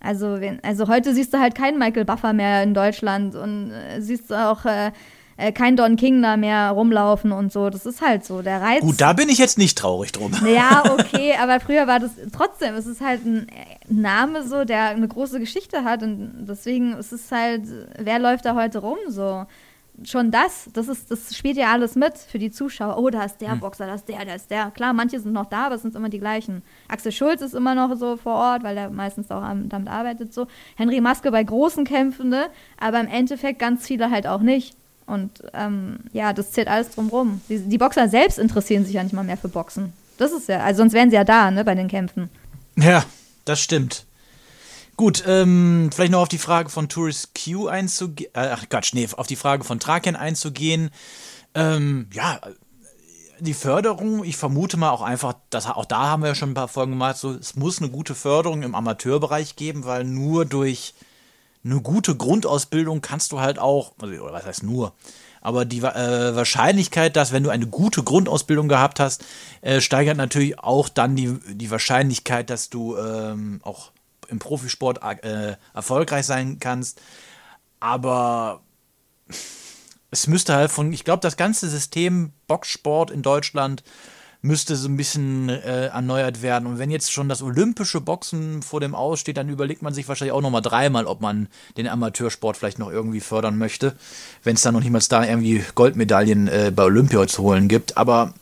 Also, 0.00 0.38
also 0.62 0.88
heute 0.88 1.14
siehst 1.14 1.34
du 1.34 1.38
halt 1.38 1.54
keinen 1.54 1.78
Michael 1.78 2.04
Buffer 2.04 2.32
mehr 2.32 2.62
in 2.62 2.74
Deutschland 2.74 3.34
und 3.34 3.72
äh, 3.72 4.00
siehst 4.00 4.32
auch 4.32 4.64
äh, 4.64 4.92
äh, 5.36 5.52
kein 5.52 5.76
Don 5.76 5.96
King 5.96 6.22
da 6.22 6.36
mehr 6.36 6.70
rumlaufen 6.70 7.32
und 7.32 7.52
so. 7.52 7.70
Das 7.70 7.86
ist 7.86 8.00
halt 8.00 8.24
so. 8.24 8.42
Der 8.42 8.60
Reiz. 8.60 8.80
Gut, 8.80 9.00
da 9.00 9.12
bin 9.12 9.28
ich 9.28 9.38
jetzt 9.38 9.58
nicht 9.58 9.76
traurig 9.78 10.12
drum. 10.12 10.32
Ja, 10.46 10.82
okay, 10.98 11.34
aber 11.40 11.60
früher 11.60 11.86
war 11.86 11.98
das 11.98 12.12
trotzdem, 12.32 12.74
es 12.76 12.86
ist 12.86 13.00
halt 13.00 13.24
ein 13.26 13.46
Name 13.88 14.46
so, 14.46 14.64
der 14.64 14.88
eine 14.88 15.08
große 15.08 15.40
Geschichte 15.40 15.84
hat 15.84 16.02
und 16.02 16.46
deswegen 16.48 16.94
ist 16.94 17.12
es 17.12 17.30
halt, 17.30 17.62
wer 17.98 18.18
läuft 18.18 18.44
da 18.44 18.54
heute 18.54 18.78
rum 18.78 18.96
so? 19.08 19.44
Schon 20.04 20.30
das, 20.30 20.68
das 20.72 20.88
ist, 20.88 21.10
das 21.10 21.34
spielt 21.34 21.56
ja 21.56 21.72
alles 21.72 21.94
mit 21.94 22.16
für 22.16 22.38
die 22.38 22.50
Zuschauer. 22.50 22.98
Oh, 22.98 23.10
da 23.10 23.24
ist 23.24 23.38
der 23.38 23.52
hm. 23.52 23.60
Boxer, 23.60 23.86
da 23.86 23.94
ist 23.94 24.08
der, 24.08 24.24
da 24.24 24.34
ist 24.34 24.50
der. 24.50 24.70
Klar, 24.70 24.92
manche 24.92 25.18
sind 25.18 25.32
noch 25.32 25.46
da, 25.46 25.66
aber 25.66 25.76
es 25.76 25.82
sind 25.82 25.94
immer 25.94 26.10
die 26.10 26.18
gleichen. 26.18 26.62
Axel 26.88 27.12
Schulz 27.12 27.40
ist 27.40 27.54
immer 27.54 27.74
noch 27.74 27.94
so 27.96 28.16
vor 28.16 28.34
Ort, 28.34 28.62
weil 28.62 28.76
er 28.76 28.90
meistens 28.90 29.30
auch 29.30 29.42
damit 29.42 29.88
arbeitet 29.88 30.32
so. 30.32 30.46
Henry 30.76 31.00
Maske 31.00 31.30
bei 31.30 31.42
großen 31.42 31.84
Kämpfen, 31.84 32.28
ne? 32.28 32.46
aber 32.78 33.00
im 33.00 33.08
Endeffekt 33.08 33.58
ganz 33.58 33.86
viele 33.86 34.10
halt 34.10 34.26
auch 34.26 34.40
nicht. 34.40 34.76
Und 35.06 35.42
ähm, 35.54 36.00
ja, 36.12 36.32
das 36.32 36.50
zählt 36.50 36.68
alles 36.68 36.90
drumrum. 36.90 37.40
Die, 37.48 37.58
die, 37.60 37.78
Boxer 37.78 38.08
selbst 38.08 38.38
interessieren 38.38 38.84
sich 38.84 38.94
ja 38.94 39.02
nicht 39.02 39.12
mal 39.12 39.24
mehr 39.24 39.36
für 39.36 39.48
Boxen. 39.48 39.92
Das 40.18 40.32
ist 40.32 40.48
ja, 40.48 40.60
also 40.60 40.78
sonst 40.78 40.94
wären 40.94 41.10
sie 41.10 41.16
ja 41.16 41.24
da, 41.24 41.50
ne, 41.50 41.64
bei 41.64 41.74
den 41.74 41.88
Kämpfen. 41.88 42.28
Ja, 42.76 43.04
das 43.44 43.60
stimmt. 43.60 44.04
Gut, 44.96 45.22
ähm, 45.26 45.90
vielleicht 45.92 46.12
noch 46.12 46.22
auf 46.22 46.28
die 46.28 46.38
Frage 46.38 46.70
von 46.70 46.88
Tourist 46.88 47.30
Q 47.34 47.68
einzugehen. 47.68 48.30
Äh, 48.34 48.48
ach 48.52 48.68
Quatsch, 48.68 48.94
nee, 48.94 49.06
auf 49.16 49.26
die 49.26 49.36
Frage 49.36 49.62
von 49.62 49.78
Traken 49.78 50.16
einzugehen. 50.16 50.90
Ähm, 51.54 52.08
ja, 52.12 52.40
die 53.38 53.54
Förderung, 53.54 54.24
ich 54.24 54.36
vermute 54.36 54.76
mal 54.76 54.90
auch 54.90 55.02
einfach, 55.02 55.34
dass 55.50 55.66
auch 55.66 55.84
da 55.84 56.08
haben 56.08 56.22
wir 56.22 56.28
ja 56.28 56.34
schon 56.34 56.50
ein 56.50 56.54
paar 56.54 56.68
Folgen 56.68 56.92
gemacht, 56.92 57.18
so, 57.18 57.32
es 57.32 57.56
muss 57.56 57.80
eine 57.80 57.90
gute 57.90 58.14
Förderung 58.14 58.62
im 58.62 58.74
Amateurbereich 58.74 59.56
geben, 59.56 59.84
weil 59.84 60.04
nur 60.04 60.46
durch 60.46 60.94
eine 61.66 61.80
gute 61.80 62.14
Grundausbildung 62.14 63.00
kannst 63.00 63.32
du 63.32 63.40
halt 63.40 63.58
auch, 63.58 63.92
also, 64.00 64.14
oder 64.22 64.32
was 64.32 64.46
heißt 64.46 64.62
nur, 64.62 64.94
aber 65.40 65.64
die 65.64 65.78
äh, 65.78 66.34
Wahrscheinlichkeit, 66.34 67.16
dass 67.16 67.32
wenn 67.32 67.42
du 67.42 67.50
eine 67.50 67.66
gute 67.66 68.02
Grundausbildung 68.02 68.68
gehabt 68.68 69.00
hast, 69.00 69.24
äh, 69.60 69.80
steigert 69.80 70.16
natürlich 70.16 70.58
auch 70.58 70.88
dann 70.88 71.14
die, 71.14 71.38
die 71.54 71.70
Wahrscheinlichkeit, 71.70 72.50
dass 72.50 72.70
du 72.70 72.96
ähm, 72.96 73.60
auch 73.62 73.92
im 74.28 74.38
Profisport 74.38 75.00
äh, 75.22 75.56
erfolgreich 75.74 76.26
sein 76.26 76.58
kannst. 76.58 77.00
Aber 77.78 78.62
es 80.10 80.26
müsste 80.26 80.54
halt 80.54 80.70
von, 80.70 80.92
ich 80.92 81.04
glaube, 81.04 81.20
das 81.20 81.36
ganze 81.36 81.68
System 81.68 82.32
Boxsport 82.48 83.10
in 83.10 83.22
Deutschland 83.22 83.84
müsste 84.46 84.76
so 84.76 84.88
ein 84.88 84.96
bisschen 84.96 85.48
äh, 85.48 85.86
erneuert 85.86 86.42
werden. 86.42 86.66
Und 86.66 86.78
wenn 86.78 86.90
jetzt 86.90 87.12
schon 87.12 87.28
das 87.28 87.42
olympische 87.42 88.00
Boxen 88.00 88.62
vor 88.62 88.80
dem 88.80 88.94
aussteht, 88.94 89.36
dann 89.36 89.48
überlegt 89.48 89.82
man 89.82 89.92
sich 89.92 90.08
wahrscheinlich 90.08 90.32
auch 90.32 90.40
nochmal 90.40 90.62
dreimal, 90.62 91.06
ob 91.06 91.20
man 91.20 91.48
den 91.76 91.88
Amateursport 91.88 92.56
vielleicht 92.56 92.78
noch 92.78 92.90
irgendwie 92.90 93.20
fördern 93.20 93.58
möchte, 93.58 93.96
wenn 94.44 94.54
es 94.56 94.62
da 94.62 94.72
noch 94.72 94.82
niemals 94.82 95.08
da 95.08 95.24
irgendwie 95.24 95.64
Goldmedaillen 95.74 96.48
äh, 96.48 96.72
bei 96.74 96.84
Olympia 96.84 97.26
zu 97.26 97.42
holen 97.42 97.68
gibt. 97.68 97.96
Aber 97.96 98.32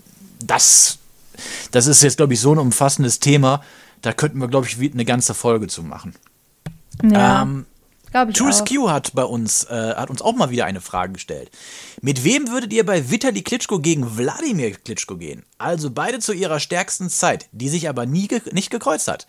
das, 0.41 0.99
das 1.71 1.87
ist 1.87 2.03
jetzt, 2.03 2.19
glaube 2.19 2.35
ich, 2.35 2.41
so 2.41 2.53
ein 2.53 2.59
umfassendes 2.59 3.21
Thema, 3.21 3.63
da 4.03 4.13
könnten 4.13 4.39
wir, 4.39 4.49
glaube 4.49 4.67
ich, 4.67 4.79
eine 4.79 5.05
ganze 5.05 5.35
Folge 5.35 5.67
zu 5.67 5.83
machen. 5.83 6.15
Ja. 7.03 7.43
Ähm, 7.43 7.67
Glaube 8.15 8.31
ich 8.31 8.39
Truth 8.39 8.65
Q 8.69 8.91
hat 8.91 9.13
bei 9.15 9.25
uns, 9.25 9.65
äh, 9.65 9.95
hat 9.97 10.09
uns 10.09 10.23
auch 10.23 10.37
mal 10.37 10.51
wieder 10.51 10.67
eine 10.67 10.81
Frage 10.81 11.15
gestellt. 11.15 11.51
Mit 12.01 12.23
wem 12.23 12.49
würdet 12.49 12.73
ihr 12.73 12.87
bei 12.87 13.11
Vitali 13.11 13.43
Klitschko 13.43 13.81
gegen 13.81 14.17
Wladimir 14.17 14.71
Klitschko 14.71 15.17
gehen? 15.17 15.43
Also 15.59 15.91
beide 15.91 16.21
zu 16.21 16.33
ihrer 16.33 16.61
stärksten 16.61 17.11
Zeit, 17.11 17.49
die 17.51 17.69
sich 17.69 17.89
aber 17.89 18.07
nie 18.07 18.29
ge 18.29 18.41
nicht 18.53 18.71
gekreuzt 18.71 19.09
hat. 19.09 19.27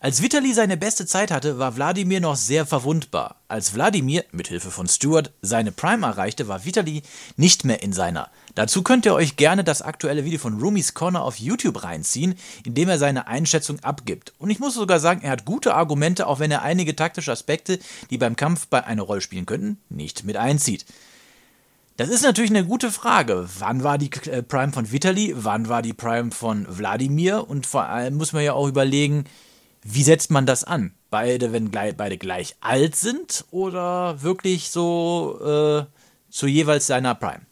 Als 0.00 0.20
Vitali 0.20 0.52
seine 0.52 0.76
beste 0.76 1.06
Zeit 1.06 1.30
hatte, 1.30 1.60
war 1.60 1.76
Wladimir 1.76 2.20
noch 2.20 2.34
sehr 2.34 2.66
verwundbar. 2.66 3.36
Als 3.46 3.72
Wladimir, 3.72 4.24
mit 4.32 4.48
Hilfe 4.48 4.72
von 4.72 4.88
Stuart, 4.88 5.32
seine 5.40 5.70
Prime 5.70 6.04
erreichte, 6.04 6.48
war 6.48 6.64
Vitali 6.64 7.04
nicht 7.36 7.64
mehr 7.64 7.84
in 7.84 7.92
seiner. 7.92 8.32
Dazu 8.54 8.82
könnt 8.82 9.04
ihr 9.04 9.14
euch 9.14 9.36
gerne 9.36 9.64
das 9.64 9.82
aktuelle 9.82 10.24
Video 10.24 10.38
von 10.38 10.60
Rumis 10.60 10.94
Corner 10.94 11.22
auf 11.22 11.38
YouTube 11.38 11.82
reinziehen, 11.82 12.36
in 12.64 12.74
dem 12.74 12.88
er 12.88 12.98
seine 12.98 13.26
Einschätzung 13.26 13.80
abgibt. 13.80 14.32
Und 14.38 14.50
ich 14.50 14.60
muss 14.60 14.74
sogar 14.74 15.00
sagen, 15.00 15.22
er 15.22 15.32
hat 15.32 15.44
gute 15.44 15.74
Argumente, 15.74 16.26
auch 16.28 16.38
wenn 16.38 16.52
er 16.52 16.62
einige 16.62 16.94
taktische 16.94 17.32
Aspekte, 17.32 17.80
die 18.10 18.18
beim 18.18 18.36
Kampf 18.36 18.68
bei 18.68 18.84
eine 18.84 19.02
Rolle 19.02 19.20
spielen 19.20 19.46
könnten, 19.46 19.78
nicht 19.88 20.24
mit 20.24 20.36
einzieht. 20.36 20.86
Das 21.96 22.08
ist 22.08 22.22
natürlich 22.22 22.50
eine 22.50 22.64
gute 22.64 22.90
Frage. 22.90 23.48
Wann 23.58 23.84
war 23.84 23.98
die 23.98 24.10
äh, 24.28 24.42
Prime 24.42 24.72
von 24.72 24.90
Vitali? 24.90 25.32
Wann 25.36 25.68
war 25.68 25.80
die 25.80 25.92
Prime 25.92 26.32
von 26.32 26.66
Wladimir? 26.68 27.48
Und 27.48 27.66
vor 27.66 27.84
allem 27.84 28.14
muss 28.16 28.32
man 28.32 28.42
ja 28.42 28.52
auch 28.52 28.66
überlegen, 28.66 29.24
wie 29.82 30.02
setzt 30.02 30.30
man 30.30 30.46
das 30.46 30.64
an? 30.64 30.92
Beide, 31.10 31.52
wenn 31.52 31.70
gleich, 31.70 31.96
beide 31.96 32.18
gleich 32.18 32.56
alt 32.60 32.96
sind 32.96 33.44
oder 33.52 34.22
wirklich 34.22 34.70
so 34.70 35.38
äh, 35.40 35.84
zu 36.30 36.46
jeweils 36.48 36.88
seiner 36.88 37.14
Prime? 37.14 37.42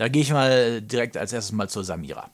Da 0.00 0.08
gehe 0.08 0.22
ich 0.22 0.32
mal 0.32 0.80
direkt 0.80 1.18
als 1.18 1.34
erstes 1.34 1.52
mal 1.52 1.68
zur 1.68 1.84
Samira. 1.84 2.30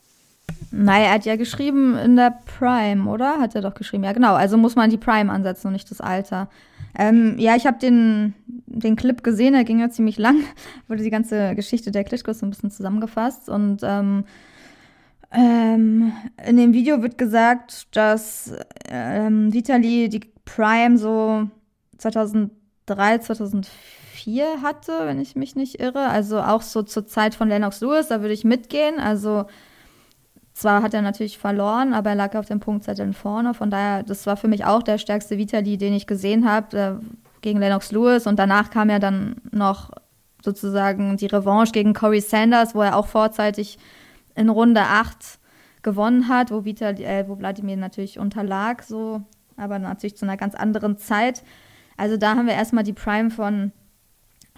Naja, 0.70 1.06
er 1.06 1.14
hat 1.14 1.24
ja 1.24 1.34
geschrieben 1.34 1.98
in 1.98 2.14
der 2.14 2.38
Prime, 2.56 3.10
oder? 3.10 3.40
Hat 3.40 3.56
er 3.56 3.60
doch 3.60 3.74
geschrieben. 3.74 4.04
Ja, 4.04 4.12
genau. 4.12 4.34
Also 4.34 4.56
muss 4.56 4.76
man 4.76 4.88
die 4.88 4.98
Prime 4.98 5.32
ansetzen 5.32 5.66
und 5.66 5.72
nicht 5.72 5.90
das 5.90 6.00
Alter. 6.00 6.48
Ähm, 6.96 7.34
ja, 7.40 7.56
ich 7.56 7.66
habe 7.66 7.80
den, 7.80 8.34
den 8.66 8.94
Clip 8.94 9.20
gesehen, 9.20 9.54
der 9.54 9.64
ging 9.64 9.80
ja 9.80 9.90
ziemlich 9.90 10.16
lang. 10.16 10.44
Wurde 10.86 11.02
die 11.02 11.10
ganze 11.10 11.56
Geschichte 11.56 11.90
der 11.90 12.04
Klitschkos 12.04 12.38
so 12.38 12.46
ein 12.46 12.50
bisschen 12.50 12.70
zusammengefasst. 12.70 13.48
Und 13.48 13.80
ähm, 13.82 14.26
ähm, 15.32 16.12
in 16.46 16.56
dem 16.58 16.72
Video 16.72 17.02
wird 17.02 17.18
gesagt, 17.18 17.88
dass 17.96 18.54
ähm, 18.88 19.52
Vitali 19.52 20.08
die 20.08 20.20
Prime 20.44 20.98
so 20.98 21.48
2003, 21.98 23.18
2004 23.18 24.05
4 24.26 24.60
hatte, 24.60 24.92
wenn 25.04 25.20
ich 25.20 25.36
mich 25.36 25.54
nicht 25.54 25.78
irre. 25.78 26.08
Also 26.08 26.40
auch 26.40 26.62
so 26.62 26.82
zur 26.82 27.06
Zeit 27.06 27.36
von 27.36 27.48
Lennox 27.48 27.80
Lewis, 27.80 28.08
da 28.08 28.22
würde 28.22 28.34
ich 28.34 28.42
mitgehen. 28.42 28.98
Also 28.98 29.46
zwar 30.52 30.82
hat 30.82 30.94
er 30.94 31.02
natürlich 31.02 31.38
verloren, 31.38 31.94
aber 31.94 32.10
er 32.10 32.16
lag 32.16 32.34
auf 32.34 32.46
dem 32.46 32.58
Punktzettel 32.58 33.12
vorne. 33.12 33.54
Von 33.54 33.70
daher, 33.70 34.02
das 34.02 34.26
war 34.26 34.36
für 34.36 34.48
mich 34.48 34.64
auch 34.64 34.82
der 34.82 34.98
stärkste 34.98 35.38
Vitali, 35.38 35.78
den 35.78 35.94
ich 35.94 36.08
gesehen 36.08 36.50
habe, 36.50 36.76
äh, 36.76 36.94
gegen 37.40 37.60
Lennox 37.60 37.92
Lewis. 37.92 38.26
Und 38.26 38.40
danach 38.40 38.70
kam 38.70 38.90
ja 38.90 38.98
dann 38.98 39.36
noch 39.52 39.92
sozusagen 40.44 41.16
die 41.16 41.26
Revanche 41.26 41.70
gegen 41.70 41.94
Corey 41.94 42.20
Sanders, 42.20 42.74
wo 42.74 42.82
er 42.82 42.96
auch 42.96 43.06
vorzeitig 43.06 43.78
in 44.34 44.48
Runde 44.48 44.80
8 44.80 45.38
gewonnen 45.82 46.26
hat, 46.26 46.50
wo, 46.50 46.64
Vitali, 46.64 47.04
äh, 47.04 47.28
wo 47.28 47.38
Wladimir 47.38 47.76
natürlich 47.76 48.18
unterlag, 48.18 48.82
so, 48.82 49.22
aber 49.56 49.78
natürlich 49.78 50.16
zu 50.16 50.24
einer 50.26 50.36
ganz 50.36 50.56
anderen 50.56 50.98
Zeit. 50.98 51.44
Also 51.96 52.16
da 52.16 52.34
haben 52.34 52.48
wir 52.48 52.54
erstmal 52.54 52.82
die 52.82 52.92
Prime 52.92 53.30
von 53.30 53.70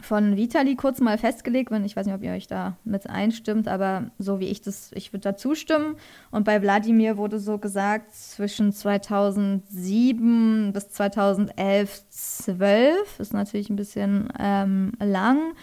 von 0.00 0.36
Vitali 0.36 0.76
kurz 0.76 1.00
mal 1.00 1.18
festgelegt, 1.18 1.70
wenn 1.70 1.84
ich 1.84 1.96
weiß 1.96 2.06
nicht, 2.06 2.14
ob 2.14 2.22
ihr 2.22 2.32
euch 2.32 2.46
da 2.46 2.76
mit 2.84 3.08
einstimmt, 3.08 3.68
aber 3.68 4.10
so 4.18 4.40
wie 4.40 4.46
ich 4.46 4.60
das, 4.60 4.90
ich 4.94 5.12
würde 5.12 5.22
da 5.22 5.36
zustimmen. 5.36 5.96
Und 6.30 6.44
bei 6.44 6.60
Wladimir 6.62 7.16
wurde 7.16 7.38
so 7.38 7.58
gesagt, 7.58 8.14
zwischen 8.14 8.72
2007 8.72 10.72
bis 10.72 10.90
2011, 10.90 12.04
12 12.10 13.20
ist 13.20 13.32
natürlich 13.32 13.70
ein 13.70 13.76
bisschen 13.76 14.28
ähm, 14.38 14.92
lang, 15.00 15.54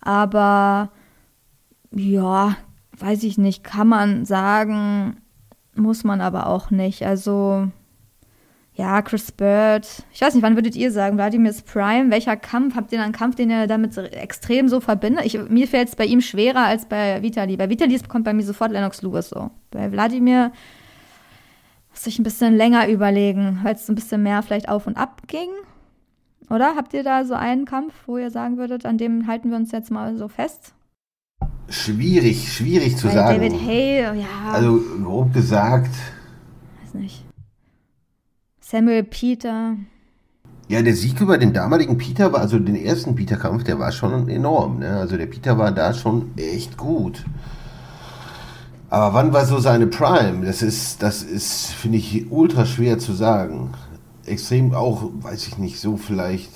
aber 0.00 0.90
ja, 1.90 2.56
weiß 2.98 3.22
ich 3.24 3.38
nicht, 3.38 3.64
kann 3.64 3.88
man 3.88 4.24
sagen, 4.24 5.18
muss 5.74 6.04
man 6.04 6.20
aber 6.20 6.48
auch 6.48 6.70
nicht. 6.70 7.04
Also 7.04 7.68
ja, 8.76 9.02
Chris 9.02 9.30
Bird. 9.30 9.86
Ich 10.12 10.20
weiß 10.20 10.34
nicht, 10.34 10.42
wann 10.42 10.56
würdet 10.56 10.74
ihr 10.74 10.90
sagen, 10.90 11.16
Vladimir's 11.16 11.62
Prime? 11.62 12.10
Welcher 12.10 12.36
Kampf? 12.36 12.74
Habt 12.74 12.92
ihr 12.92 13.00
einen 13.00 13.12
Kampf, 13.12 13.36
den 13.36 13.50
ihr 13.50 13.68
damit 13.68 13.96
extrem 13.96 14.68
so 14.68 14.80
verbindet? 14.80 15.24
Ich, 15.26 15.38
mir 15.48 15.68
fällt 15.68 15.88
es 15.88 15.96
bei 15.96 16.04
ihm 16.04 16.20
schwerer 16.20 16.64
als 16.64 16.86
bei 16.86 17.22
Vitali. 17.22 17.56
Bei 17.56 17.70
Vitali 17.70 17.96
kommt 18.08 18.24
bei 18.24 18.32
mir 18.32 18.42
sofort 18.42 18.72
Lennox 18.72 19.00
Lewis 19.02 19.28
so. 19.28 19.50
Bei 19.70 19.92
Wladimir 19.92 20.50
muss 21.90 22.06
ich 22.08 22.18
ein 22.18 22.24
bisschen 22.24 22.56
länger 22.56 22.88
überlegen, 22.88 23.60
weil 23.62 23.76
es 23.76 23.86
so 23.86 23.92
ein 23.92 23.94
bisschen 23.94 24.24
mehr 24.24 24.42
vielleicht 24.42 24.68
auf 24.68 24.88
und 24.88 24.96
ab 24.96 25.22
ging. 25.28 25.50
Oder? 26.50 26.74
Habt 26.74 26.94
ihr 26.94 27.04
da 27.04 27.24
so 27.24 27.34
einen 27.34 27.66
Kampf, 27.66 27.94
wo 28.06 28.18
ihr 28.18 28.30
sagen 28.32 28.56
würdet, 28.58 28.86
an 28.86 28.98
dem 28.98 29.28
halten 29.28 29.50
wir 29.50 29.56
uns 29.56 29.70
jetzt 29.70 29.92
mal 29.92 30.16
so 30.16 30.26
fest? 30.26 30.74
Schwierig, 31.68 32.52
schwierig 32.52 32.96
zu 32.96 33.06
Bei 33.06 33.14
sagen. 33.14 33.40
David 33.40 33.52
Hay, 33.64 34.00
ja. 34.00 34.52
Also 34.52 34.80
grob 35.00 35.32
gesagt. 35.32 35.94
Weiß 36.82 36.94
nicht. 36.94 37.24
Samuel 38.74 39.04
Peter. 39.04 39.76
Ja, 40.66 40.82
der 40.82 40.96
Sieg 40.96 41.20
über 41.20 41.38
den 41.38 41.52
damaligen 41.52 41.96
Peter 41.96 42.32
war, 42.32 42.40
also 42.40 42.58
den 42.58 42.74
ersten 42.74 43.14
Peter-Kampf, 43.14 43.62
der 43.62 43.78
war 43.78 43.92
schon 43.92 44.28
enorm. 44.28 44.80
Ne? 44.80 44.96
Also 44.96 45.16
der 45.16 45.26
Peter 45.26 45.56
war 45.56 45.70
da 45.70 45.94
schon 45.94 46.36
echt 46.36 46.76
gut. 46.76 47.24
Aber 48.90 49.14
wann 49.14 49.32
war 49.32 49.46
so 49.46 49.60
seine 49.60 49.86
Prime? 49.86 50.44
Das 50.44 50.60
ist, 50.60 51.04
das 51.04 51.22
ist, 51.22 51.66
finde 51.66 51.98
ich, 51.98 52.32
ultra 52.32 52.66
schwer 52.66 52.98
zu 52.98 53.12
sagen. 53.12 53.70
Extrem 54.26 54.74
auch, 54.74 55.08
weiß 55.20 55.46
ich 55.46 55.58
nicht, 55.58 55.78
so 55.78 55.96
vielleicht. 55.96 56.50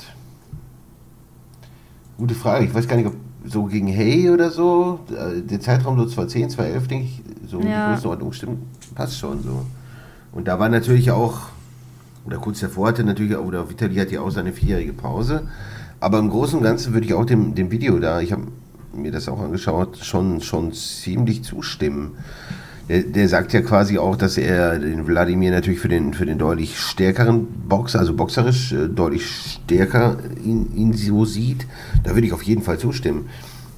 Gute 2.16 2.34
Frage. 2.34 2.64
Ich 2.64 2.74
weiß 2.74 2.88
gar 2.88 2.96
nicht, 2.96 3.06
ob 3.06 3.14
so 3.44 3.66
gegen 3.66 3.86
Hey 3.86 4.28
oder 4.28 4.50
so, 4.50 4.98
äh, 5.10 5.40
der 5.40 5.60
Zeitraum 5.60 5.96
so 5.96 6.04
2010, 6.04 6.50
2011, 6.50 6.88
denke 6.88 7.04
ich, 7.04 7.22
so 7.48 7.60
ja. 7.60 7.86
die 7.86 7.94
Größenordnung 7.94 8.32
stimmt, 8.32 8.58
passt 8.96 9.16
schon 9.16 9.40
so. 9.40 9.64
Und 10.32 10.48
da 10.48 10.58
war 10.58 10.68
natürlich 10.68 11.12
auch 11.12 11.50
oder 12.28 12.36
kurz 12.36 12.60
davor 12.60 12.88
hatte 12.88 13.04
natürlich, 13.04 13.36
oder 13.36 13.70
Vitali 13.70 13.94
hat 13.96 14.10
ja 14.10 14.20
auch 14.20 14.30
seine 14.30 14.52
vierjährige 14.52 14.92
Pause. 14.92 15.48
Aber 15.98 16.18
im 16.18 16.28
Großen 16.28 16.58
und 16.58 16.62
Ganzen 16.62 16.92
würde 16.92 17.06
ich 17.06 17.14
auch 17.14 17.24
dem, 17.24 17.54
dem 17.54 17.70
Video 17.70 17.98
da, 17.98 18.20
ich 18.20 18.32
habe 18.32 18.42
mir 18.92 19.10
das 19.10 19.28
auch 19.28 19.40
angeschaut, 19.40 19.96
schon, 20.02 20.42
schon 20.42 20.74
ziemlich 20.74 21.42
zustimmen. 21.42 22.18
Der, 22.90 23.02
der, 23.02 23.28
sagt 23.28 23.54
ja 23.54 23.62
quasi 23.62 23.98
auch, 23.98 24.16
dass 24.16 24.36
er 24.36 24.78
den 24.78 25.06
Wladimir 25.06 25.50
natürlich 25.50 25.80
für 25.80 25.88
den, 25.88 26.12
für 26.12 26.26
den 26.26 26.38
deutlich 26.38 26.78
stärkeren 26.78 27.46
Boxer, 27.66 27.98
also 27.98 28.14
boxerisch 28.14 28.72
äh, 28.72 28.88
deutlich 28.88 29.26
stärker 29.64 30.18
ihn, 30.44 30.70
ihn 30.74 30.92
so 30.92 31.24
sieht. 31.24 31.66
Da 32.04 32.14
würde 32.14 32.26
ich 32.26 32.32
auf 32.34 32.42
jeden 32.42 32.62
Fall 32.62 32.78
zustimmen. 32.78 33.28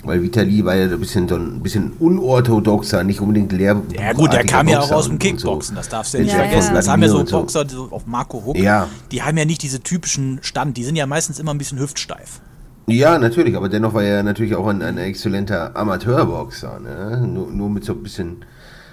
Weil 0.03 0.23
Vitali 0.23 0.65
war 0.65 0.75
ja 0.75 0.87
ein 0.87 0.99
bisschen, 0.99 1.29
so 1.29 1.37
ein 1.37 1.61
bisschen 1.63 1.93
unorthodoxer, 1.99 3.05
nicht 3.05 3.21
unbedingt 3.21 3.53
leer. 3.53 3.83
Ja 3.95 4.15
gut, 4.15 4.33
der 4.33 4.45
kam 4.45 4.67
ja 4.67 4.81
auch 4.81 4.91
aus 4.91 5.09
dem 5.09 5.19
Kickboxen, 5.19 5.77
das 5.77 5.91
darfst 5.91 6.15
du 6.15 6.19
ja 6.19 6.25
nicht 6.25 6.33
ja, 6.33 6.39
vergessen. 6.39 6.75
Das 6.75 6.89
haben 6.89 7.03
ja 7.03 7.09
so 7.09 7.23
Boxer 7.23 7.69
so 7.69 7.89
auf 7.91 8.07
Marco 8.07 8.43
Huck, 8.47 8.57
ja. 8.57 8.89
die 9.13 9.23
haben 9.23 9.37
ja 9.37 9.45
nicht 9.45 9.63
diese 9.63 9.81
typischen 9.81 10.39
Stand, 10.43 10.79
die 10.79 10.85
sind 10.85 10.97
ja 10.97 11.07
meistens 11.07 11.39
immer 11.39 11.53
ein 11.53 11.59
bisschen 11.59 11.79
hüftsteif. 11.79 12.41
Ja, 12.87 13.19
natürlich, 13.19 13.57
aber 13.57 13.69
dennoch 13.69 13.93
war 13.93 14.03
er 14.03 14.23
natürlich 14.23 14.57
auch 14.57 14.67
ein, 14.67 14.83
ein 14.83 14.97
exzellenter 14.97 15.77
Amateurboxer, 15.77 16.81
ne? 16.81 17.23
nur, 17.27 17.51
nur 17.51 17.69
mit 17.69 17.85
so 17.85 17.93
ein 17.93 18.03
bisschen 18.03 18.45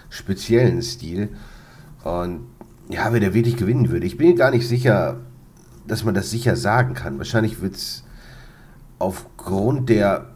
speziellen 0.10 0.82
Stil. 0.82 1.30
Und 2.04 2.42
ja, 2.90 3.12
wenn 3.12 3.24
er 3.24 3.34
wirklich 3.34 3.56
gewinnen 3.56 3.90
würde, 3.90 4.06
ich 4.06 4.18
bin 4.18 4.36
gar 4.36 4.52
nicht 4.52 4.68
sicher, 4.68 5.18
dass 5.88 6.04
man 6.04 6.14
das 6.14 6.30
sicher 6.30 6.56
sagen 6.56 6.94
kann. 6.94 7.18
Wahrscheinlich 7.18 7.62
wird 7.62 7.76
es 7.76 8.04
aufgrund 9.00 9.90
der 9.90 10.28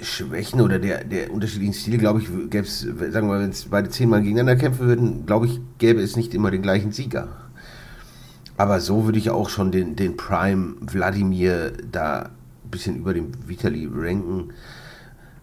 Schwächen 0.00 0.60
oder 0.60 0.78
der, 0.78 1.04
der 1.04 1.32
unterschiedlichen 1.32 1.74
Stile, 1.74 1.98
glaube 1.98 2.20
ich, 2.20 2.28
gäbe 2.50 2.66
es, 2.66 2.80
sagen 2.80 3.28
wir 3.28 3.40
wenn 3.40 3.50
es 3.50 3.64
beide 3.64 3.88
zehnmal 3.88 4.22
gegeneinander 4.22 4.56
kämpfen 4.56 4.86
würden, 4.86 5.26
glaube 5.26 5.46
ich, 5.46 5.60
gäbe 5.78 6.00
es 6.00 6.16
nicht 6.16 6.34
immer 6.34 6.50
den 6.50 6.62
gleichen 6.62 6.92
Sieger. 6.92 7.28
Aber 8.56 8.80
so 8.80 9.04
würde 9.04 9.18
ich 9.18 9.30
auch 9.30 9.48
schon 9.48 9.70
den, 9.70 9.96
den 9.96 10.16
Prime 10.16 10.76
Wladimir 10.80 11.72
da 11.90 12.30
ein 12.64 12.70
bisschen 12.70 12.96
über 12.96 13.14
dem 13.14 13.32
Vitali 13.46 13.88
ranken, 13.92 14.52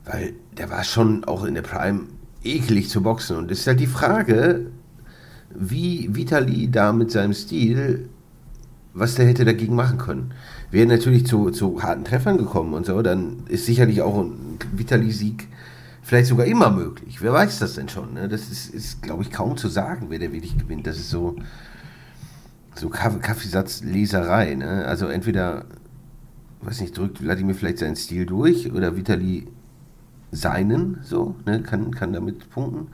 weil 0.06 0.34
der 0.58 0.70
war 0.70 0.84
schon 0.84 1.24
auch 1.24 1.44
in 1.46 1.54
der 1.54 1.62
Prime 1.62 2.02
eklig 2.44 2.90
zu 2.90 3.02
boxen. 3.02 3.38
Und 3.38 3.52
es 3.52 3.62
ist 3.62 3.68
halt 3.68 3.80
die 3.80 3.88
Frage, 3.88 4.68
wie 5.54 6.10
Vitali 6.12 6.70
da 6.70 6.92
mit 6.92 7.12
seinem 7.12 7.34
Stil, 7.34 8.10
was 8.94 9.16
der 9.16 9.26
hätte 9.26 9.46
dagegen 9.46 9.76
machen 9.76 9.98
können. 9.98 10.34
Wäre 10.72 10.88
natürlich 10.88 11.26
zu, 11.26 11.52
zu 11.52 11.82
harten 11.82 12.04
Treffern 12.04 12.38
gekommen 12.38 12.74
und 12.74 12.86
so, 12.86 13.02
dann 13.02 13.44
ist 13.48 13.66
sicherlich 13.66 14.02
auch 14.02 14.20
ein 14.20 14.43
Vitali-Sieg 14.72 15.48
vielleicht 16.04 16.28
sogar 16.28 16.46
immer 16.46 16.70
möglich. 16.70 17.22
Wer 17.22 17.34
weiß 17.34 17.60
das 17.60 17.76
denn 17.76 17.90
schon? 17.90 18.14
Ne? 18.14 18.28
Das 18.28 18.50
ist, 18.50 18.74
ist 18.74 19.02
glaube 19.02 19.24
ich, 19.24 19.32
kaum 19.32 19.58
zu 19.58 19.70
sagen, 19.70 20.08
wer 20.10 20.20
der 20.20 20.34
wirklich 20.34 20.58
gewinnt. 20.58 20.86
Das 20.86 20.98
ist 20.98 21.10
so, 21.10 21.36
so 22.76 22.90
Kaffeesatzleserei. 22.90 24.56
Ne? 24.56 24.86
Also 24.86 25.08
entweder, 25.08 25.66
weiß 26.62 26.82
nicht, 26.82 26.98
drückt 26.98 27.20
Vladimir 27.20 27.56
vielleicht 27.56 27.80
seinen 27.80 27.96
Stil 27.96 28.26
durch 28.26 28.72
oder 28.72 28.96
Vitali 28.96 29.48
seinen, 30.32 31.00
so, 31.04 31.36
ne? 31.46 31.62
kann, 31.62 31.92
kann 31.92 32.12
damit 32.12 32.50
punkten. 32.50 32.88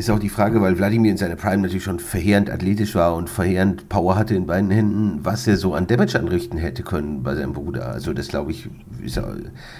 Ist 0.00 0.08
auch 0.08 0.18
die 0.18 0.30
Frage, 0.30 0.62
weil 0.62 0.78
Wladimir 0.78 1.10
in 1.10 1.18
seiner 1.18 1.36
Prime 1.36 1.58
natürlich 1.58 1.84
schon 1.84 1.98
verheerend 1.98 2.48
athletisch 2.48 2.94
war 2.94 3.14
und 3.16 3.28
verheerend 3.28 3.90
Power 3.90 4.16
hatte 4.16 4.34
in 4.34 4.46
beiden 4.46 4.70
Händen, 4.70 5.18
was 5.26 5.46
er 5.46 5.58
so 5.58 5.74
an 5.74 5.86
Damage 5.86 6.18
anrichten 6.18 6.56
hätte 6.56 6.82
können 6.82 7.22
bei 7.22 7.34
seinem 7.34 7.52
Bruder. 7.52 7.88
Also 7.88 8.14
das 8.14 8.28
glaube 8.28 8.50
ich, 8.50 8.70
ist, 9.04 9.20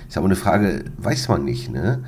ist 0.08 0.18
aber 0.18 0.26
eine 0.26 0.36
Frage, 0.36 0.84
weiß 0.98 1.28
man 1.28 1.46
nicht. 1.46 1.72
Ne? 1.72 2.04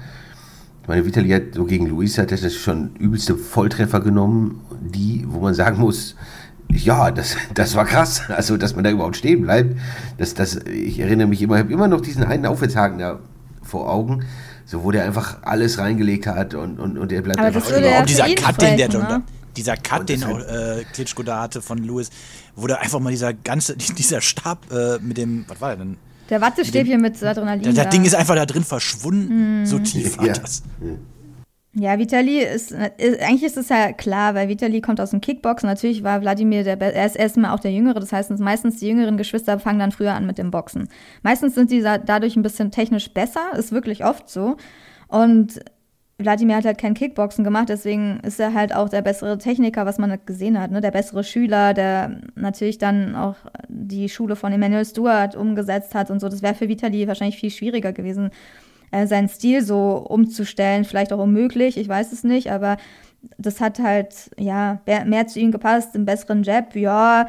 Ich 0.83 0.89
meine, 0.89 1.07
Vitali 1.07 1.31
hat 1.31 1.55
so 1.55 1.65
gegen 1.65 1.87
Luis 1.87 2.19
hat 2.19 2.33
das 2.33 2.53
schon 2.53 2.95
übelste 2.97 3.35
Volltreffer 3.35 4.01
genommen, 4.01 4.61
die, 4.83 5.25
wo 5.27 5.41
man 5.41 5.55
sagen 5.55 5.81
muss, 5.81 6.15
ja, 6.69 7.11
das, 7.13 7.39
das 7.55 7.77
war 7.77 7.87
krass. 7.87 8.25
Also, 8.29 8.59
dass 8.59 8.75
man 8.75 8.85
da 8.85 8.91
überhaupt 8.91 9.17
stehen 9.17 9.41
bleibt. 9.41 9.75
Das, 10.19 10.35
das, 10.35 10.57
ich 10.67 11.01
erinnere 11.01 11.29
mich 11.29 11.41
immer, 11.41 11.55
ich 11.55 11.61
habe 11.63 11.73
immer 11.73 11.89
noch 11.89 12.03
diesen 12.03 12.25
einen 12.25 12.45
Aufwärtshaken 12.45 12.99
da 12.99 13.21
vor 13.63 13.91
Augen 13.91 14.23
so, 14.73 14.83
wo 14.85 14.91
der 14.91 15.05
einfach 15.05 15.37
alles 15.43 15.77
reingelegt 15.79 16.27
hat 16.27 16.55
und, 16.55 16.81
und, 16.81 16.97
und 16.97 17.11
der 17.11 17.21
bleibt 17.21 17.39
Aber 17.39 17.49
einfach 17.49 17.61
das 17.61 17.71
würde 17.71 17.91
ja 17.91 18.03
dieser 18.07 18.35
Cut, 18.35 18.63
den 18.63 18.79
der, 18.79 18.89
ne? 18.89 19.23
dieser 19.55 19.77
Cut, 19.77 20.09
den 20.09 20.25
auch 20.25 20.39
äh, 20.41 20.83
Klitschko 20.95 21.23
da 21.23 21.43
hatte 21.43 21.61
von 21.61 21.77
Lewis, 21.77 22.09
wo 22.57 22.67
da 22.67 22.77
einfach 22.77 22.99
mal 22.99 23.11
dieser 23.11 23.35
ganze, 23.35 23.77
dieser 23.99 24.23
Stab 24.23 24.59
äh, 24.73 24.99
mit 25.01 25.19
dem, 25.19 25.45
was 25.47 25.61
war 25.61 25.69
der 25.77 25.85
denn? 25.85 25.99
Der 26.31 26.41
Wattestäbchen 26.41 27.03
mit 27.03 27.23
Adrenalin. 27.23 27.63
Das, 27.65 27.75
das 27.75 27.85
da. 27.85 27.91
Ding 27.91 28.07
ist 28.07 28.15
einfach 28.15 28.35
da 28.35 28.47
drin 28.47 28.65
verschwunden, 28.65 29.67
so 29.67 29.79
tief 29.79 30.17
war 30.17 30.27
Ja. 30.29 30.33
das. 30.33 30.63
Ja, 31.75 31.99
Vitali 31.99 32.41
ist, 32.41 32.71
ist, 32.71 33.21
eigentlich 33.23 33.45
ist 33.45 33.57
es 33.57 33.71
ja 33.71 33.93
klar, 33.93 34.35
weil 34.35 34.49
Vitali 34.49 34.83
kommt 34.83 35.01
aus 35.01 35.11
dem 35.11 35.23
Kickboxen. 35.23 35.67
Natürlich 35.67 36.03
war 36.05 36.21
Wladimir 36.21 36.65
der, 36.65 36.79
er 36.79 37.07
ist 37.07 37.17
erstmal 37.17 37.53
auch 37.53 37.61
der 37.61 37.73
Jüngere. 37.73 37.99
Das 37.99 38.13
heißt, 38.13 38.31
meistens 38.41 38.79
die 38.79 38.89
jüngeren 38.89 39.17
Geschwister 39.17 39.59
fangen 39.59 39.79
dann 39.79 39.91
früher 39.91 40.13
an 40.13 40.27
mit 40.27 40.37
dem 40.37 40.51
Boxen. 40.51 40.89
Meistens 41.23 41.55
sind 41.55 41.71
die 41.71 41.81
da- 41.81 41.97
dadurch 41.97 42.37
ein 42.37 42.43
bisschen 42.43 42.71
technisch 42.71 43.11
besser, 43.15 43.53
ist 43.57 43.73
wirklich 43.73 44.05
oft 44.05 44.29
so. 44.29 44.59
Und 45.09 45.61
Wladimir 46.19 46.57
hat 46.57 46.67
halt 46.67 46.79
kein 46.79 46.93
Kickboxen 46.93 47.43
gemacht, 47.43 47.71
deswegen 47.71 48.21
ist 48.21 48.39
er 48.39 48.53
halt 48.53 48.75
auch 48.75 48.91
der 48.91 49.03
bessere 49.03 49.39
Techniker, 49.39 49.87
was 49.87 49.99
man 49.99 50.11
halt 50.11 50.27
gesehen 50.27 50.61
hat, 50.61 50.71
ne? 50.71 50.81
Der 50.83 50.91
bessere 50.91 51.25
Schüler, 51.25 51.73
der 51.75 52.21
natürlich 52.35 52.79
dann 52.79 53.17
auch 53.17 53.37
die 53.69 54.09
Schule 54.11 54.37
von 54.37 54.53
Emmanuel 54.53 54.85
Stewart 54.85 55.35
umgesetzt 55.35 55.95
hat 55.95 56.11
und 56.11 56.21
so. 56.21 56.29
Das 56.29 56.43
wäre 56.43 56.55
für 56.55 56.69
Vitali 56.69 57.09
wahrscheinlich 57.09 57.39
viel 57.39 57.51
schwieriger 57.51 57.93
gewesen, 57.93 58.31
äh, 58.93 59.07
seinen 59.09 59.29
Stil 59.29 59.63
so 59.63 59.97
umzustellen, 60.09 60.85
vielleicht 60.85 61.13
auch 61.13 61.19
unmöglich, 61.19 61.77
ich 61.77 61.89
weiß 61.89 62.13
es 62.13 62.23
nicht, 62.23 62.53
aber 62.53 62.77
das 63.39 63.61
hat 63.61 63.79
halt, 63.79 64.31
ja, 64.39 64.81
mehr, 65.05 65.27
zu 65.27 65.41
ihm 65.41 65.51
gepasst, 65.51 65.95
einen 65.95 66.05
besseren 66.05 66.43
Jab, 66.45 66.77
ja, 66.77 67.29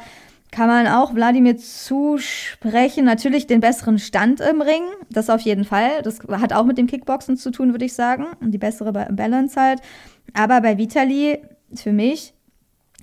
kann 0.52 0.68
man 0.68 0.88
auch 0.88 1.16
Wladimir 1.16 1.58
zusprechen. 1.58 3.06
Natürlich 3.06 3.48
den 3.48 3.60
besseren 3.60 3.98
Stand 3.98 4.40
im 4.40 4.62
Ring, 4.62 4.84
das 5.10 5.32
auf 5.32 5.42
jeden 5.42 5.64
Fall. 5.64 6.04
Das 6.04 6.20
hat 6.30 6.54
auch 6.54 6.66
mit 6.66 6.78
dem 6.78 6.86
Kickboxen 6.86 7.38
zu 7.38 7.50
tun, 7.50 7.72
würde 7.72 7.86
ich 7.86 7.94
sagen. 7.94 8.28
Und 8.40 8.52
die 8.52 8.60
bessere 8.60 8.94
Ba- 8.94 9.08
Balance 9.12 9.60
halt. 9.60 9.82
Aber 10.36 10.62
bei 10.62 10.78
Vitali, 10.78 11.40
für 11.74 11.92
mich, 11.92 12.36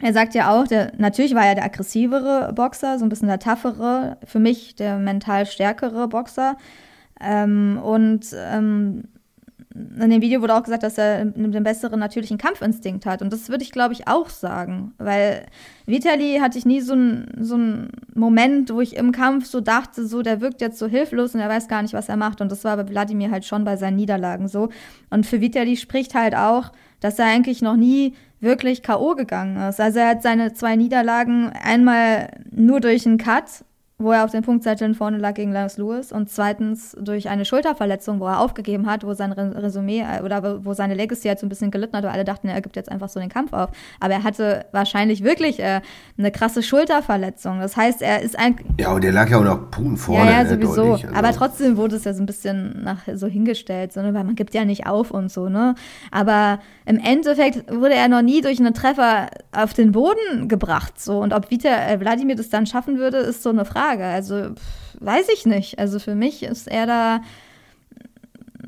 er 0.00 0.12
sagt 0.12 0.34
ja 0.34 0.52
auch, 0.52 0.68
der, 0.68 0.92
natürlich 0.98 1.34
war 1.34 1.44
er 1.44 1.56
der 1.56 1.64
aggressivere 1.64 2.52
Boxer, 2.54 3.00
so 3.00 3.04
ein 3.04 3.08
bisschen 3.08 3.28
der 3.28 3.40
toughere, 3.40 4.18
für 4.24 4.38
mich 4.38 4.76
der 4.76 4.98
mental 4.98 5.44
stärkere 5.44 6.06
Boxer. 6.06 6.56
Ähm, 7.20 7.78
und 7.82 8.26
ähm, 8.34 9.04
in 9.72 10.10
dem 10.10 10.20
Video 10.20 10.42
wurde 10.42 10.56
auch 10.56 10.64
gesagt, 10.64 10.82
dass 10.82 10.98
er 10.98 11.24
den 11.24 11.62
besseren 11.62 12.00
natürlichen 12.00 12.38
Kampfinstinkt 12.38 13.06
hat. 13.06 13.22
Und 13.22 13.32
das 13.32 13.48
würde 13.48 13.62
ich, 13.62 13.70
glaube 13.70 13.94
ich, 13.94 14.08
auch 14.08 14.28
sagen. 14.28 14.92
Weil 14.98 15.46
Vitali 15.86 16.38
hatte 16.40 16.58
ich 16.58 16.66
nie 16.66 16.80
so 16.80 16.92
einen 16.92 17.30
so 17.38 17.54
einen 17.54 17.90
Moment, 18.14 18.72
wo 18.74 18.80
ich 18.80 18.96
im 18.96 19.12
Kampf 19.12 19.46
so 19.46 19.60
dachte, 19.60 20.06
so, 20.06 20.22
der 20.22 20.40
wirkt 20.40 20.60
jetzt 20.60 20.78
so 20.78 20.88
hilflos 20.88 21.34
und 21.34 21.40
er 21.40 21.48
weiß 21.48 21.68
gar 21.68 21.82
nicht, 21.82 21.94
was 21.94 22.08
er 22.08 22.16
macht. 22.16 22.40
Und 22.40 22.50
das 22.50 22.64
war 22.64 22.76
bei 22.76 22.88
Wladimir 22.88 23.30
halt 23.30 23.44
schon 23.44 23.64
bei 23.64 23.76
seinen 23.76 23.96
Niederlagen 23.96 24.48
so. 24.48 24.70
Und 25.08 25.24
für 25.24 25.40
Vitali 25.40 25.76
spricht 25.76 26.14
halt 26.14 26.34
auch, 26.34 26.72
dass 26.98 27.18
er 27.20 27.26
eigentlich 27.26 27.62
noch 27.62 27.76
nie 27.76 28.14
wirklich 28.40 28.82
K.O. 28.82 29.14
gegangen 29.14 29.56
ist. 29.68 29.80
Also 29.80 30.00
er 30.00 30.08
hat 30.08 30.22
seine 30.22 30.52
zwei 30.52 30.74
Niederlagen 30.74 31.50
einmal 31.50 32.30
nur 32.50 32.80
durch 32.80 33.06
einen 33.06 33.18
Cut 33.18 33.64
wo 34.00 34.12
er 34.12 34.24
auf 34.24 34.30
den 34.32 34.42
Punktzetteln 34.42 34.94
vorne 34.94 35.18
lag 35.18 35.34
gegen 35.34 35.52
Lance 35.52 35.80
Lewis 35.80 36.10
und 36.10 36.30
zweitens 36.30 36.96
durch 37.00 37.28
eine 37.28 37.44
Schulterverletzung, 37.44 38.18
wo 38.18 38.26
er 38.26 38.40
aufgegeben 38.40 38.86
hat, 38.90 39.04
wo 39.04 39.12
sein 39.14 39.30
Re- 39.32 39.62
Resümee 39.62 40.00
äh, 40.00 40.22
oder 40.22 40.64
wo 40.64 40.72
seine 40.74 40.94
Legacy 40.94 41.28
halt 41.28 41.38
so 41.38 41.46
ein 41.46 41.48
bisschen 41.50 41.70
gelitten 41.70 41.96
hat, 41.96 42.04
weil 42.04 42.10
alle 42.10 42.24
dachten, 42.24 42.48
er 42.48 42.60
gibt 42.62 42.76
jetzt 42.76 42.90
einfach 42.90 43.08
so 43.08 43.20
den 43.20 43.28
Kampf 43.28 43.52
auf. 43.52 43.70
Aber 44.00 44.14
er 44.14 44.24
hatte 44.24 44.64
wahrscheinlich 44.72 45.22
wirklich 45.22 45.60
äh, 45.60 45.80
eine 46.18 46.30
krasse 46.30 46.62
Schulterverletzung. 46.62 47.60
Das 47.60 47.76
heißt, 47.76 48.02
er 48.02 48.22
ist 48.22 48.38
ein, 48.38 48.56
Ja, 48.80 48.92
und 48.92 49.04
der 49.04 49.12
lag 49.12 49.28
ja 49.28 49.38
auch 49.38 49.44
noch 49.44 49.70
Puhn 49.70 49.96
vorne. 49.96 50.30
ja, 50.30 50.38
ja, 50.38 50.42
ne, 50.44 50.48
sowieso. 50.48 50.92
Also, 50.94 51.06
Aber 51.14 51.32
trotzdem 51.32 51.76
wurde 51.76 51.96
es 51.96 52.04
ja 52.04 52.14
so 52.14 52.22
ein 52.22 52.26
bisschen 52.26 52.82
nach, 52.82 53.00
so 53.14 53.26
hingestellt, 53.26 53.92
so, 53.92 54.00
ne? 54.02 54.14
weil 54.14 54.24
man 54.24 54.34
gibt 54.34 54.54
ja 54.54 54.64
nicht 54.64 54.86
auf 54.86 55.10
und 55.10 55.30
so, 55.30 55.48
ne? 55.48 55.74
Aber 56.10 56.58
im 56.86 56.98
Endeffekt 56.98 57.70
wurde 57.70 57.94
er 57.94 58.08
noch 58.08 58.22
nie 58.22 58.40
durch 58.40 58.58
einen 58.60 58.72
Treffer 58.74 59.28
auf 59.52 59.74
den 59.74 59.92
Boden 59.92 60.48
gebracht, 60.48 61.00
so. 61.00 61.18
Und 61.20 61.32
ob 61.34 61.50
Vita, 61.50 61.68
äh, 61.68 62.00
Wladimir 62.00 62.36
das 62.36 62.48
dann 62.48 62.64
schaffen 62.66 62.98
würde, 62.98 63.18
ist 63.18 63.42
so 63.42 63.50
eine 63.50 63.64
Frage. 63.64 63.89
Also, 63.98 64.54
pff, 64.54 64.80
weiß 65.00 65.28
ich 65.34 65.46
nicht. 65.46 65.78
Also 65.78 65.98
für 65.98 66.14
mich 66.14 66.42
ist 66.42 66.68
er 66.68 66.86
da, 66.86 67.20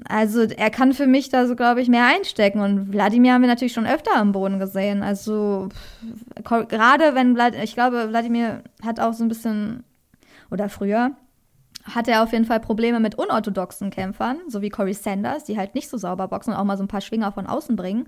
also 0.09 0.43
er 0.43 0.71
kann 0.71 0.93
für 0.93 1.07
mich 1.07 1.29
da 1.29 1.47
so, 1.47 1.55
glaube 1.55 1.81
ich, 1.81 1.89
mehr 1.89 2.07
einstecken. 2.07 2.61
Und 2.61 2.93
Wladimir 2.93 3.35
haben 3.35 3.43
wir 3.43 3.49
natürlich 3.49 3.75
schon 3.75 3.87
öfter 3.87 4.17
am 4.17 4.33
Boden 4.33 4.59
gesehen. 4.59 5.03
Also 5.03 5.69
gerade 6.45 7.15
wenn, 7.15 7.35
Vlad, 7.35 7.55
ich 7.63 7.75
glaube, 7.75 8.09
Wladimir 8.09 8.63
hat 8.85 8.99
auch 8.99 9.13
so 9.13 9.25
ein 9.25 9.29
bisschen, 9.29 9.85
oder 10.51 10.69
früher, 10.69 11.13
hat 11.85 12.07
er 12.07 12.23
auf 12.23 12.33
jeden 12.33 12.45
Fall 12.45 12.61
Probleme 12.61 13.01
mit 13.01 13.17
unorthodoxen 13.17 13.91
Kämpfern, 13.91 14.39
so 14.47 14.63
wie 14.63 14.69
Corey 14.69 14.95
Sanders, 14.95 15.45
die 15.45 15.59
halt 15.59 15.75
nicht 15.75 15.89
so 15.89 15.99
sauber 15.99 16.29
boxen 16.29 16.53
und 16.53 16.59
auch 16.59 16.65
mal 16.65 16.77
so 16.77 16.85
ein 16.85 16.89
paar 16.89 17.01
Schwinger 17.01 17.33
von 17.33 17.47
außen 17.47 17.75
bringen. 17.75 18.07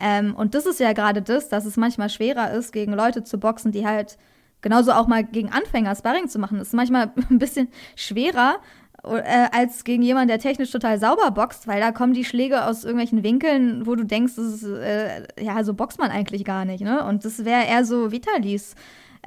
Ähm, 0.00 0.34
und 0.36 0.54
das 0.54 0.64
ist 0.64 0.78
ja 0.78 0.92
gerade 0.92 1.22
das, 1.22 1.48
dass 1.48 1.64
es 1.64 1.76
manchmal 1.76 2.08
schwerer 2.08 2.52
ist, 2.52 2.72
gegen 2.72 2.92
Leute 2.92 3.24
zu 3.24 3.38
boxen, 3.38 3.72
die 3.72 3.84
halt 3.84 4.16
genauso 4.62 4.92
auch 4.92 5.06
mal 5.06 5.24
gegen 5.24 5.50
Anfänger 5.50 5.94
Sparring 5.94 6.28
zu 6.28 6.38
machen. 6.38 6.58
Das 6.58 6.68
ist 6.68 6.74
manchmal 6.74 7.12
ein 7.30 7.38
bisschen 7.38 7.68
schwerer 7.94 8.56
äh, 9.04 9.48
als 9.52 9.84
gegen 9.84 10.02
jemanden, 10.02 10.28
der 10.28 10.38
technisch 10.38 10.70
total 10.70 10.98
sauber 10.98 11.30
boxt, 11.30 11.66
weil 11.66 11.80
da 11.80 11.92
kommen 11.92 12.12
die 12.12 12.24
Schläge 12.24 12.64
aus 12.64 12.84
irgendwelchen 12.84 13.22
Winkeln, 13.22 13.86
wo 13.86 13.94
du 13.94 14.04
denkst, 14.04 14.34
das 14.36 14.46
ist, 14.46 14.64
äh, 14.64 15.26
ja, 15.40 15.62
so 15.64 15.74
boxt 15.74 15.98
man 15.98 16.10
eigentlich 16.10 16.44
gar 16.44 16.64
nicht. 16.64 16.82
Ne? 16.82 17.04
Und 17.04 17.24
das 17.24 17.44
wäre 17.44 17.66
eher 17.66 17.84
so 17.84 18.10
Vitalis 18.12 18.74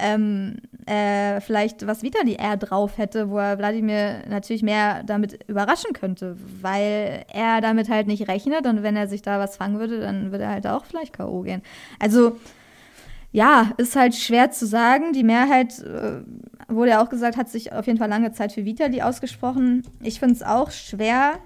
ähm, 0.00 0.56
äh, 0.86 1.40
vielleicht 1.40 1.86
was 1.86 2.02
Vitali 2.02 2.34
eher 2.34 2.56
drauf 2.56 2.98
hätte, 2.98 3.30
wo 3.30 3.38
er 3.38 3.58
Wladimir 3.58 4.22
natürlich 4.28 4.62
mehr 4.62 5.02
damit 5.04 5.44
überraschen 5.48 5.92
könnte, 5.92 6.36
weil 6.60 7.24
er 7.32 7.60
damit 7.60 7.88
halt 7.88 8.06
nicht 8.06 8.28
rechnet 8.28 8.66
und 8.66 8.82
wenn 8.82 8.96
er 8.96 9.08
sich 9.08 9.22
da 9.22 9.38
was 9.38 9.56
fangen 9.56 9.78
würde, 9.78 10.00
dann 10.00 10.32
würde 10.32 10.44
er 10.44 10.50
halt 10.50 10.66
auch 10.66 10.84
vielleicht 10.84 11.12
K.O. 11.12 11.42
gehen. 11.42 11.62
Also 11.98 12.38
ja, 13.32 13.72
ist 13.76 13.96
halt 13.96 14.14
schwer 14.14 14.50
zu 14.50 14.66
sagen. 14.66 15.12
Die 15.12 15.24
Mehrheit, 15.24 15.78
äh, 15.80 16.22
wurde 16.70 16.90
ja 16.90 17.02
auch 17.02 17.08
gesagt, 17.08 17.36
hat 17.36 17.48
sich 17.48 17.72
auf 17.72 17.86
jeden 17.86 17.98
Fall 17.98 18.08
lange 18.08 18.32
Zeit 18.32 18.52
für 18.52 18.64
Vitali 18.64 19.02
ausgesprochen. 19.02 19.82
Ich 20.02 20.18
finde 20.18 20.34
es 20.34 20.42
auch 20.42 20.70
schwer, 20.70 21.38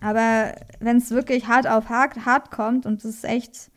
aber 0.00 0.54
wenn 0.80 0.98
es 0.98 1.10
wirklich 1.10 1.46
hart 1.48 1.66
auf 1.66 1.88
hart, 1.88 2.24
hart 2.24 2.50
kommt 2.50 2.86
und 2.86 3.04
es 3.04 3.24
echt 3.24 3.70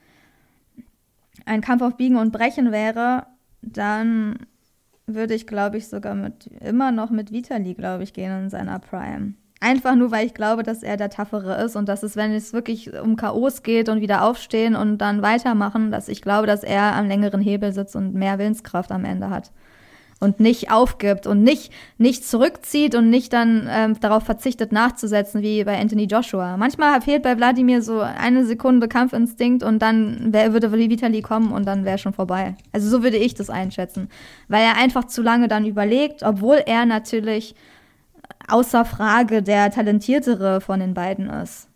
ein 1.45 1.62
Kampf 1.62 1.82
auf 1.82 1.97
Biegen 1.97 2.18
und 2.18 2.32
Brechen 2.32 2.72
wäre, 2.72 3.26
dann 3.62 4.39
würde 5.08 5.34
ich, 5.34 5.47
glaube 5.47 5.78
ich, 5.78 5.88
sogar 5.88 6.16
mit 6.16 6.47
immer 6.62 6.91
noch 6.91 7.10
mit 7.10 7.32
Vitali, 7.32 7.74
glaube 7.74 8.04
ich, 8.04 8.14
gehen 8.14 8.43
in 8.43 8.49
seiner 8.49 8.80
Prime. 8.80 9.34
Einfach 9.64 9.93
nur, 9.95 10.09
weil 10.09 10.26
ich 10.26 10.34
glaube, 10.34 10.64
dass 10.64 10.82
er 10.82 10.97
der 10.97 11.12
Taffere 11.12 11.64
ist 11.64 11.76
und 11.76 11.88
dass 11.88 12.01
es, 12.01 12.16
wenn 12.16 12.34
es 12.34 12.51
wirklich 12.51 12.99
um 12.99 13.16
K.O.s 13.16 13.62
geht 13.62 13.89
und 13.89 14.01
wieder 14.01 14.24
aufstehen 14.24 14.76
und 14.76 14.97
dann 14.97 15.22
weitermachen, 15.22 15.91
dass 15.91 16.09
ich 16.09 16.24
glaube, 16.24 16.47
dass 16.47 16.64
er 16.64 16.95
am 16.95 17.07
längeren 17.07 17.41
Hebel 17.41 17.72
sitzt 17.72 17.95
und 17.95 18.16
mehr 18.16 18.39
Willenskraft 18.39 18.91
am 18.91 19.05
Ende 19.05 19.30
hat. 19.30 19.51
und 20.22 20.39
nicht 20.39 20.72
aufgibt 20.72 21.28
und 21.28 21.43
nicht, 21.43 21.74
nicht 21.97 22.24
zurückzieht 22.26 22.95
und 22.95 23.09
nicht 23.09 23.34
dann 23.34 23.68
ähm, 23.70 23.99
darauf 23.99 24.24
verzichtet, 24.24 24.72
nachzusetzen, 24.72 25.41
wie 25.41 25.64
bei 25.64 25.78
Anthony 25.80 26.05
Joshua. 26.05 26.57
Manchmal 26.57 27.01
fehlt 27.01 27.24
bei 27.24 27.36
Wladimir 27.36 27.82
so 27.82 27.99
eine 27.99 28.45
Sekunde 28.45 28.88
Kampfinstinkt 28.88 29.64
und 29.64 29.80
dann 29.80 30.32
wär, 30.32 30.53
würde 30.53 30.72
Vitali 30.72 31.22
kommen 31.22 31.51
und 31.51 31.66
dann 31.66 31.86
wäre 31.86 31.97
schon 31.97 32.14
vorbei. 32.14 32.55
Also 32.72 32.88
so 32.88 33.03
würde 33.03 33.18
ich 33.18 33.34
das 33.34 33.49
einschätzen. 33.49 34.09
Weil 34.47 34.64
er 34.64 34.78
einfach 34.78 35.05
zu 35.05 35.24
lange 35.24 35.47
dann 35.47 35.66
überlegt, 35.66 36.22
obwohl 36.22 36.62
er 36.66 36.86
natürlich 36.86 37.55
außer 38.48 38.86
Frage 38.86 39.42
der 39.44 39.72
talentiertere 39.72 40.62
von 40.62 40.80
den 40.80 40.94
beiden 40.94 41.30
ist. 41.30 41.68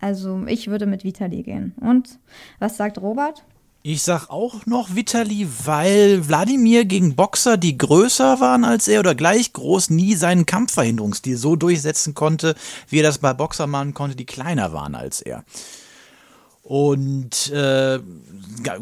Also 0.00 0.44
ich 0.46 0.68
würde 0.68 0.86
mit 0.86 1.04
Vitali 1.04 1.42
gehen. 1.42 1.74
Und 1.80 2.18
was 2.58 2.76
sagt 2.76 2.98
Robert? 2.98 3.44
Ich 3.82 4.02
sag 4.02 4.28
auch 4.28 4.66
noch 4.66 4.94
Vitali, 4.94 5.48
weil 5.64 6.28
Wladimir 6.28 6.84
gegen 6.84 7.16
Boxer, 7.16 7.56
die 7.56 7.78
größer 7.78 8.38
waren 8.38 8.64
als 8.64 8.88
er 8.88 9.00
oder 9.00 9.14
gleich 9.14 9.54
groß, 9.54 9.88
nie 9.88 10.16
seinen 10.16 10.44
Kampfverhinderungsstil 10.44 11.38
so 11.38 11.56
durchsetzen 11.56 12.12
konnte, 12.14 12.54
wie 12.88 12.98
er 12.98 13.04
das 13.04 13.18
bei 13.18 13.32
Boxer 13.32 13.66
machen 13.66 13.94
konnte, 13.94 14.16
die 14.16 14.26
kleiner 14.26 14.74
waren 14.74 14.94
als 14.94 15.22
er. 15.22 15.44
Und 16.70 17.50
äh, 17.50 17.98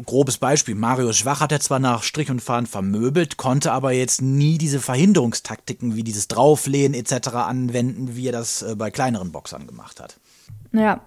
grobes 0.05 0.37
Beispiel, 0.37 0.75
Mario 0.75 1.11
Schwach 1.11 1.39
hat 1.39 1.51
er 1.51 1.59
zwar 1.59 1.79
nach 1.79 2.03
Strich 2.03 2.29
und 2.29 2.39
Faden 2.39 2.67
vermöbelt, 2.67 3.37
konnte 3.37 3.71
aber 3.71 3.93
jetzt 3.93 4.21
nie 4.21 4.59
diese 4.59 4.79
Verhinderungstaktiken 4.79 5.95
wie 5.95 6.03
dieses 6.03 6.27
Drauflehnen 6.27 6.93
etc. 6.93 7.29
anwenden, 7.29 8.15
wie 8.15 8.27
er 8.27 8.31
das 8.31 8.61
äh, 8.61 8.75
bei 8.75 8.91
kleineren 8.91 9.31
Boxern 9.31 9.65
gemacht 9.65 9.99
hat. 9.99 10.19
Ja, 10.71 11.01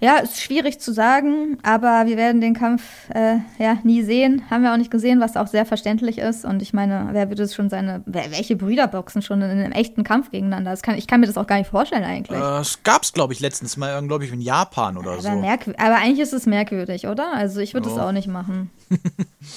ja, 0.00 0.16
ist 0.18 0.40
schwierig 0.40 0.80
zu 0.80 0.92
sagen, 0.92 1.58
aber 1.62 2.04
wir 2.06 2.16
werden 2.16 2.40
den 2.40 2.54
Kampf 2.54 2.82
äh, 3.14 3.36
ja 3.58 3.78
nie 3.82 4.02
sehen. 4.02 4.42
Haben 4.50 4.62
wir 4.62 4.72
auch 4.72 4.76
nicht 4.76 4.90
gesehen, 4.90 5.20
was 5.20 5.36
auch 5.36 5.46
sehr 5.46 5.66
verständlich 5.66 6.18
ist. 6.18 6.44
Und 6.44 6.62
ich 6.62 6.72
meine, 6.72 7.08
wer 7.12 7.28
würde 7.28 7.42
es 7.42 7.54
schon 7.54 7.70
seine, 7.70 8.02
welche 8.06 8.56
Brüder 8.56 8.88
boxen 8.88 9.22
schon 9.22 9.42
in 9.42 9.50
einem 9.50 9.72
echten 9.72 10.04
Kampf 10.04 10.30
gegeneinander? 10.30 10.70
Das 10.70 10.82
kann, 10.82 10.96
ich 10.96 11.06
kann 11.06 11.20
mir 11.20 11.26
das 11.26 11.38
auch 11.38 11.46
gar 11.46 11.58
nicht 11.58 11.70
vorstellen 11.70 12.04
eigentlich. 12.04 12.38
Äh, 12.38 12.62
gab 12.84 13.02
es, 13.02 13.12
glaube 13.12 13.32
ich, 13.32 13.40
letztens 13.40 13.76
mal, 13.76 14.06
glaube 14.06 14.24
ich, 14.24 14.32
in 14.32 14.40
Japan 14.40 14.96
oder 14.96 15.12
aber 15.12 15.22
so. 15.22 15.28
aber 15.28 15.96
eigentlich 15.96 16.20
ist 16.20 16.32
es 16.32 16.46
merkwürdig, 16.46 17.06
oder? 17.06 17.32
Also 17.34 17.60
ich 17.60 17.74
würde 17.74 17.88
es 17.88 17.96
oh. 17.96 18.00
auch 18.00 18.12
nicht 18.12 18.28
machen. 18.28 18.70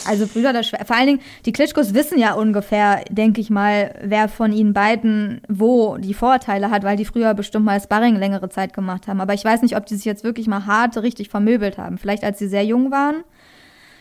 also 0.05 0.27
Brüder 0.27 0.53
der 0.53 0.63
Schwester. 0.63 0.85
Vor 0.85 0.95
allen 0.95 1.07
Dingen, 1.07 1.21
die 1.45 1.51
Klitschkos 1.51 1.93
wissen 1.93 2.17
ja 2.17 2.33
ungefähr, 2.33 3.03
denke 3.09 3.41
ich 3.41 3.49
mal, 3.49 3.93
wer 4.03 4.29
von 4.29 4.51
ihnen 4.51 4.73
beiden 4.73 5.41
wo 5.47 5.97
die 5.97 6.13
Vorteile 6.13 6.69
hat, 6.71 6.83
weil 6.83 6.97
die 6.97 7.05
früher 7.05 7.33
bestimmt 7.33 7.65
mal 7.65 7.79
Sparring 7.79 8.15
längere 8.15 8.49
Zeit 8.49 8.73
gemacht 8.73 9.07
haben. 9.07 9.21
Aber 9.21 9.33
ich 9.33 9.43
weiß 9.43 9.61
nicht, 9.61 9.75
ob 9.75 9.85
die 9.85 9.95
sich 9.95 10.05
jetzt 10.05 10.23
wirklich 10.23 10.28
mal 10.47 10.65
hart 10.65 10.97
richtig 10.97 11.29
vermöbelt 11.29 11.77
haben. 11.77 11.97
Vielleicht 11.97 12.23
als 12.23 12.39
sie 12.39 12.47
sehr 12.47 12.65
jung 12.65 12.91
waren. 12.91 13.23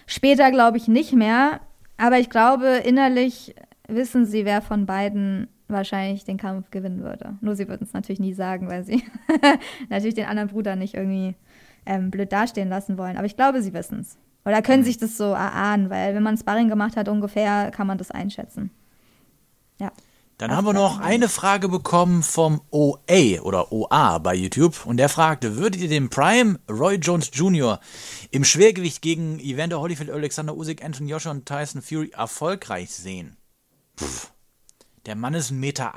Später 0.06 0.50
glaube 0.50 0.76
ich 0.76 0.88
nicht 0.88 1.12
mehr. 1.12 1.60
Aber 1.96 2.18
ich 2.18 2.30
glaube, 2.30 2.82
innerlich 2.84 3.54
wissen 3.88 4.24
sie, 4.24 4.44
wer 4.44 4.62
von 4.62 4.86
beiden 4.86 5.48
wahrscheinlich 5.68 6.24
den 6.24 6.38
Kampf 6.38 6.70
gewinnen 6.70 7.02
würde. 7.02 7.36
Nur 7.40 7.56
sie 7.56 7.68
würden 7.68 7.84
es 7.84 7.92
natürlich 7.92 8.20
nie 8.20 8.32
sagen, 8.32 8.68
weil 8.68 8.84
sie 8.84 9.04
natürlich 9.88 10.14
den 10.14 10.26
anderen 10.26 10.48
Bruder 10.48 10.76
nicht 10.76 10.94
irgendwie 10.94 11.34
ähm, 11.84 12.10
blöd 12.10 12.32
dastehen 12.32 12.68
lassen 12.68 12.98
wollen. 12.98 13.16
Aber 13.16 13.26
ich 13.26 13.36
glaube, 13.36 13.62
sie 13.62 13.74
wissen 13.74 14.00
es. 14.00 14.18
Oder 14.44 14.62
können 14.62 14.84
sich 14.84 14.96
das 14.96 15.16
so 15.16 15.32
erahnen, 15.32 15.90
weil 15.90 16.14
wenn 16.14 16.22
man 16.22 16.38
Sparring 16.38 16.68
gemacht 16.68 16.96
hat, 16.96 17.08
ungefähr 17.08 17.70
kann 17.70 17.86
man 17.86 17.98
das 17.98 18.10
einschätzen. 18.10 18.70
Ja. 19.78 19.92
Dann 20.38 20.52
haben 20.54 20.66
wir 20.66 20.72
noch 20.72 21.00
eine 21.00 21.28
Frage 21.28 21.68
bekommen 21.68 22.22
vom 22.22 22.60
OA 22.70 23.40
oder 23.42 23.72
OA 23.72 24.18
bei 24.18 24.36
YouTube 24.36 24.86
und 24.86 24.96
der 24.96 25.08
fragte, 25.08 25.56
würdet 25.56 25.80
ihr 25.80 25.88
den 25.88 26.10
Prime 26.10 26.60
Roy 26.70 26.94
Jones 26.94 27.32
Jr. 27.32 27.80
im 28.30 28.44
Schwergewicht 28.44 29.02
gegen 29.02 29.40
Evander 29.40 29.80
Holyfield, 29.80 30.10
Alexander 30.10 30.56
Usyk, 30.56 30.84
Anthony 30.84 31.10
Joshua 31.10 31.32
und 31.32 31.44
Tyson 31.44 31.82
Fury 31.82 32.10
erfolgreich 32.10 32.90
sehen? 32.90 33.36
Pff, 33.98 34.30
der 35.06 35.16
Mann 35.16 35.34
ist 35.34 35.50
1,80 35.50 35.54
Meter. 35.54 35.92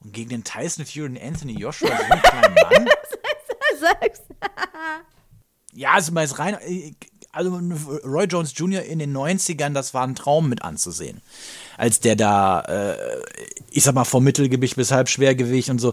Und 0.00 0.12
gegen 0.14 0.30
den 0.30 0.42
Tyson 0.42 0.86
Fury 0.86 1.04
und 1.04 1.20
Anthony 1.20 1.52
Joshua 1.52 1.88
so 1.88 2.12
einen 2.12 2.22
kleinen 2.22 2.54
Mann? 2.54 2.88
ja, 5.74 5.92
also 5.92 6.12
mal 6.12 6.24
rein, 6.24 6.56
also 7.30 7.60
Roy 8.04 8.24
Jones 8.24 8.54
Jr. 8.56 8.82
in 8.82 9.00
den 9.00 9.14
90ern, 9.14 9.74
das 9.74 9.92
war 9.92 10.06
ein 10.06 10.14
Traum 10.14 10.48
mit 10.48 10.62
anzusehen. 10.62 11.20
Als 11.76 12.00
der 12.00 12.16
da, 12.16 12.60
äh, 12.60 12.96
ich 13.70 13.84
sag 13.84 13.94
mal, 13.94 14.04
vom 14.04 14.24
Mittelgewicht 14.24 14.76
bis 14.76 14.90
Halbschwergewicht 14.90 15.70
und 15.70 15.78
so, 15.78 15.92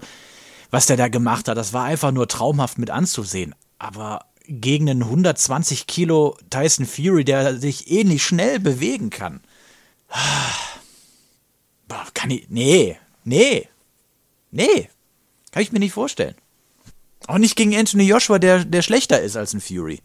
was 0.71 0.85
der 0.85 0.97
da 0.97 1.07
gemacht 1.07 1.47
hat, 1.47 1.57
das 1.57 1.73
war 1.73 1.85
einfach 1.85 2.11
nur 2.11 2.27
traumhaft 2.27 2.77
mit 2.77 2.89
anzusehen. 2.89 3.55
Aber 3.79 4.25
gegen 4.45 4.89
einen 4.89 5.03
120 5.03 5.87
Kilo 5.87 6.37
Tyson 6.49 6.85
Fury, 6.85 7.23
der 7.23 7.57
sich 7.57 7.89
ähnlich 7.91 8.23
schnell 8.23 8.59
bewegen 8.59 9.09
kann. 9.09 9.41
Kann 12.19 12.31
ich. 12.31 12.49
Nee, 12.49 12.97
nee, 13.23 13.69
nee. 14.51 14.89
Kann 15.51 15.63
ich 15.63 15.71
mir 15.71 15.79
nicht 15.79 15.93
vorstellen. 15.93 16.35
Auch 17.27 17.37
nicht 17.37 17.55
gegen 17.55 17.73
Anthony 17.73 18.03
Joshua, 18.03 18.39
der, 18.39 18.65
der 18.65 18.81
schlechter 18.81 19.21
ist 19.21 19.37
als 19.37 19.53
ein 19.53 19.61
Fury. 19.61 20.01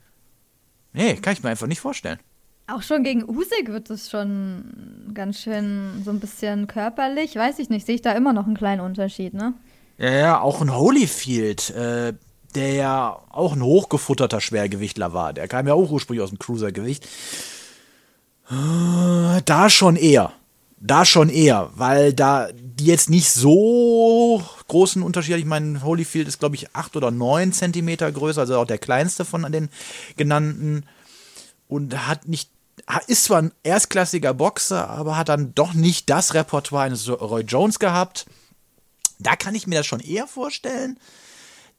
Nee, 0.93 1.17
kann 1.17 1.33
ich 1.33 1.43
mir 1.43 1.51
einfach 1.51 1.67
nicht 1.67 1.81
vorstellen. 1.81 2.21
Auch 2.67 2.83
schon 2.83 3.05
gegen 3.05 3.29
Usyk 3.29 3.69
wird 3.69 3.91
es 3.91 4.11
schon 4.11 5.11
ganz 5.13 5.39
schön 5.41 6.03
so 6.05 6.11
ein 6.11 6.21
bisschen 6.21 6.67
körperlich. 6.67 7.37
Weiß 7.37 7.59
ich 7.59 7.69
nicht, 7.69 7.85
sehe 7.85 7.97
ich 7.97 8.03
da 8.03 8.13
immer 8.13 8.33
noch 8.33 8.47
einen 8.47 8.57
kleinen 8.57 8.81
Unterschied, 8.81 9.35
ne? 9.35 9.53
Ja, 9.99 10.11
ja, 10.11 10.41
auch 10.41 10.61
ein 10.61 10.75
Holyfield, 10.75 11.71
äh, 11.71 12.15
der 12.55 12.73
ja 12.73 13.19
auch 13.31 13.53
ein 13.53 13.63
hochgefutterter 13.63 14.41
Schwergewichtler 14.41 15.13
war. 15.13 15.33
Der 15.33 15.47
kam 15.47 15.67
ja 15.67 15.75
auch 15.75 15.91
ursprünglich 15.91 16.25
aus 16.25 16.31
dem 16.31 16.39
Cruisergewicht. 16.39 17.05
Äh, 18.51 19.43
da 19.45 19.71
schon 19.71 19.97
eher. 19.97 20.33
Da 20.81 21.05
schon 21.05 21.31
eher, 21.31 21.71
weil 21.75 22.13
da 22.13 22.49
die 22.53 22.87
jetzt 22.87 23.09
nicht 23.09 23.31
so 23.31 24.43
großen 24.69 25.03
Unterschied. 25.03 25.37
Ich 25.37 25.45
meine, 25.45 25.83
Holyfield 25.83 26.29
ist, 26.29 26.41
glaube 26.41 26.57
ich, 26.57 26.75
acht 26.75 26.97
oder 26.97 27.11
neun 27.11 27.53
Zentimeter 27.53 28.11
größer, 28.11 28.43
also 28.43 28.59
auch 28.59 28.67
der 28.67 28.79
kleinste 28.79 29.25
von 29.25 29.51
den 29.51 29.69
genannten. 30.17 30.85
Und 31.69 32.07
hat 32.07 32.29
nicht, 32.29 32.51
ist 33.07 33.25
zwar 33.25 33.43
ein 33.43 33.53
erstklassiger 33.63 34.35
Boxer, 34.35 34.89
aber 34.91 35.17
hat 35.17 35.29
dann 35.29 35.55
doch 35.55 35.75
nicht 35.75 36.11
das 36.11 36.35
Repertoire 36.35 36.85
eines 36.85 37.09
Roy 37.09 37.43
Jones 37.43 37.79
gehabt. 37.79 38.27
Da 39.19 39.37
kann 39.37 39.55
ich 39.55 39.67
mir 39.67 39.77
das 39.77 39.87
schon 39.87 40.01
eher 40.01 40.27
vorstellen, 40.27 40.99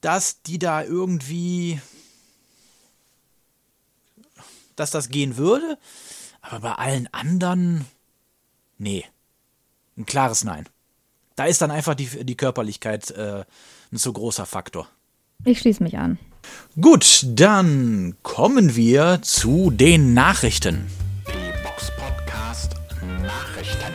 dass 0.01 0.41
die 0.41 0.59
da 0.59 0.83
irgendwie, 0.83 1.79
dass 4.75 4.91
das 4.91 5.09
gehen 5.09 5.37
würde. 5.37 5.77
Aber 6.41 6.59
bei 6.59 6.73
allen 6.73 7.07
anderen, 7.13 7.85
nee. 8.77 9.05
Ein 9.97 10.05
klares 10.05 10.43
Nein. 10.43 10.67
Da 11.35 11.45
ist 11.45 11.61
dann 11.61 11.71
einfach 11.71 11.95
die, 11.95 12.25
die 12.25 12.37
Körperlichkeit 12.37 13.11
äh, 13.11 13.45
ein 13.91 13.97
zu 13.97 14.13
großer 14.13 14.45
Faktor. 14.45 14.87
Ich 15.43 15.59
schließe 15.59 15.83
mich 15.83 15.97
an. 15.97 16.17
Gut, 16.79 17.25
dann 17.25 18.15
kommen 18.21 18.75
wir 18.75 19.19
zu 19.21 19.71
den 19.71 20.13
Nachrichten. 20.13 20.87
Die 21.25 21.63
Box 21.63 21.89
Podcast 21.97 22.75
Nachrichten. 23.21 23.93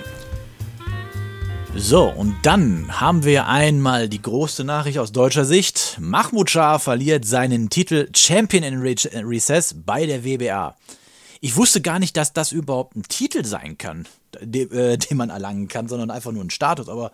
So, 1.76 2.08
und 2.08 2.36
dann 2.42 3.00
haben 3.00 3.24
wir 3.24 3.46
einmal 3.46 4.08
die 4.08 4.22
große 4.22 4.64
Nachricht 4.64 4.98
aus 4.98 5.12
deutscher 5.12 5.44
Sicht. 5.44 5.98
Mahmoud 6.00 6.48
Shah 6.48 6.78
verliert 6.78 7.24
seinen 7.24 7.68
Titel 7.68 8.08
Champion 8.16 8.62
in 8.62 8.80
Recess 8.80 9.74
bei 9.84 10.06
der 10.06 10.24
WBA. 10.24 10.74
Ich 11.42 11.56
wusste 11.56 11.80
gar 11.80 11.98
nicht, 11.98 12.16
dass 12.16 12.32
das 12.32 12.52
überhaupt 12.52 12.96
ein 12.96 13.02
Titel 13.02 13.44
sein 13.44 13.78
kann, 13.78 14.06
den, 14.40 14.70
äh, 14.72 14.98
den 14.98 15.16
man 15.16 15.30
erlangen 15.30 15.68
kann, 15.68 15.88
sondern 15.88 16.10
einfach 16.10 16.32
nur 16.32 16.44
ein 16.44 16.50
Status. 16.50 16.88
Aber 16.88 17.12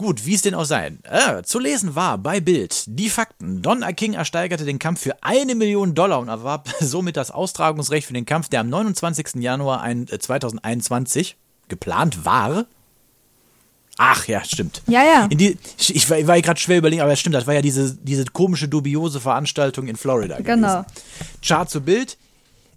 gut, 0.00 0.24
wie 0.24 0.34
es 0.34 0.40
denn 0.40 0.54
auch 0.54 0.64
sei. 0.64 0.94
Äh, 1.02 1.42
zu 1.42 1.58
lesen 1.58 1.94
war 1.94 2.16
bei 2.16 2.40
Bild 2.40 2.84
die 2.86 3.10
Fakten. 3.10 3.60
Don 3.60 3.84
King 3.94 4.14
ersteigerte 4.14 4.64
den 4.64 4.78
Kampf 4.78 5.02
für 5.02 5.22
eine 5.22 5.54
Million 5.54 5.94
Dollar 5.94 6.20
und 6.20 6.28
erwarb 6.28 6.70
somit 6.80 7.18
das 7.18 7.30
Austragungsrecht 7.30 8.06
für 8.06 8.14
den 8.14 8.24
Kampf, 8.24 8.48
der 8.48 8.60
am 8.60 8.70
29. 8.70 9.42
Januar 9.42 9.84
2021 9.84 11.32
äh, 11.32 11.68
geplant 11.68 12.24
war. 12.24 12.64
Ach 13.98 14.26
ja, 14.26 14.42
stimmt. 14.42 14.80
Ja, 14.86 15.04
ja. 15.04 15.28
Die, 15.28 15.58
ich, 15.76 16.08
war, 16.08 16.26
war 16.26 16.40
gerade 16.40 16.58
schwer 16.58 16.78
überlegen, 16.78 17.02
aber 17.02 17.12
es 17.12 17.20
stimmt, 17.20 17.34
das 17.34 17.46
war 17.46 17.52
ja 17.52 17.60
diese, 17.60 17.94
diese 17.96 18.24
komische, 18.24 18.68
dubiose 18.68 19.20
Veranstaltung 19.20 19.86
in 19.86 19.96
Florida. 19.96 20.38
Genau. 20.40 20.84
Gewesen. 20.84 20.86
Chart 21.42 21.68
zu 21.68 21.82
Bild. 21.82 22.16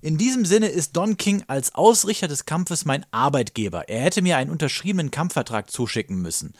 In 0.01 0.17
diesem 0.17 0.43
Sinne 0.43 0.67
ist 0.67 0.97
Don 0.97 1.15
King 1.15 1.45
als 1.47 1.73
Ausrichter 1.73 2.27
des 2.27 2.43
Kampfes 2.43 2.83
mein 2.83 3.05
Arbeitgeber. 3.11 3.87
Er 3.87 4.01
hätte 4.01 4.21
mir 4.21 4.35
einen 4.35 4.51
unterschriebenen 4.51 5.09
Kampfvertrag 5.09 5.71
zuschicken 5.71 6.21
müssen. 6.21 6.53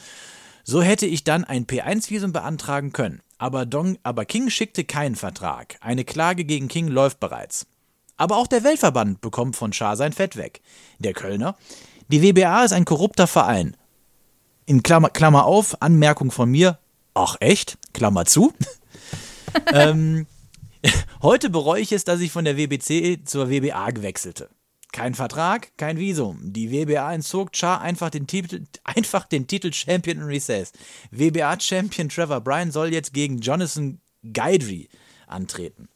So 0.63 0.81
hätte 0.81 1.05
ich 1.05 1.23
dann 1.23 1.43
ein 1.43 1.67
P1-Visum 1.67 2.31
beantragen 2.31 2.93
können. 2.93 3.21
Aber, 3.37 3.65
Don, 3.65 3.97
aber 4.03 4.25
King 4.25 4.49
schickte 4.49 4.83
keinen 4.83 5.15
Vertrag. 5.15 5.77
Eine 5.81 6.05
Klage 6.05 6.45
gegen 6.45 6.69
King 6.69 6.87
läuft 6.87 7.19
bereits. 7.19 7.67
Aber 8.15 8.37
auch 8.37 8.47
der 8.47 8.63
Weltverband 8.63 9.21
bekommt 9.21 9.55
von 9.55 9.73
Schar 9.73 9.97
sein 9.97 10.13
Fett 10.13 10.37
weg. 10.37 10.61
Der 10.99 11.13
Kölner. 11.13 11.57
Die 12.07 12.21
WBA 12.21 12.63
ist 12.63 12.73
ein 12.73 12.85
korrupter 12.85 13.27
Verein. 13.27 13.75
In 14.65 14.83
Klammer, 14.83 15.09
Klammer 15.09 15.45
auf, 15.45 15.81
Anmerkung 15.81 16.31
von 16.31 16.49
mir. 16.49 16.79
Ach 17.13 17.35
echt? 17.39 17.77
Klammer 17.93 18.25
zu. 18.25 18.53
ähm, 19.73 20.25
Heute 21.21 21.49
bereue 21.49 21.81
ich 21.81 21.91
es, 21.91 22.03
dass 22.03 22.19
ich 22.19 22.31
von 22.31 22.45
der 22.45 22.57
WBC 22.57 23.25
zur 23.25 23.49
WBA 23.49 23.91
gewechselte. 23.91 24.49
Kein 24.93 25.15
Vertrag, 25.15 25.75
kein 25.75 25.97
Visum. 25.97 26.53
Die 26.53 26.71
WBA 26.71 27.15
entzog 27.15 27.51
Char 27.53 27.81
einfach 27.81 28.11
den 28.11 28.27
Titel, 28.27 28.65
einfach 28.83 29.25
den 29.25 29.47
Titel 29.47 29.73
Champion 29.73 30.19
in 30.19 30.23
Recess. 30.25 30.71
WBA-Champion 31.09 32.09
Trevor 32.09 32.41
Bryan 32.41 32.71
soll 32.71 32.93
jetzt 32.93 33.11
gegen 33.11 33.39
Jonathan 33.39 33.99
Gaidry 34.31 34.89
antreten. 35.25 35.89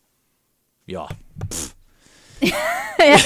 Ja. 0.88 1.08
ja, 3.00 3.18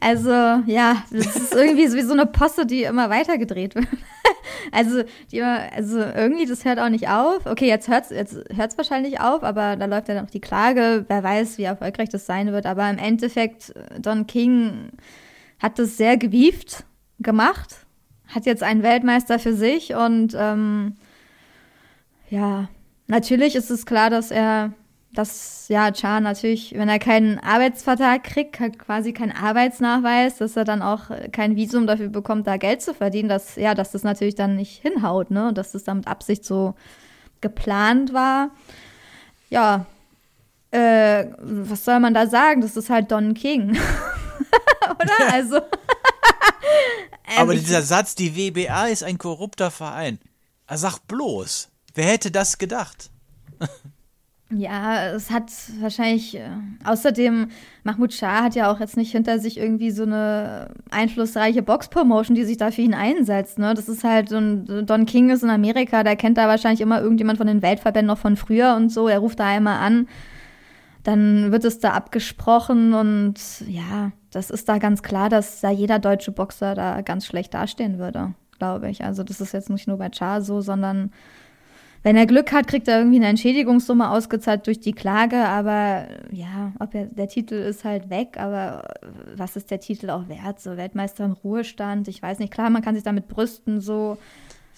also, 0.00 0.30
ja, 0.66 1.04
das 1.10 1.36
ist 1.36 1.54
irgendwie 1.54 1.92
wie 1.92 2.02
so 2.02 2.12
eine 2.12 2.26
Posse, 2.26 2.66
die 2.66 2.82
immer 2.82 3.10
weitergedreht 3.10 3.74
wird. 3.74 3.86
also, 4.72 5.02
die 5.30 5.38
immer, 5.38 5.60
also 5.74 5.98
irgendwie, 5.98 6.46
das 6.46 6.64
hört 6.64 6.78
auch 6.78 6.88
nicht 6.88 7.08
auf. 7.08 7.46
Okay, 7.46 7.68
jetzt 7.68 7.88
hört 7.88 8.04
es 8.04 8.10
jetzt 8.10 8.36
hört's 8.54 8.76
wahrscheinlich 8.76 9.20
auf, 9.20 9.42
aber 9.42 9.76
da 9.76 9.86
läuft 9.86 10.08
ja 10.08 10.20
noch 10.20 10.30
die 10.30 10.40
Klage. 10.40 11.04
Wer 11.08 11.22
weiß, 11.22 11.58
wie 11.58 11.64
erfolgreich 11.64 12.08
das 12.08 12.26
sein 12.26 12.52
wird. 12.52 12.66
Aber 12.66 12.88
im 12.90 12.98
Endeffekt, 12.98 13.72
Don 13.98 14.26
King 14.26 14.90
hat 15.60 15.78
das 15.78 15.96
sehr 15.96 16.16
gewieft 16.16 16.84
gemacht, 17.20 17.86
hat 18.28 18.46
jetzt 18.46 18.62
einen 18.62 18.82
Weltmeister 18.82 19.38
für 19.38 19.54
sich 19.54 19.94
und 19.94 20.34
ähm, 20.38 20.94
ja, 22.30 22.68
natürlich 23.06 23.56
ist 23.56 23.70
es 23.70 23.86
klar, 23.86 24.10
dass 24.10 24.30
er 24.30 24.72
dass 25.18 25.66
ja 25.66 25.90
Chan 25.90 26.22
natürlich, 26.22 26.74
wenn 26.76 26.88
er 26.88 27.00
keinen 27.00 27.40
Arbeitsvertrag 27.40 28.22
kriegt, 28.22 28.56
quasi 28.78 29.12
keinen 29.12 29.32
Arbeitsnachweis, 29.32 30.36
dass 30.36 30.56
er 30.56 30.62
dann 30.64 30.80
auch 30.80 31.10
kein 31.32 31.56
Visum 31.56 31.88
dafür 31.88 32.08
bekommt, 32.08 32.46
da 32.46 32.56
Geld 32.56 32.82
zu 32.82 32.94
verdienen, 32.94 33.28
dass 33.28 33.56
ja, 33.56 33.74
dass 33.74 33.90
das 33.90 34.04
natürlich 34.04 34.36
dann 34.36 34.54
nicht 34.54 34.80
hinhaut, 34.80 35.32
ne, 35.32 35.52
dass 35.52 35.72
das 35.72 35.82
dann 35.82 35.98
mit 35.98 36.06
Absicht 36.06 36.44
so 36.44 36.76
geplant 37.40 38.12
war. 38.12 38.50
Ja, 39.50 39.86
äh, 40.70 41.24
was 41.40 41.84
soll 41.84 41.98
man 41.98 42.14
da 42.14 42.28
sagen? 42.28 42.60
Das 42.60 42.76
ist 42.76 42.88
halt 42.88 43.10
Don 43.10 43.34
King, 43.34 43.70
oder? 45.00 45.12
Also. 45.32 45.60
Aber 47.36 47.54
dieser 47.54 47.82
Satz, 47.82 48.14
die 48.14 48.36
WBA 48.36 48.86
ist 48.86 49.02
ein 49.02 49.18
korrupter 49.18 49.72
Verein. 49.72 50.20
Sag 50.70 51.00
bloß, 51.08 51.70
wer 51.94 52.04
hätte 52.04 52.30
das 52.30 52.58
gedacht? 52.58 53.10
Ja, 54.50 55.08
es 55.08 55.30
hat 55.30 55.52
wahrscheinlich, 55.78 56.34
äh, 56.34 56.48
außerdem, 56.82 57.48
Mahmoud 57.84 58.14
Shah 58.14 58.44
hat 58.44 58.54
ja 58.54 58.72
auch 58.72 58.80
jetzt 58.80 58.96
nicht 58.96 59.12
hinter 59.12 59.38
sich 59.38 59.58
irgendwie 59.58 59.90
so 59.90 60.04
eine 60.04 60.70
einflussreiche 60.90 61.62
Box-Promotion, 61.62 62.34
die 62.34 62.44
sich 62.44 62.56
da 62.56 62.70
für 62.70 62.80
ihn 62.80 62.94
einsetzt. 62.94 63.58
Ne? 63.58 63.74
Das 63.74 63.90
ist 63.90 64.04
halt, 64.04 64.30
so 64.30 64.38
ein, 64.38 64.86
Don 64.86 65.04
King 65.04 65.28
ist 65.28 65.42
in 65.42 65.50
Amerika, 65.50 66.02
da 66.02 66.14
kennt 66.14 66.38
da 66.38 66.48
wahrscheinlich 66.48 66.80
immer 66.80 67.02
irgendjemand 67.02 67.36
von 67.36 67.46
den 67.46 67.60
Weltverbänden 67.60 68.06
noch 68.06 68.16
von 68.16 68.36
früher 68.36 68.74
und 68.74 68.88
so. 68.90 69.06
Er 69.06 69.18
ruft 69.18 69.38
da 69.38 69.46
einmal 69.46 69.80
an, 69.80 70.08
dann 71.02 71.52
wird 71.52 71.66
es 71.66 71.78
da 71.78 71.92
abgesprochen 71.92 72.94
und 72.94 73.34
ja, 73.66 74.12
das 74.30 74.48
ist 74.48 74.66
da 74.68 74.78
ganz 74.78 75.02
klar, 75.02 75.28
dass 75.28 75.60
da 75.60 75.70
jeder 75.70 75.98
deutsche 75.98 76.32
Boxer 76.32 76.74
da 76.74 77.02
ganz 77.02 77.26
schlecht 77.26 77.52
dastehen 77.52 77.98
würde, 77.98 78.32
glaube 78.58 78.88
ich. 78.88 79.04
Also 79.04 79.24
das 79.24 79.42
ist 79.42 79.52
jetzt 79.52 79.68
nicht 79.68 79.88
nur 79.88 79.98
bei 79.98 80.10
Char 80.10 80.40
so, 80.40 80.62
sondern 80.62 81.12
wenn 82.08 82.16
er 82.16 82.24
Glück 82.24 82.52
hat, 82.52 82.68
kriegt 82.68 82.88
er 82.88 83.00
irgendwie 83.00 83.18
eine 83.18 83.26
Entschädigungssumme 83.26 84.08
ausgezahlt 84.08 84.66
durch 84.66 84.80
die 84.80 84.92
Klage, 84.92 85.44
aber 85.44 86.06
ja, 86.32 86.72
ob 86.78 86.94
er, 86.94 87.04
der 87.04 87.28
Titel 87.28 87.52
ist 87.52 87.84
halt 87.84 88.08
weg, 88.08 88.38
aber 88.38 88.94
was 89.36 89.56
ist 89.56 89.70
der 89.70 89.78
Titel 89.78 90.08
auch 90.08 90.26
wert? 90.26 90.58
So 90.58 90.78
Weltmeister 90.78 91.26
im 91.26 91.32
Ruhestand, 91.32 92.08
ich 92.08 92.22
weiß 92.22 92.38
nicht, 92.38 92.50
klar, 92.50 92.70
man 92.70 92.80
kann 92.80 92.94
sich 92.94 93.04
damit 93.04 93.28
brüsten, 93.28 93.82
so. 93.82 94.16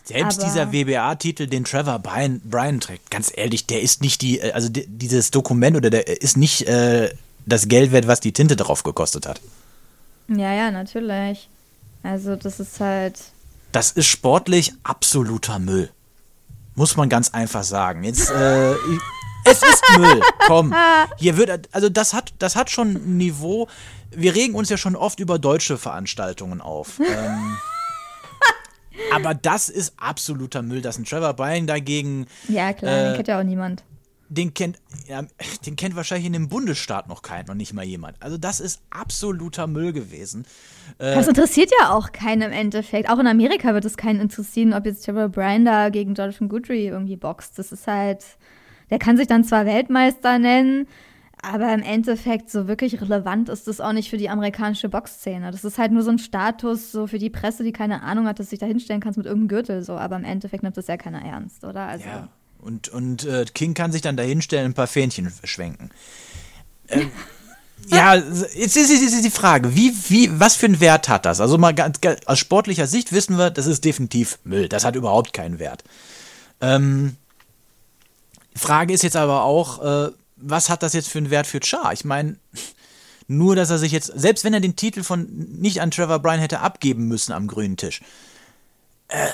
Selbst 0.03 0.43
dieser 0.43 0.73
WBA-Titel, 0.73 1.47
den 1.47 1.63
Trevor 1.63 2.01
Bryan, 2.01 2.41
Bryan, 2.41 2.81
trägt, 2.81 3.13
ganz 3.13 3.31
ehrlich, 3.33 3.65
der 3.65 3.81
ist 3.81 4.03
nicht 4.03 4.23
die, 4.23 4.43
also 4.43 4.69
die, 4.69 4.89
dieses 4.89 5.31
Dokument 5.31 5.77
oder 5.77 5.91
der 5.91 6.09
ist 6.09 6.37
nicht 6.37 6.67
äh, 6.67 7.15
das 7.47 7.69
Geld 7.69 7.93
wert, 7.93 8.09
was 8.09 8.19
die 8.19 8.33
Tinte 8.33 8.57
drauf 8.57 8.83
gekostet 8.83 9.29
hat. 9.29 9.41
Ja, 10.27 10.53
ja, 10.53 10.73
natürlich. 10.73 11.49
Also 12.03 12.35
das 12.35 12.59
ist 12.59 12.81
halt. 12.81 13.21
Das 13.71 13.93
ist 13.93 14.07
sportlich 14.07 14.73
absoluter 14.83 15.61
Müll. 15.61 15.91
Muss 16.81 16.97
man 16.97 17.11
ganz 17.11 17.35
einfach 17.35 17.63
sagen. 17.63 18.05
Jetzt, 18.05 18.31
äh, 18.31 18.73
es 19.45 19.63
ist 19.63 19.83
Müll. 19.99 20.23
Komm. 20.47 20.75
Hier 21.19 21.37
wird, 21.37 21.69
also 21.73 21.91
das 21.91 22.15
hat, 22.15 22.33
das 22.39 22.57
hat 22.57 22.71
schon 22.71 22.95
ein 22.95 23.19
Niveau. 23.19 23.69
Wir 24.11 24.35
regen 24.35 24.55
uns 24.55 24.71
ja 24.71 24.79
schon 24.79 24.97
oft 24.97 25.21
über 25.21 25.39
deutsche 25.39 25.77
Veranstaltungen 25.77 26.63
auf. 26.63 26.99
Ähm, 26.99 27.59
aber 29.15 29.35
das 29.35 29.69
ist 29.69 29.93
absoluter 29.99 30.63
Müll. 30.63 30.81
Das 30.81 30.97
ist 30.97 31.03
ein 31.03 31.05
Trevor 31.05 31.35
Bryan 31.35 31.67
dagegen. 31.67 32.27
Ja, 32.49 32.73
klar, 32.73 32.91
äh, 32.91 33.05
den 33.09 33.15
kennt 33.17 33.29
ja 33.29 33.39
auch 33.39 33.45
niemand. 33.45 33.85
Den 34.33 34.55
kennt, 34.55 34.79
ja, 35.09 35.23
den 35.67 35.75
kennt 35.75 35.97
wahrscheinlich 35.97 36.27
in 36.27 36.33
dem 36.33 36.49
Bundesstaat 36.49 37.09
noch 37.09 37.23
keiner, 37.23 37.49
noch 37.49 37.55
nicht 37.57 37.73
mal 37.73 37.85
jemand. 37.85 38.17
Also 38.23 38.39
das 38.39 38.61
ist 38.61 38.81
absoluter 38.89 39.67
Müll 39.67 39.93
gewesen. 39.93 40.47
Äh, 40.99 41.17
das 41.17 41.27
interessiert 41.27 41.73
ja 41.81 41.93
auch 41.93 42.13
keinen 42.13 42.43
im 42.43 42.53
Endeffekt. 42.53 43.11
Auch 43.11 43.19
in 43.19 43.27
Amerika 43.27 43.75
wird 43.75 43.85
es 43.85 43.97
keinen 43.97 44.21
interessieren, 44.21 44.73
ob 44.73 44.87
jetzt 44.87 45.05
Trevor 45.05 45.29
Bryan 45.29 45.65
da 45.65 45.89
gegen 45.89 46.15
Jonathan 46.15 46.49
Goodry 46.49 46.87
irgendwie 46.87 47.17
boxt. 47.17 47.59
Das 47.59 47.73
ist 47.73 47.89
halt, 47.89 48.25
der 48.91 49.01
kann 49.01 49.17
sich 49.17 49.27
dann 49.27 49.43
zwar 49.43 49.67
Weltmeister 49.67 50.39
nennen, 50.39 50.87
aber 51.43 51.73
im 51.73 51.83
Endeffekt 51.83 52.51
so 52.51 52.69
wirklich 52.69 53.01
relevant 53.01 53.49
ist 53.49 53.67
das 53.67 53.81
auch 53.81 53.93
nicht 53.93 54.11
für 54.11 54.17
die 54.17 54.29
amerikanische 54.29 54.89
Boxszene. 54.89 55.51
Das 55.51 55.65
ist 55.65 55.79
halt 55.79 55.91
nur 55.91 56.03
so 56.03 56.11
ein 56.11 56.19
Status 56.19 56.93
so 56.93 57.07
für 57.07 57.19
die 57.19 57.31
Presse, 57.31 57.65
die 57.65 57.73
keine 57.73 58.03
Ahnung 58.03 58.27
hat, 58.27 58.39
dass 58.39 58.47
du 58.47 58.51
dich 58.51 58.59
da 58.61 58.67
hinstellen 58.67 59.01
kannst 59.01 59.17
mit 59.17 59.27
irgendeinem 59.27 59.49
Gürtel 59.49 59.83
so. 59.83 59.95
Aber 59.95 60.17
im 60.17 60.25
Endeffekt 60.25 60.63
nimmt 60.63 60.77
das 60.77 60.87
ja 60.87 60.97
keiner 60.97 61.25
ernst, 61.25 61.65
oder? 61.65 61.87
Also 61.87 62.07
ja. 62.07 62.29
Und, 62.61 62.89
und 62.89 63.25
äh, 63.25 63.45
King 63.55 63.75
kann 63.75 63.93
sich 63.93 64.03
dann 64.03 64.17
da 64.17 64.23
hinstellen 64.23 64.67
und 64.67 64.71
ein 64.73 64.75
paar 64.75 64.87
Fähnchen 64.87 65.33
schwenken. 65.45 65.91
Ähm, 66.89 67.11
ja, 67.89 68.15
jetzt 68.15 68.77
ist, 68.77 68.91
ist, 68.91 69.25
die 69.25 69.31
Frage, 69.31 69.75
wie, 69.75 69.95
wie, 70.09 70.39
was 70.39 70.57
für 70.57 70.67
einen 70.67 70.81
Wert 70.81 71.09
hat 71.09 71.25
das? 71.25 71.41
Also 71.41 71.59
mal 71.59 71.75
ganz, 71.75 71.99
aus 72.27 72.39
sportlicher 72.39 72.87
Sicht 72.87 73.13
wissen 73.13 73.39
wir, 73.39 73.51
das 73.51 73.67
ist 73.67 73.85
definitiv 73.85 74.39
Müll. 74.45 74.69
Das 74.69 74.85
hat 74.85 74.97
überhaupt 74.97 75.33
keinen 75.33 75.59
Wert. 75.59 75.83
Ähm, 76.61 77.17
Frage 78.55 78.93
ist 78.93 79.03
jetzt 79.03 79.17
aber 79.17 79.45
auch, 79.45 79.83
äh, 79.83 80.11
was 80.37 80.69
hat 80.69 80.83
das 80.83 80.93
jetzt 80.93 81.09
für 81.09 81.19
einen 81.19 81.31
Wert 81.31 81.47
für 81.47 81.61
Char? 81.63 81.93
Ich 81.93 82.05
meine, 82.05 82.37
nur, 83.27 83.57
dass 83.57 83.71
er 83.71 83.79
sich 83.79 83.93
jetzt, 83.93 84.13
selbst 84.15 84.45
wenn 84.45 84.55
er 84.55 84.61
den 84.61 84.77
Titel 84.77 85.03
von 85.03 85.27
nicht 85.61 85.81
an 85.81 85.91
Trevor 85.91 86.19
Bryan 86.19 86.41
hätte 86.41 86.61
abgeben 86.61 87.07
müssen 87.07 87.33
am 87.33 87.47
grünen 87.47 87.77
Tisch, 87.77 88.01
äh, 89.09 89.29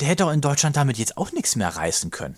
der 0.00 0.08
hätte 0.08 0.26
auch 0.26 0.32
in 0.32 0.40
Deutschland 0.40 0.76
damit 0.76 0.98
jetzt 0.98 1.16
auch 1.16 1.32
nichts 1.32 1.56
mehr 1.56 1.68
reißen 1.68 2.10
können. 2.10 2.36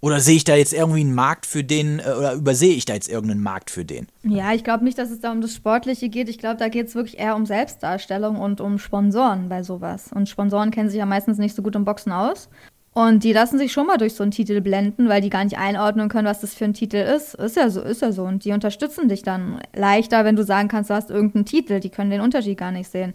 Oder 0.00 0.20
sehe 0.20 0.36
ich 0.36 0.44
da 0.44 0.54
jetzt 0.54 0.72
irgendwie 0.72 1.00
einen 1.00 1.14
Markt 1.14 1.44
für 1.44 1.64
den, 1.64 1.98
äh, 1.98 2.12
oder 2.16 2.34
übersehe 2.34 2.74
ich 2.74 2.84
da 2.84 2.94
jetzt 2.94 3.08
irgendeinen 3.08 3.42
Markt 3.42 3.70
für 3.70 3.84
den? 3.84 4.06
Ja, 4.22 4.52
ich 4.52 4.62
glaube 4.62 4.84
nicht, 4.84 4.96
dass 4.96 5.10
es 5.10 5.20
da 5.20 5.32
um 5.32 5.40
das 5.40 5.54
Sportliche 5.54 6.08
geht. 6.08 6.28
Ich 6.28 6.38
glaube, 6.38 6.56
da 6.56 6.68
geht 6.68 6.86
es 6.86 6.94
wirklich 6.94 7.18
eher 7.18 7.34
um 7.34 7.46
Selbstdarstellung 7.46 8.36
und 8.36 8.60
um 8.60 8.78
Sponsoren 8.78 9.48
bei 9.48 9.64
sowas. 9.64 10.12
Und 10.12 10.28
Sponsoren 10.28 10.70
kennen 10.70 10.88
sich 10.88 10.98
ja 10.98 11.06
meistens 11.06 11.38
nicht 11.38 11.56
so 11.56 11.62
gut 11.62 11.74
im 11.74 11.84
Boxen 11.84 12.12
aus. 12.12 12.48
Und 12.92 13.22
die 13.22 13.32
lassen 13.32 13.58
sich 13.58 13.72
schon 13.72 13.86
mal 13.86 13.96
durch 13.96 14.14
so 14.14 14.22
einen 14.22 14.32
Titel 14.32 14.60
blenden, 14.60 15.08
weil 15.08 15.20
die 15.20 15.30
gar 15.30 15.44
nicht 15.44 15.58
einordnen 15.58 16.08
können, 16.08 16.26
was 16.26 16.40
das 16.40 16.54
für 16.54 16.64
ein 16.64 16.74
Titel 16.74 16.96
ist. 16.96 17.34
Ist 17.34 17.56
ja 17.56 17.68
so, 17.68 17.80
ist 17.80 18.02
ja 18.02 18.12
so. 18.12 18.22
Und 18.24 18.44
die 18.44 18.52
unterstützen 18.52 19.08
dich 19.08 19.22
dann 19.22 19.60
leichter, 19.74 20.24
wenn 20.24 20.36
du 20.36 20.44
sagen 20.44 20.68
kannst, 20.68 20.90
du 20.90 20.94
hast 20.94 21.10
irgendeinen 21.10 21.44
Titel. 21.44 21.80
Die 21.80 21.90
können 21.90 22.10
den 22.10 22.20
Unterschied 22.20 22.58
gar 22.58 22.72
nicht 22.72 22.90
sehen. 22.90 23.14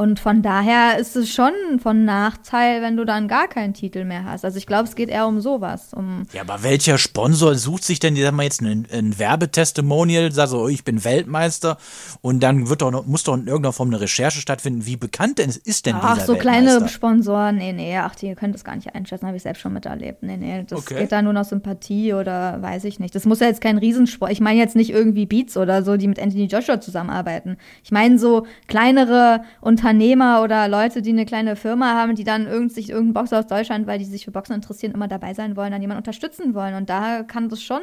Und 0.00 0.18
von 0.18 0.40
daher 0.40 0.98
ist 0.98 1.14
es 1.14 1.30
schon 1.30 1.52
von 1.78 2.06
Nachteil, 2.06 2.80
wenn 2.80 2.96
du 2.96 3.04
dann 3.04 3.28
gar 3.28 3.48
keinen 3.48 3.74
Titel 3.74 4.06
mehr 4.06 4.24
hast. 4.24 4.46
Also 4.46 4.56
ich 4.56 4.66
glaube, 4.66 4.84
es 4.84 4.94
geht 4.94 5.10
eher 5.10 5.26
um 5.26 5.42
sowas. 5.42 5.92
Um 5.92 6.22
ja, 6.32 6.40
aber 6.40 6.62
welcher 6.62 6.96
Sponsor 6.96 7.54
sucht 7.54 7.84
sich 7.84 7.98
denn, 7.98 8.16
sag 8.16 8.32
mal 8.32 8.44
jetzt 8.44 8.62
ein, 8.62 8.86
ein 8.90 9.18
Werbetestimonial, 9.18 10.32
sagt 10.32 10.48
so, 10.48 10.68
ich 10.68 10.84
bin 10.84 11.04
Weltmeister 11.04 11.76
und 12.22 12.42
dann 12.42 12.70
wird 12.70 12.80
doch 12.80 12.90
noch, 12.90 13.04
muss 13.04 13.24
doch 13.24 13.34
in 13.34 13.46
irgendeiner 13.46 13.74
Form 13.74 13.90
eine 13.90 14.00
Recherche 14.00 14.40
stattfinden. 14.40 14.86
Wie 14.86 14.96
bekannt 14.96 15.38
denn 15.38 15.50
ist 15.50 15.84
denn 15.84 15.96
ach, 15.96 16.14
dieser 16.14 16.22
Ach, 16.22 16.26
so 16.28 16.36
kleine 16.36 16.88
Sponsoren, 16.88 17.56
nee, 17.56 17.74
nee, 17.74 17.98
ach, 17.98 18.14
die 18.14 18.34
können 18.36 18.54
das 18.54 18.64
gar 18.64 18.76
nicht 18.76 18.94
einschätzen, 18.94 19.26
habe 19.26 19.36
ich 19.36 19.42
selbst 19.42 19.60
schon 19.60 19.74
miterlebt. 19.74 20.22
Nee, 20.22 20.38
nee, 20.38 20.64
das 20.66 20.78
okay. 20.78 21.00
geht 21.00 21.12
da 21.12 21.20
nur 21.20 21.34
nach 21.34 21.44
Sympathie 21.44 22.14
oder 22.14 22.62
weiß 22.62 22.84
ich 22.84 23.00
nicht. 23.00 23.14
Das 23.14 23.26
muss 23.26 23.40
ja 23.40 23.48
jetzt 23.48 23.60
kein 23.60 23.76
Riesensport. 23.76 24.32
Ich 24.32 24.40
meine 24.40 24.58
jetzt 24.58 24.76
nicht 24.76 24.88
irgendwie 24.88 25.26
Beats 25.26 25.58
oder 25.58 25.82
so, 25.82 25.98
die 25.98 26.08
mit 26.08 26.18
Anthony 26.18 26.46
Joshua 26.46 26.80
zusammenarbeiten. 26.80 27.58
Ich 27.84 27.90
meine 27.90 28.18
so 28.18 28.46
kleinere 28.66 29.42
Unternehmen 29.60 29.89
Unternehmer 29.90 30.42
oder 30.42 30.68
Leute, 30.68 31.02
die 31.02 31.10
eine 31.10 31.26
kleine 31.26 31.56
Firma 31.56 31.94
haben, 31.94 32.14
die 32.14 32.22
dann 32.22 32.46
irgend, 32.46 32.72
sich 32.72 32.90
irgendein 32.90 33.14
Boxer 33.14 33.40
aus 33.40 33.48
Deutschland, 33.48 33.88
weil 33.88 33.98
die 33.98 34.04
sich 34.04 34.24
für 34.24 34.30
Boxen 34.30 34.54
interessieren, 34.54 34.92
immer 34.92 35.08
dabei 35.08 35.34
sein 35.34 35.56
wollen, 35.56 35.72
dann 35.72 35.80
jemanden 35.80 35.98
unterstützen 35.98 36.54
wollen. 36.54 36.74
Und 36.76 36.88
da 36.88 37.24
kann 37.24 37.48
das 37.48 37.60
schon 37.60 37.80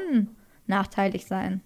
nachteilig 0.67 1.25
sein. 1.25 1.59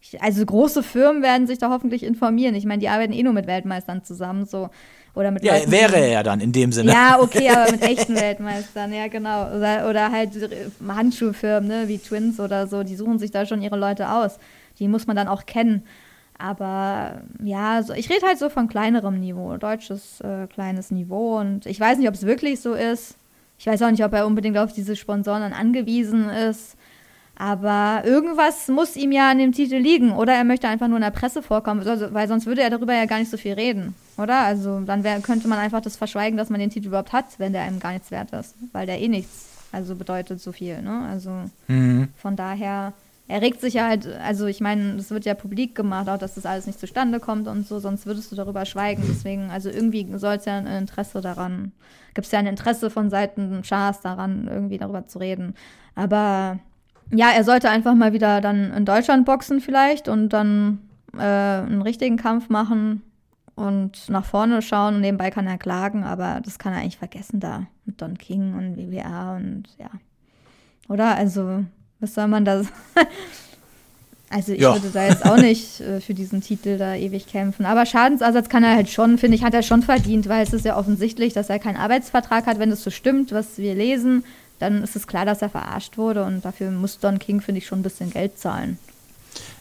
Ich, 0.00 0.22
also 0.22 0.44
große 0.44 0.82
Firmen 0.82 1.22
werden 1.22 1.46
sich 1.46 1.58
da 1.58 1.68
hoffentlich 1.68 2.02
informieren. 2.02 2.54
Ich 2.54 2.64
meine, 2.64 2.80
die 2.80 2.88
arbeiten 2.88 3.12
eh 3.12 3.22
nur 3.22 3.34
mit 3.34 3.46
Weltmeistern 3.46 4.04
zusammen, 4.04 4.46
so. 4.46 4.70
Oder 5.14 5.30
mit 5.30 5.44
ja, 5.44 5.54
Leuten, 5.54 5.70
wäre 5.70 5.96
er 5.96 6.08
ja 6.08 6.22
dann 6.22 6.40
in 6.40 6.52
dem 6.52 6.72
Sinne. 6.72 6.90
Ja, 6.90 7.18
okay, 7.20 7.50
aber 7.50 7.70
mit 7.70 7.82
echten 7.82 8.16
Weltmeistern, 8.16 8.92
ja, 8.92 9.08
genau. 9.08 9.54
Oder, 9.54 9.88
oder 9.88 10.10
halt 10.10 10.30
Handschuhfirmen, 10.86 11.68
ne, 11.68 11.88
wie 11.88 11.98
Twins 11.98 12.40
oder 12.40 12.66
so, 12.66 12.82
die 12.82 12.96
suchen 12.96 13.18
sich 13.18 13.30
da 13.30 13.44
schon 13.44 13.60
ihre 13.60 13.76
Leute 13.76 14.10
aus. 14.10 14.38
Die 14.78 14.88
muss 14.88 15.06
man 15.06 15.14
dann 15.14 15.28
auch 15.28 15.44
kennen. 15.44 15.84
Aber 16.44 17.22
ja, 17.42 17.82
so, 17.82 17.94
ich 17.94 18.10
rede 18.10 18.26
halt 18.26 18.38
so 18.38 18.50
von 18.50 18.68
kleinerem 18.68 19.18
Niveau, 19.18 19.56
deutsches 19.56 20.20
äh, 20.20 20.46
kleines 20.46 20.90
Niveau. 20.90 21.38
Und 21.38 21.64
ich 21.64 21.80
weiß 21.80 21.96
nicht, 21.96 22.08
ob 22.08 22.14
es 22.14 22.26
wirklich 22.26 22.60
so 22.60 22.74
ist. 22.74 23.14
Ich 23.58 23.66
weiß 23.66 23.80
auch 23.82 23.90
nicht, 23.90 24.04
ob 24.04 24.12
er 24.12 24.26
unbedingt 24.26 24.58
auf 24.58 24.72
diese 24.74 24.94
Sponsoren 24.94 25.40
dann 25.40 25.54
angewiesen 25.54 26.28
ist. 26.28 26.76
Aber 27.36 28.02
irgendwas 28.04 28.68
muss 28.68 28.94
ihm 28.94 29.10
ja 29.10 29.30
an 29.30 29.38
dem 29.38 29.52
Titel 29.52 29.76
liegen. 29.76 30.12
Oder 30.12 30.34
er 30.34 30.44
möchte 30.44 30.68
einfach 30.68 30.86
nur 30.86 30.98
in 30.98 31.02
der 31.02 31.10
Presse 31.10 31.42
vorkommen, 31.42 31.82
weil 32.12 32.28
sonst 32.28 32.44
würde 32.46 32.62
er 32.62 32.70
darüber 32.70 32.92
ja 32.94 33.06
gar 33.06 33.18
nicht 33.20 33.30
so 33.30 33.38
viel 33.38 33.54
reden. 33.54 33.94
Oder? 34.18 34.40
Also 34.40 34.80
dann 34.80 35.02
wär, 35.02 35.18
könnte 35.20 35.48
man 35.48 35.58
einfach 35.58 35.80
das 35.80 35.96
verschweigen, 35.96 36.36
dass 36.36 36.50
man 36.50 36.60
den 36.60 36.70
Titel 36.70 36.88
überhaupt 36.88 37.12
hat, 37.14 37.24
wenn 37.38 37.52
der 37.54 37.62
einem 37.62 37.80
gar 37.80 37.92
nichts 37.92 38.10
wert 38.10 38.32
ist. 38.32 38.54
Weil 38.72 38.86
der 38.86 39.00
eh 39.00 39.08
nichts, 39.08 39.48
also 39.72 39.94
bedeutet 39.96 40.40
so 40.40 40.52
viel. 40.52 40.82
Ne? 40.82 41.08
Also 41.10 41.30
Mhm. 41.68 42.08
von 42.18 42.36
daher, 42.36 42.92
er 43.26 43.40
regt 43.40 43.60
sich 43.60 43.74
ja 43.74 43.88
halt, 43.88 44.06
also 44.06 44.46
ich 44.46 44.60
meine, 44.60 44.96
das 44.96 45.10
wird 45.10 45.24
ja 45.24 45.34
publik 45.34 45.74
gemacht, 45.74 46.08
auch 46.08 46.18
dass 46.18 46.34
das 46.34 46.44
alles 46.44 46.66
nicht 46.66 46.78
zustande 46.78 47.20
kommt 47.20 47.48
und 47.48 47.66
so, 47.66 47.78
sonst 47.78 48.04
würdest 48.04 48.30
du 48.30 48.36
darüber 48.36 48.66
schweigen. 48.66 49.02
Deswegen, 49.08 49.50
also 49.50 49.70
irgendwie 49.70 50.06
soll 50.18 50.34
es 50.34 50.44
ja 50.44 50.58
ein 50.58 50.66
Interesse 50.66 51.22
daran, 51.22 51.72
gibt 52.12 52.26
es 52.26 52.32
ja 52.32 52.38
ein 52.38 52.46
Interesse 52.46 52.90
von 52.90 53.08
Seiten 53.08 53.62
Chars 53.62 54.02
daran, 54.02 54.46
irgendwie 54.46 54.76
darüber 54.76 55.06
zu 55.06 55.18
reden. 55.18 55.54
Aber 55.94 56.58
ja, 57.12 57.30
er 57.30 57.44
sollte 57.44 57.70
einfach 57.70 57.94
mal 57.94 58.12
wieder 58.12 58.42
dann 58.42 58.72
in 58.72 58.84
Deutschland 58.84 59.24
boxen 59.24 59.60
vielleicht 59.60 60.08
und 60.08 60.30
dann 60.30 60.80
äh, 61.16 61.22
einen 61.22 61.82
richtigen 61.82 62.16
Kampf 62.16 62.50
machen 62.50 63.02
und 63.54 64.10
nach 64.10 64.24
vorne 64.24 64.60
schauen 64.60 64.96
und 64.96 65.00
nebenbei 65.00 65.30
kann 65.30 65.46
er 65.46 65.58
klagen, 65.58 66.04
aber 66.04 66.40
das 66.44 66.58
kann 66.58 66.72
er 66.72 66.80
eigentlich 66.80 66.98
vergessen 66.98 67.40
da 67.40 67.66
mit 67.86 68.02
Don 68.02 68.18
King 68.18 68.54
und 68.54 68.76
WWA 68.76 69.36
und 69.36 69.64
ja. 69.78 69.90
Oder? 70.88 71.16
Also, 71.16 71.64
was 72.04 72.14
soll 72.14 72.28
man 72.28 72.44
da. 72.44 72.62
also, 74.30 74.52
ich 74.52 74.60
Ja. 74.60 74.74
würde 74.74 74.90
da 74.92 75.06
jetzt 75.06 75.24
auch 75.24 75.36
nicht 75.36 75.80
äh, 75.80 76.00
für 76.00 76.14
diesen 76.14 76.40
Titel 76.42 76.78
da 76.78 76.94
ewig 76.94 77.26
kämpfen. 77.26 77.66
Aber 77.66 77.86
Schadensersatz 77.86 78.48
kann 78.48 78.62
er 78.64 78.74
halt 78.76 78.88
schon, 78.90 79.18
finde 79.18 79.36
ich, 79.36 79.42
hat 79.44 79.54
er 79.54 79.62
schon 79.62 79.82
verdient, 79.82 80.28
weil 80.28 80.42
es 80.44 80.52
ist 80.52 80.64
ja 80.64 80.76
offensichtlich, 80.76 81.32
dass 81.32 81.50
er 81.50 81.58
keinen 81.58 81.76
Arbeitsvertrag 81.76 82.46
hat. 82.46 82.58
Wenn 82.58 82.70
das 82.70 82.82
so 82.82 82.90
stimmt, 82.90 83.32
was 83.32 83.58
wir 83.58 83.74
lesen, 83.74 84.24
dann 84.58 84.82
ist 84.82 84.96
es 84.96 85.06
klar, 85.06 85.24
dass 85.26 85.42
er 85.42 85.50
verarscht 85.50 85.98
wurde 85.98 86.24
und 86.24 86.44
dafür 86.44 86.70
muss 86.70 86.98
Don 86.98 87.18
King, 87.18 87.40
finde 87.40 87.58
ich, 87.58 87.66
schon 87.66 87.80
ein 87.80 87.82
bisschen 87.82 88.10
Geld 88.10 88.38
zahlen. 88.38 88.78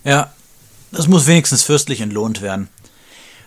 Ja, 0.03 0.31
das 0.91 1.07
muss 1.07 1.25
wenigstens 1.27 1.63
fürstlich 1.63 2.01
entlohnt 2.01 2.41
werden. 2.41 2.67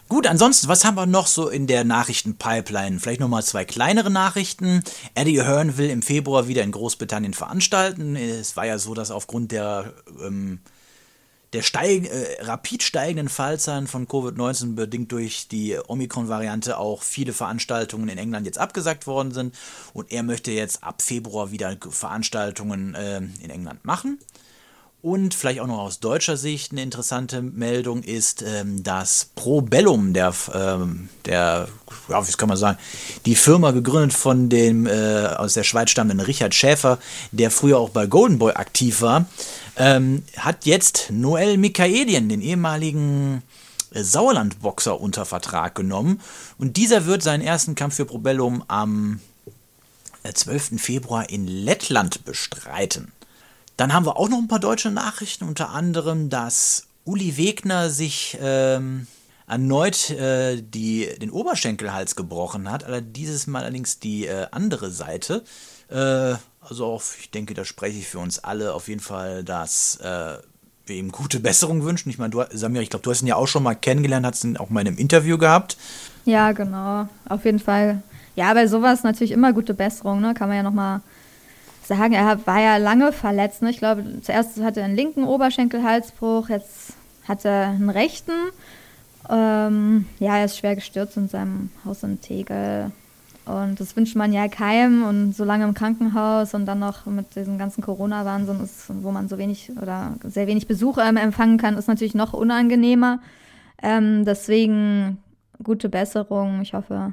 Gut, 0.09 0.29
ansonsten, 0.29 0.69
was 0.69 0.85
haben 0.85 0.95
wir 0.95 1.07
noch 1.07 1.27
so 1.27 1.49
in 1.49 1.67
der 1.67 1.83
Nachrichtenpipeline? 1.83 3.01
Vielleicht 3.01 3.19
nochmal 3.19 3.43
zwei 3.43 3.65
kleinere 3.65 4.09
Nachrichten. 4.11 4.85
Eddie 5.17 5.43
Hearn 5.43 5.79
will 5.79 5.91
im 5.91 6.01
Februar 6.01 6.47
wieder 6.47 6.63
in 6.63 6.71
Großbritannien 6.71 7.35
veranstalten. 7.35 8.15
Es 8.15 8.57
war 8.57 8.67
ja 8.67 8.79
so, 8.79 8.95
dass 8.95 9.11
aufgrund 9.11 9.51
der, 9.51 9.95
ähm, 10.25 10.61
der 11.53 11.63
steig, 11.63 12.05
äh, 12.05 12.41
rapid 12.41 12.85
steigenden 12.85 13.29
Fallzahlen 13.29 13.89
von 13.89 14.07
Covid-19 14.07 14.77
bedingt 14.77 15.11
durch 15.11 15.49
die 15.49 15.77
Omikron-Variante 15.89 16.79
auch 16.79 17.03
viele 17.03 17.33
Veranstaltungen 17.33 18.09
in 18.09 18.19
England 18.19 18.47
jetzt 18.47 18.59
abgesagt 18.59 19.09
worden 19.09 19.33
sind. 19.33 19.57
Und 19.93 20.13
er 20.13 20.23
möchte 20.23 20.53
jetzt 20.53 20.85
ab 20.85 21.03
Februar 21.03 21.51
wieder 21.51 21.77
Veranstaltungen 21.91 22.95
äh, 22.95 23.17
in 23.17 23.51
England 23.51 23.85
machen. 23.85 24.21
Und 25.03 25.35
vielleicht 25.35 25.61
auch 25.61 25.67
noch 25.67 25.79
aus 25.79 26.01
deutscher 26.01 26.37
Sicht 26.37 26.73
eine 26.73 26.83
interessante 26.83 27.41
Meldung 27.41 28.03
ist, 28.03 28.43
ähm, 28.43 28.83
dass 28.83 29.31
Probellum, 29.37 30.13
der, 30.13 30.35
ähm, 30.53 31.11
der, 31.27 31.69
ja, 32.09 32.27
wie 32.27 32.33
kann 32.33 32.49
man 32.49 32.59
sagen, 32.59 32.79
die 33.25 33.37
Firma 33.37 33.71
gegründet 33.71 34.15
von 34.15 34.49
dem 34.49 34.87
äh, 34.87 35.27
aus 35.27 35.53
der 35.53 35.63
Schweiz 35.63 35.91
stammenden 35.91 36.21
Richard 36.21 36.55
Schäfer, 36.55 36.99
der 37.31 37.51
früher 37.51 37.79
auch 37.79 37.91
bei 37.91 38.07
Golden 38.07 38.39
Boy 38.39 38.55
aktiv 38.55 39.01
war, 39.01 39.27
ähm, 39.77 40.25
hat 40.39 40.65
jetzt 40.67 41.11
Noel 41.11 41.57
Mikaelien, 41.57 42.29
den 42.29 42.41
ehemaligen 42.41 43.43
äh, 43.93 44.03
Sauerland-Boxer, 44.03 45.01
unter 45.01 45.25
Vertrag 45.25 45.75
genommen. 45.75 46.21
Und 46.59 46.77
dieser 46.79 47.07
wird 47.07 47.23
seinen 47.23 47.43
ersten 47.43 47.75
Kampf 47.75 47.97
für 47.97 48.07
Probellum 48.07 48.65
am 48.67 49.21
äh, 50.23 50.33
12. 50.33 50.81
Februar 50.81 51.29
in 51.31 51.47
Lettland 51.47 52.25
bestreiten. 52.25 53.13
Dann 53.77 53.93
haben 53.93 54.07
wir 54.07 54.17
auch 54.17 54.29
noch 54.29 54.39
ein 54.39 54.49
paar 54.49 54.61
deutsche 54.61 54.91
Nachrichten, 54.91 55.45
unter 55.45 55.71
anderem, 55.71 56.31
dass 56.31 56.87
Uli 57.05 57.37
Wegner 57.37 57.91
sich 57.91 58.37
ähm, 58.41 59.07
erneut 59.47 60.11
äh, 60.11 60.61
die, 60.63 61.09
den 61.21 61.31
Oberschenkelhals 61.31 62.17
gebrochen 62.17 62.71
hat, 62.71 62.85
aber 62.85 63.01
dieses 63.01 63.47
Mal 63.47 63.63
allerdings 63.63 64.01
die 64.01 64.27
äh, 64.27 64.47
andere 64.51 64.91
Seite. 64.91 65.45
Äh, 65.89 66.35
also 66.61 66.87
auch, 66.87 67.03
ich 67.21 67.31
denke, 67.31 67.55
da 67.55 67.65
spreche 67.65 67.99
ich 67.99 68.09
für 68.09 68.19
uns 68.19 68.41
alle 68.41 68.75
auf 68.75 68.89
jeden 68.89 69.01
Fall, 69.01 69.45
dass 69.45 69.97
äh, 69.97 70.39
wir 70.87 70.97
ihm 70.97 71.13
gute 71.13 71.39
Besserung 71.39 71.85
wünschen. 71.85 72.11
Ich 72.11 72.19
meine, 72.19 72.31
du, 72.31 72.45
Samir, 72.53 72.83
ich 72.83 72.91
glaube, 72.91 73.03
du 73.03 73.11
hast 73.11 73.23
ihn 73.23 73.29
ja 73.29 73.37
auch 73.37 73.47
schon 73.47 73.63
mal 73.63 73.75
kennengelernt, 73.75 74.27
hast 74.27 74.45
ihn 74.45 74.57
auch 74.57 74.71
mal 74.71 74.81
in 74.81 74.89
einem 74.89 74.99
Interview 74.99 75.39
gehabt. 75.39 75.77
Ja, 76.25 76.53
genau. 76.53 77.09
Auf 77.29 77.45
jeden 77.45 77.61
Fall. 77.61 78.03
Ja, 78.35 78.53
bei 78.53 78.67
sowas 78.67 79.03
natürlich 79.03 79.31
immer 79.31 79.53
gute 79.53 79.75
Besserung, 79.75 80.21
ne? 80.21 80.35
Kann 80.35 80.49
man 80.49 80.57
ja 80.57 80.63
nochmal 80.63 81.01
sagen. 81.87 82.15
Er 82.15 82.47
war 82.47 82.61
ja 82.61 82.77
lange 82.77 83.13
verletzt. 83.13 83.63
Ne? 83.63 83.71
Ich 83.71 83.79
glaube, 83.79 84.21
zuerst 84.23 84.61
hatte 84.63 84.81
er 84.81 84.87
einen 84.87 84.97
linken 84.97 85.25
Oberschenkelhalsbruch, 85.25 86.49
jetzt 86.49 86.95
hat 87.27 87.45
er 87.45 87.69
einen 87.69 87.91
rechten. 87.91 88.33
Ähm, 89.29 90.07
ja, 90.19 90.39
er 90.39 90.45
ist 90.45 90.59
schwer 90.59 90.75
gestürzt 90.75 91.17
in 91.17 91.29
seinem 91.29 91.71
Haus 91.85 92.03
in 92.03 92.21
Tegel. 92.21 92.93
Und 93.47 93.79
das 93.79 93.97
wünscht 93.97 94.17
man 94.17 94.33
ja 94.33 94.49
keinem 94.49 95.05
und 95.05 95.37
so 95.37 95.45
lange 95.45 95.65
im 95.65 95.75
Krankenhaus 95.75 96.53
und 96.55 96.67
dann 96.67 96.81
noch 96.81 97.07
mit 97.07 97.37
diesem 97.37 97.59
ganzen 97.59 97.81
Corona-Wahnsinn 97.81 98.69
wo 99.03 99.13
man 99.13 99.29
so 99.29 99.39
wenig 99.39 99.71
oder 99.81 100.15
sehr 100.25 100.49
wenig 100.49 100.67
Besuch 100.67 100.99
ähm, 100.99 101.17
empfangen 101.17 101.57
kann, 101.57 101.77
ist 101.77 101.87
natürlich 101.87 102.17
noch 102.17 102.33
unangenehmer. 102.33 103.21
Ähm, 103.81 104.25
deswegen 104.25 105.19
gute 105.63 105.89
Besserung. 105.89 106.61
Ich 106.63 106.75
hoffe, 106.75 107.13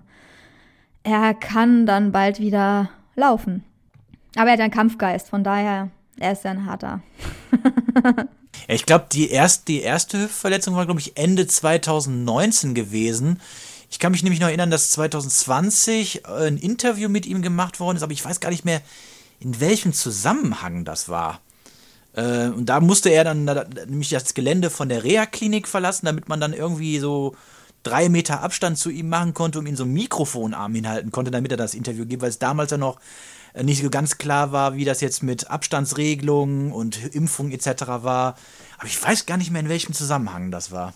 er 1.04 1.34
kann 1.36 1.86
dann 1.86 2.12
bald 2.12 2.40
wieder 2.40 2.90
laufen. 3.16 3.64
Aber 4.36 4.48
er 4.48 4.54
hat 4.54 4.60
einen 4.60 4.72
Kampfgeist, 4.72 5.30
von 5.30 5.44
daher, 5.44 5.90
er 6.18 6.32
ist 6.32 6.44
ja 6.44 6.52
ein 6.52 6.66
harter. 6.66 7.02
Ich 8.68 8.86
glaube, 8.86 9.08
die, 9.12 9.30
erst, 9.30 9.68
die 9.68 9.82
erste 9.82 10.22
Hüftverletzung 10.22 10.76
war, 10.76 10.86
glaube 10.86 11.00
ich, 11.00 11.18
Ende 11.18 11.48
2019 11.48 12.74
gewesen. 12.74 13.42
Ich 13.90 14.00
kann 14.00 14.12
mich 14.12 14.24
nämlich 14.24 14.40
noch 14.40 14.48
erinnern, 14.48 14.72
dass 14.72 14.92
2020 14.92 16.24
äh, 16.26 16.48
ein 16.48 16.58
Interview 16.58 17.10
mit 17.10 17.26
ihm 17.26 17.42
gemacht 17.42 17.80
worden 17.80 17.98
ist, 17.98 18.04
aber 18.04 18.14
ich 18.14 18.24
weiß 18.24 18.40
gar 18.40 18.50
nicht 18.50 18.66
mehr, 18.66 18.82
in 19.40 19.60
welchem 19.60 19.94
Zusammenhang 19.94 20.86
das 20.86 21.10
war. 21.10 21.42
Äh, 22.14 22.48
und 22.48 22.68
da 22.68 22.80
musste 22.80 23.10
er 23.10 23.24
dann 23.24 23.46
da, 23.46 23.66
nämlich 23.88 24.10
das 24.10 24.34
Gelände 24.34 24.70
von 24.70 24.90
der 24.90 25.04
Reha-Klinik 25.04 25.68
verlassen, 25.68 26.06
damit 26.06 26.30
man 26.30 26.40
dann 26.40 26.54
irgendwie 26.54 27.00
so 27.00 27.36
drei 27.84 28.08
Meter 28.08 28.42
Abstand 28.42 28.78
zu 28.78 28.90
ihm 28.90 29.10
machen 29.10 29.34
konnte, 29.34 29.60
um 29.60 29.68
ihn 29.68 29.76
so 29.76 29.84
einen 29.84 29.94
Mikrofonarm 29.94 30.74
hinhalten 30.74 31.12
konnte, 31.12 31.32
damit 31.32 31.52
er 31.52 31.58
das 31.58 31.74
Interview 31.74 32.06
gibt, 32.06 32.22
weil 32.22 32.30
es 32.30 32.40
damals 32.40 32.72
ja 32.72 32.78
noch 32.78 32.98
nicht 33.62 33.84
so 33.84 33.90
ganz 33.90 34.18
klar 34.18 34.52
war, 34.52 34.76
wie 34.76 34.86
das 34.86 35.02
jetzt 35.02 35.22
mit 35.24 35.50
Abstandsregelungen 35.52 36.72
und 36.72 37.14
Impfung 37.14 37.52
etc. 37.52 37.88
war. 37.88 38.36
Aber 38.78 38.88
ich 38.88 39.02
weiß 39.02 39.26
gar 39.26 39.38
nicht 39.38 39.52
mehr, 39.52 39.62
in 39.62 39.70
welchem 39.70 39.94
Zusammenhang 39.94 40.50
das 40.52 40.72
war. 40.72 40.94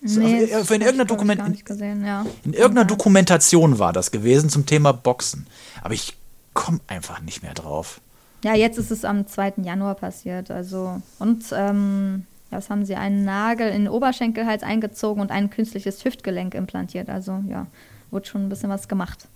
Nee, 0.00 0.46
das 0.46 0.60
auf- 0.62 0.70
in 0.70 0.80
irgendeiner 0.80 1.04
Dokument- 1.06 1.64
gesehen, 1.66 2.04
ja. 2.06 2.24
In 2.44 2.52
irgendeiner 2.52 2.84
Dokumentation 2.86 3.78
war 3.78 3.92
das 3.92 4.10
gewesen 4.12 4.48
zum 4.48 4.64
Thema 4.64 4.92
Boxen. 4.92 5.46
Aber 5.82 5.92
ich 5.92 6.16
komme 6.54 6.80
einfach 6.86 7.20
nicht 7.20 7.42
mehr 7.42 7.54
drauf. 7.54 8.00
Ja, 8.44 8.54
jetzt 8.54 8.78
ist 8.78 8.92
es 8.92 9.04
am 9.04 9.26
2. 9.26 9.54
Januar 9.64 9.96
passiert. 9.96 10.50
Also, 10.52 11.02
und 11.18 11.44
ähm, 11.52 12.26
was 12.50 12.70
haben 12.70 12.84
sie? 12.86 12.94
Einen 12.94 13.24
Nagel 13.24 13.68
in 13.68 13.84
den 13.84 13.88
Oberschenkelhals 13.88 14.62
eingezogen 14.62 15.20
und 15.20 15.32
ein 15.32 15.50
künstliches 15.50 16.04
Hüftgelenk 16.04 16.54
implantiert. 16.54 17.10
Also, 17.10 17.42
ja, 17.48 17.66
wurde 18.12 18.26
schon 18.28 18.46
ein 18.46 18.48
bisschen 18.48 18.70
was 18.70 18.86
gemacht. 18.86 19.26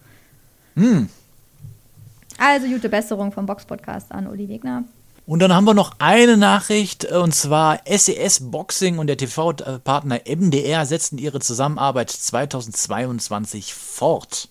Hm. 0.76 1.08
Also, 2.44 2.66
gute 2.66 2.88
Besserung 2.88 3.30
vom 3.30 3.46
Box-Podcast 3.46 4.10
an 4.10 4.26
Uli 4.26 4.48
Wegner. 4.48 4.82
Und 5.26 5.38
dann 5.38 5.54
haben 5.54 5.62
wir 5.62 5.74
noch 5.74 5.92
eine 6.00 6.36
Nachricht, 6.36 7.04
äh, 7.04 7.14
und 7.14 7.32
zwar 7.32 7.78
SES 7.86 8.50
Boxing 8.50 8.98
und 8.98 9.06
der 9.06 9.16
TV-Partner 9.16 10.22
MDR 10.24 10.84
setzen 10.84 11.18
ihre 11.18 11.38
Zusammenarbeit 11.38 12.10
2022 12.10 13.72
fort. 13.74 14.48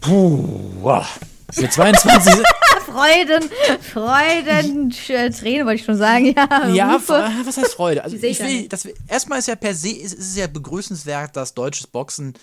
Puh, 0.00 0.42
wow. 0.80 1.06
Für 1.52 1.70
22. 1.70 2.42
Freuden, 2.90 3.50
Freuden, 3.80 4.94
äh, 5.08 5.30
Tränen 5.30 5.66
wollte 5.66 5.80
ich 5.80 5.84
schon 5.84 5.96
sagen. 5.96 6.34
Ja, 6.34 6.68
Ja, 6.68 7.00
was 7.44 7.56
heißt 7.56 7.74
Freude? 7.74 8.02
Also 8.02 8.16
ich 8.16 8.40
will, 8.40 8.46
nicht. 8.46 8.72
das, 8.72 8.86
erstmal 9.06 9.38
ist 9.38 9.48
ja 9.48 9.56
per 9.56 9.74
se 9.74 9.90
ist, 9.90 10.14
ist 10.14 10.36
ja 10.36 10.46
begrüßenswert, 10.46 11.36
dass 11.36 11.54
deutsches 11.54 11.86
Boxen 11.86 12.34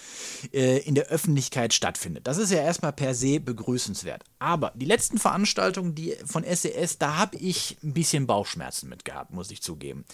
äh, 0.53 0.79
in 0.79 0.95
der 0.95 1.07
Öffentlichkeit 1.07 1.73
stattfindet. 1.73 2.27
Das 2.27 2.37
ist 2.37 2.51
ja 2.51 2.59
erstmal 2.59 2.93
per 2.93 3.15
se 3.15 3.39
begrüßenswert. 3.39 4.23
Aber 4.39 4.71
die 4.75 4.85
letzten 4.85 5.17
Veranstaltungen, 5.17 5.95
die 5.95 6.15
von 6.25 6.43
SES, 6.43 6.97
da 6.99 7.17
habe 7.17 7.37
ich 7.37 7.77
ein 7.83 7.93
bisschen 7.93 8.27
Bauchschmerzen 8.27 8.89
mit 8.89 9.05
gehabt, 9.05 9.33
muss 9.33 9.51
ich 9.51 9.61
zugeben. 9.61 10.05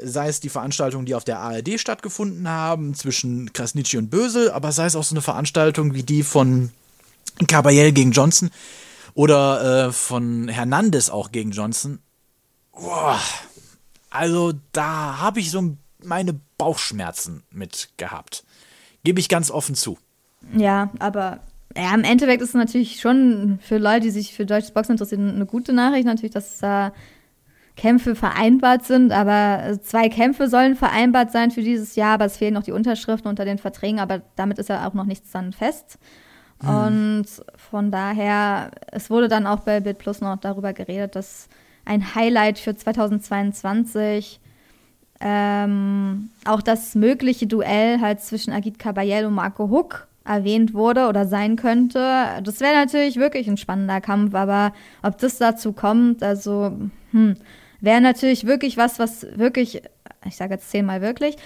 Sei 0.00 0.28
es 0.28 0.40
die 0.40 0.48
Veranstaltungen, 0.48 1.06
die 1.06 1.14
auf 1.14 1.24
der 1.24 1.40
ARD 1.40 1.80
stattgefunden 1.80 2.48
haben, 2.48 2.94
zwischen 2.94 3.52
Krasnitschi 3.52 3.98
und 3.98 4.10
Bösel, 4.10 4.50
aber 4.50 4.72
sei 4.72 4.86
es 4.86 4.96
auch 4.96 5.04
so 5.04 5.14
eine 5.14 5.22
Veranstaltung 5.22 5.94
wie 5.94 6.04
die 6.04 6.22
von 6.22 6.70
Caballel 7.46 7.92
gegen 7.92 8.12
Johnson 8.12 8.50
oder 9.18 9.88
äh, 9.88 9.92
von 9.92 10.46
Hernandez 10.46 11.10
auch 11.10 11.32
gegen 11.32 11.50
Johnson. 11.50 11.98
Boah, 12.70 13.18
also 14.10 14.52
da 14.70 15.18
habe 15.18 15.40
ich 15.40 15.50
so 15.50 15.76
meine 16.04 16.38
Bauchschmerzen 16.56 17.42
mit 17.50 17.88
gehabt. 17.96 18.44
Gebe 19.02 19.18
ich 19.18 19.28
ganz 19.28 19.50
offen 19.50 19.74
zu. 19.74 19.98
Ja, 20.56 20.90
aber 21.00 21.40
ja, 21.76 21.92
im 21.94 22.04
Endeffekt 22.04 22.42
ist 22.42 22.50
es 22.50 22.54
natürlich 22.54 23.00
schon 23.00 23.58
für 23.60 23.78
Leute, 23.78 24.02
die 24.02 24.10
sich 24.10 24.34
für 24.34 24.46
deutsches 24.46 24.70
Boxen 24.70 24.92
interessieren, 24.92 25.34
eine 25.34 25.46
gute 25.46 25.72
Nachricht 25.72 26.06
natürlich, 26.06 26.32
dass 26.32 26.58
da 26.58 26.92
Kämpfe 27.74 28.14
vereinbart 28.14 28.84
sind, 28.84 29.10
aber 29.10 29.80
zwei 29.82 30.08
Kämpfe 30.08 30.48
sollen 30.48 30.76
vereinbart 30.76 31.32
sein 31.32 31.50
für 31.50 31.62
dieses 31.62 31.96
Jahr, 31.96 32.14
aber 32.14 32.26
es 32.26 32.36
fehlen 32.36 32.54
noch 32.54 32.62
die 32.62 32.72
Unterschriften 32.72 33.28
unter 33.28 33.44
den 33.44 33.58
Verträgen, 33.58 33.98
aber 33.98 34.22
damit 34.36 34.60
ist 34.60 34.68
ja 34.68 34.86
auch 34.86 34.94
noch 34.94 35.06
nichts 35.06 35.32
dann 35.32 35.52
fest. 35.52 35.98
Mhm. 36.62 36.68
Und 36.68 37.26
von 37.56 37.90
daher, 37.90 38.70
es 38.92 39.10
wurde 39.10 39.28
dann 39.28 39.46
auch 39.46 39.60
bei 39.60 39.80
Bit 39.80 39.98
Plus 39.98 40.20
noch 40.20 40.36
darüber 40.38 40.72
geredet, 40.72 41.16
dass 41.16 41.48
ein 41.84 42.14
Highlight 42.14 42.58
für 42.58 42.76
2022 42.76 44.40
ähm, 45.20 46.30
auch 46.44 46.62
das 46.62 46.94
mögliche 46.94 47.46
Duell 47.46 48.00
halt 48.00 48.20
zwischen 48.20 48.52
Agit 48.52 48.78
Kabayel 48.78 49.26
und 49.26 49.34
Marco 49.34 49.68
Huck 49.70 50.06
erwähnt 50.24 50.74
wurde 50.74 51.08
oder 51.08 51.26
sein 51.26 51.56
könnte. 51.56 51.98
Das 52.42 52.60
wäre 52.60 52.74
natürlich 52.74 53.16
wirklich 53.16 53.48
ein 53.48 53.56
spannender 53.56 54.00
Kampf, 54.00 54.34
aber 54.34 54.72
ob 55.02 55.18
das 55.18 55.38
dazu 55.38 55.72
kommt, 55.72 56.22
also 56.22 56.76
hm, 57.12 57.34
wäre 57.80 58.00
natürlich 58.00 58.46
wirklich 58.46 58.76
was, 58.76 58.98
was 58.98 59.26
wirklich, 59.36 59.82
ich 60.26 60.36
sage 60.36 60.54
jetzt 60.54 60.70
zehnmal 60.70 61.00
wirklich, 61.00 61.36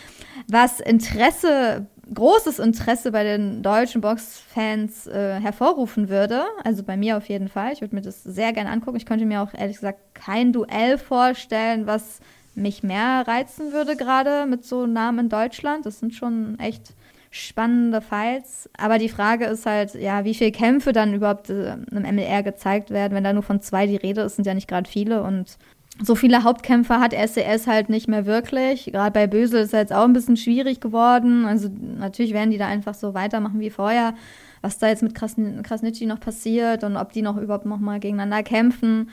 was 0.48 0.80
Interesse, 0.80 1.86
großes 2.12 2.59
Interesse 2.59 3.12
bei 3.12 3.24
den 3.24 3.62
deutschen 3.62 4.00
Boxfans 4.00 5.07
äh, 5.07 5.40
hervorrufen 5.40 6.09
würde. 6.09 6.42
Also 6.64 6.82
bei 6.82 6.96
mir 6.96 7.16
auf 7.16 7.28
jeden 7.28 7.48
Fall. 7.48 7.72
Ich 7.72 7.80
würde 7.80 7.94
mir 7.94 8.03
das 8.03 8.22
sehr 8.22 8.53
gerne 8.53 8.70
angucken. 8.70 8.96
Ich 8.96 9.07
könnte 9.07 9.24
mir 9.24 9.42
auch 9.42 9.55
ehrlich 9.55 9.76
gesagt 9.76 10.00
kein 10.14 10.53
Duell 10.53 10.98
vorstellen, 10.98 11.86
was 11.86 12.20
mich 12.55 12.82
mehr 12.82 13.24
reizen 13.26 13.72
würde, 13.72 13.96
gerade 13.96 14.46
mit 14.46 14.64
so 14.64 14.86
Namen 14.86 15.20
in 15.20 15.28
Deutschland. 15.28 15.86
Das 15.86 16.00
sind 16.00 16.14
schon 16.14 16.59
echt 16.59 16.94
spannende 17.30 18.03
Fights. 18.03 18.68
Aber 18.76 18.98
die 18.98 19.09
Frage 19.09 19.46
ist 19.46 19.64
halt, 19.64 19.94
ja, 19.94 20.24
wie 20.24 20.34
viele 20.34 20.53
Kämpfe 20.53 20.92
dann 20.92 21.14
überhaupt 21.14 21.48
äh, 21.48 21.72
im 21.90 22.03
MLR 22.03 22.42
gezeigt 22.42 22.90
werden. 22.90 23.14
Wenn 23.14 23.24
da 23.24 23.32
nur 23.32 23.42
von 23.42 23.62
zwei 23.62 23.86
die 23.86 23.96
Rede 23.96 24.20
ist, 24.20 24.36
sind 24.36 24.46
ja 24.46 24.55
nicht 24.55 24.68
gerade 24.68 24.88
viele. 24.88 25.22
Und 25.22 25.57
so 26.01 26.14
viele 26.14 26.43
Hauptkämpfer 26.45 27.01
hat 27.01 27.12
SCS 27.12 27.66
halt 27.66 27.88
nicht 27.88 28.09
mehr 28.09 28.26
wirklich. 28.26 28.86
Gerade 28.86 29.11
bei 29.11 29.26
Bösel 29.26 29.61
ist 29.61 29.66
es 29.66 29.72
jetzt 29.72 29.93
auch 29.93 30.05
ein 30.05 30.12
bisschen 30.12 30.36
schwierig 30.36 30.80
geworden. 30.80 31.45
Also 31.45 31.68
natürlich 31.99 32.32
werden 32.32 32.51
die 32.51 32.59
da 32.59 32.66
einfach 32.66 32.95
so 32.95 33.14
weitermachen 33.14 33.61
wie 33.61 33.70
vorher. 33.70 34.14
Was 34.62 34.78
da 34.78 34.88
jetzt 34.88 35.03
mit 35.03 35.14
Krasnitschi 35.14 36.07
noch 36.07 36.20
passiert 36.20 36.84
und 36.84 36.97
ob 36.97 37.12
die 37.12 37.22
noch 37.22 37.36
überhaupt 37.36 37.66
noch 37.66 37.80
mal 37.80 38.01
gegeneinander 38.01 38.43
kämpfen 38.43 39.09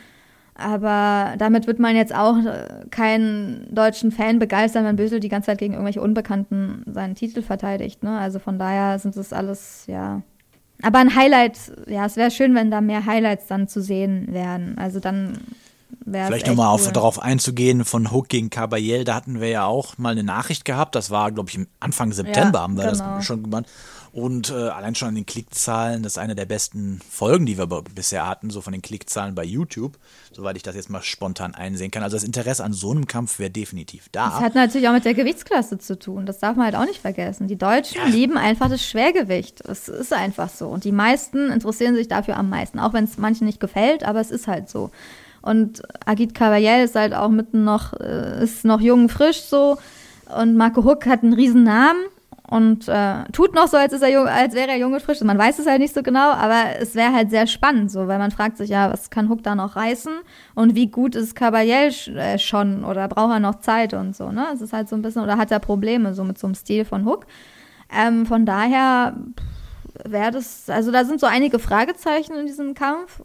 aber 0.60 1.36
damit 1.38 1.68
wird 1.68 1.80
man 1.80 1.96
jetzt 1.96 2.14
auch 2.14 2.38
äh, 2.38 2.86
keinen 2.92 3.74
deutschen 3.74 4.12
Fan 4.12 4.40
begeistern, 4.40 4.86
wenn 4.86 4.98
Bösel 4.98 5.20
die 5.20 5.30
ganze 5.30 5.48
Zeit 5.48 5.58
gegen 5.58 5.74
irgendwelche 5.74 6.02
Unbekannten 6.02 6.84
seinen 6.86 7.16
Titel 7.16 7.42
verteidigt. 7.42 8.04
Ne? 8.04 8.18
Also 8.18 8.40
von 8.40 8.60
daher 8.60 9.00
sind 9.00 9.16
das 9.16 9.34
alles, 9.34 9.86
ja. 9.88 10.22
Aber 10.82 11.00
ein 11.00 11.16
Highlight, 11.16 11.58
ja, 11.88 12.06
es 12.06 12.16
wäre 12.16 12.32
schön, 12.32 12.56
wenn 12.56 12.72
da 12.72 12.82
mehr 12.82 13.06
Highlights 13.06 13.48
dann 13.48 13.68
zu 13.68 13.82
sehen 13.82 14.28
wären. 14.32 14.78
Also 14.78 15.00
dann 15.00 15.38
Vielleicht 16.12 16.48
nochmal 16.48 16.78
cool. 16.80 16.92
darauf 16.92 17.22
einzugehen, 17.22 17.86
von 17.86 18.12
Hook 18.12 18.30
gegen 18.30 18.50
Caballel, 18.50 19.04
da 19.04 19.16
hatten 19.16 19.40
wir 19.40 19.50
ja 19.50 19.66
auch 19.66 19.98
mal 19.98 20.12
eine 20.12 20.24
Nachricht 20.24 20.66
gehabt. 20.66 20.96
Das 20.96 21.10
war, 21.10 21.32
glaube 21.32 21.50
ich, 21.50 21.60
Anfang 21.80 22.12
September 22.12 22.60
ja, 22.60 22.64
haben 22.64 22.78
wir 22.78 22.92
genau. 22.92 23.16
das 23.16 23.26
schon 23.26 23.44
gemacht. 23.44 23.66
Und 24.12 24.50
äh, 24.50 24.54
allein 24.54 24.96
schon 24.96 25.10
an 25.10 25.16
den 25.16 25.26
Klickzahlen, 25.26 26.02
das 26.02 26.14
ist 26.14 26.18
eine 26.18 26.34
der 26.34 26.46
besten 26.46 27.00
Folgen, 27.10 27.46
die 27.46 27.58
wir 27.58 27.68
bisher 27.68 28.28
hatten, 28.28 28.50
so 28.50 28.62
von 28.62 28.74
den 28.74 28.82
Klickzahlen 28.82 29.36
bei 29.36 29.44
YouTube, 29.44 29.98
soweit 30.32 30.58
ich 30.58 30.64
das 30.64 30.76
jetzt 30.76 30.90
mal 30.90 31.04
spontan 31.04 31.54
einsehen 31.54 31.92
kann. 31.92 32.02
Also 32.02 32.18
das 32.18 32.24
Interesse 32.24 32.64
an 32.64 32.74
so 32.74 32.92
einem 32.92 33.06
Kampf 33.06 33.38
wäre 33.38 33.52
definitiv 33.52 34.10
da. 34.12 34.30
Das 34.30 34.40
hat 34.40 34.56
natürlich 34.56 34.88
auch 34.88 34.94
mit 34.94 35.06
der 35.06 35.14
Gewichtsklasse 35.14 35.78
zu 35.78 35.98
tun. 36.00 36.26
Das 36.26 36.40
darf 36.40 36.56
man 36.56 36.66
halt 36.66 36.76
auch 36.76 36.86
nicht 36.86 37.02
vergessen. 37.02 37.48
Die 37.48 37.58
Deutschen 37.58 37.98
ja. 37.98 38.08
lieben 38.08 38.38
einfach 38.38 38.68
das 38.70 38.84
Schwergewicht. 38.84 39.62
Es 39.62 39.88
ist 39.88 40.12
einfach 40.12 40.50
so. 40.50 40.70
Und 40.70 40.86
die 40.86 40.92
meisten 40.92 41.52
interessieren 41.52 41.96
sich 41.96 42.08
dafür 42.08 42.38
am 42.38 42.50
meisten, 42.50 42.80
auch 42.80 42.94
wenn 42.94 43.04
es 43.04 43.18
manchen 43.18 43.46
nicht 43.46 43.60
gefällt, 43.60 44.04
aber 44.04 44.20
es 44.20 44.32
ist 44.32 44.48
halt 44.48 44.70
so. 44.70 44.90
Und 45.42 45.82
Agit 46.06 46.34
Cavallel 46.36 46.84
ist 46.84 46.96
halt 46.96 47.14
auch 47.14 47.30
mitten 47.30 47.64
noch, 47.64 47.94
äh, 48.00 48.44
ist 48.44 48.66
noch 48.66 48.82
jung, 48.82 49.10
frisch 49.10 49.42
so. 49.42 49.78
Und 50.36 50.56
Marco 50.56 50.84
Huck 50.84 51.06
hat 51.06 51.24
einen 51.24 51.34
riesen 51.34 51.64
Namen 51.64 52.00
und 52.50 52.88
äh, 52.88 53.26
tut 53.32 53.54
noch 53.54 53.68
so, 53.68 53.78
als, 53.78 53.94
ist 53.94 54.02
er 54.02 54.10
jung, 54.10 54.28
als 54.28 54.56
wäre 54.56 54.70
er 54.70 54.78
jung 54.78 54.94
und 54.94 55.02
frisch. 55.02 55.22
Man 55.22 55.38
weiß 55.38 55.60
es 55.60 55.68
halt 55.68 55.82
nicht 55.82 55.94
so 55.94 56.02
genau, 56.02 56.32
aber 56.32 56.80
es 56.80 56.96
wäre 56.96 57.14
halt 57.14 57.30
sehr 57.30 57.46
spannend, 57.46 57.92
so, 57.92 58.08
weil 58.08 58.18
man 58.18 58.32
fragt 58.32 58.58
sich 58.58 58.72
ja, 58.72 58.92
was 58.92 59.12
kann 59.12 59.30
Hook 59.30 59.44
da 59.44 59.54
noch 59.54 59.76
reißen 59.76 60.14
und 60.56 60.74
wie 60.74 60.88
gut 60.88 61.16
ist 61.16 61.36
Caballel 61.36 61.92
äh, 62.16 62.40
schon 62.40 62.84
oder 62.84 63.08
braucht 63.08 63.34
er 63.34 63.40
noch 63.40 63.60
Zeit 63.60 63.94
und 63.94 64.16
so, 64.16 64.32
ne? 64.32 64.48
Es 64.52 64.62
ist 64.62 64.74
halt 64.74 64.90
so 64.90 64.96
ein 64.96 65.04
bisschen, 65.04 65.22
oder 65.22 65.38
hat 65.38 65.52
er 65.52 65.60
Probleme 65.60 66.16
so 66.16 66.24
mit 66.24 66.40
so 66.40 66.48
einem 66.48 66.56
Stil 66.56 66.86
von 66.86 67.06
Hook. 67.06 67.28
Ähm, 67.96 68.26
von 68.26 68.48
daher 68.48 69.16
wäre 70.04 70.32
das, 70.32 70.70
also 70.72 70.92
da 70.92 71.06
sind 71.06 71.20
so 71.20 71.28
einige 71.28 71.60
Fragezeichen 71.60 72.34
in 72.34 72.48
diesem 72.48 72.74
Kampf. 72.74 73.22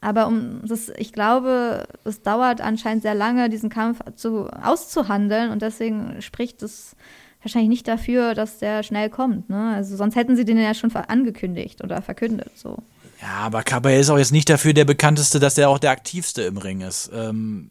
Aber 0.00 0.28
um 0.28 0.60
das, 0.64 0.90
ich 0.96 1.12
glaube, 1.12 1.86
es 2.04 2.22
dauert 2.22 2.60
anscheinend 2.60 3.02
sehr 3.02 3.14
lange, 3.14 3.48
diesen 3.48 3.68
Kampf 3.68 3.98
zu, 4.14 4.46
auszuhandeln 4.46 5.50
und 5.50 5.62
deswegen 5.62 6.22
spricht 6.22 6.62
es 6.62 6.94
wahrscheinlich 7.42 7.68
nicht 7.68 7.88
dafür, 7.88 8.34
dass 8.34 8.58
der 8.58 8.82
schnell 8.82 9.10
kommt. 9.10 9.48
Ne? 9.50 9.74
Also 9.74 9.96
sonst 9.96 10.14
hätten 10.14 10.36
sie 10.36 10.44
den 10.44 10.58
ja 10.58 10.74
schon 10.74 10.94
angekündigt 10.94 11.82
oder 11.82 12.00
verkündet. 12.02 12.50
So. 12.54 12.78
Ja, 13.20 13.38
aber 13.38 13.60
Caballé 13.60 13.98
ist 13.98 14.10
auch 14.10 14.18
jetzt 14.18 14.32
nicht 14.32 14.48
dafür 14.48 14.72
der 14.72 14.84
bekannteste, 14.84 15.40
dass 15.40 15.58
er 15.58 15.68
auch 15.68 15.78
der 15.78 15.90
aktivste 15.90 16.42
im 16.42 16.58
Ring 16.58 16.80
ist. 16.80 17.10
Ähm, 17.12 17.70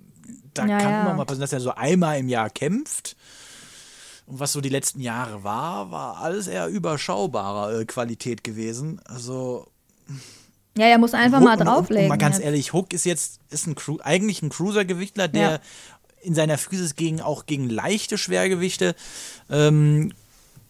da 0.53 0.65
ja, 0.65 0.77
kann 0.79 0.91
ja. 0.91 1.03
man 1.03 1.17
mal 1.17 1.25
passieren, 1.25 1.41
dass 1.41 1.53
er 1.53 1.59
so 1.61 1.71
einmal 1.75 2.19
im 2.19 2.27
Jahr 2.27 2.49
kämpft. 2.49 3.15
Und 4.25 4.41
was 4.41 4.51
so 4.51 4.59
die 4.59 4.69
letzten 4.69 4.99
Jahre 4.99 5.45
war, 5.45 5.91
war 5.91 6.17
alles 6.17 6.47
eher 6.47 6.67
überschaubarer 6.67 7.79
äh, 7.79 7.85
Qualität 7.85 8.43
gewesen. 8.43 8.99
Also. 9.05 9.67
Ja, 10.77 10.85
er 10.85 10.97
muss 10.97 11.13
einfach 11.13 11.39
Hook, 11.39 11.45
mal 11.45 11.57
drauflegen. 11.57 12.05
Und, 12.05 12.11
und 12.11 12.19
mal 12.19 12.25
ganz 12.25 12.39
ehrlich, 12.39 12.73
Hook 12.73 12.93
ist 12.93 13.05
jetzt 13.05 13.39
ist 13.49 13.67
ein 13.67 13.75
Cru 13.75 13.97
eigentlich 14.03 14.41
ein 14.41 14.49
Cruiser-Gewichtler, 14.49 15.27
der 15.27 15.49
ja 15.49 15.59
in 16.21 16.35
seiner 16.35 16.57
Physis 16.57 16.95
gegen 16.95 17.21
auch 17.21 17.45
gegen 17.45 17.69
leichte 17.69 18.17
Schwergewichte 18.17 18.95
ähm, 19.49 20.11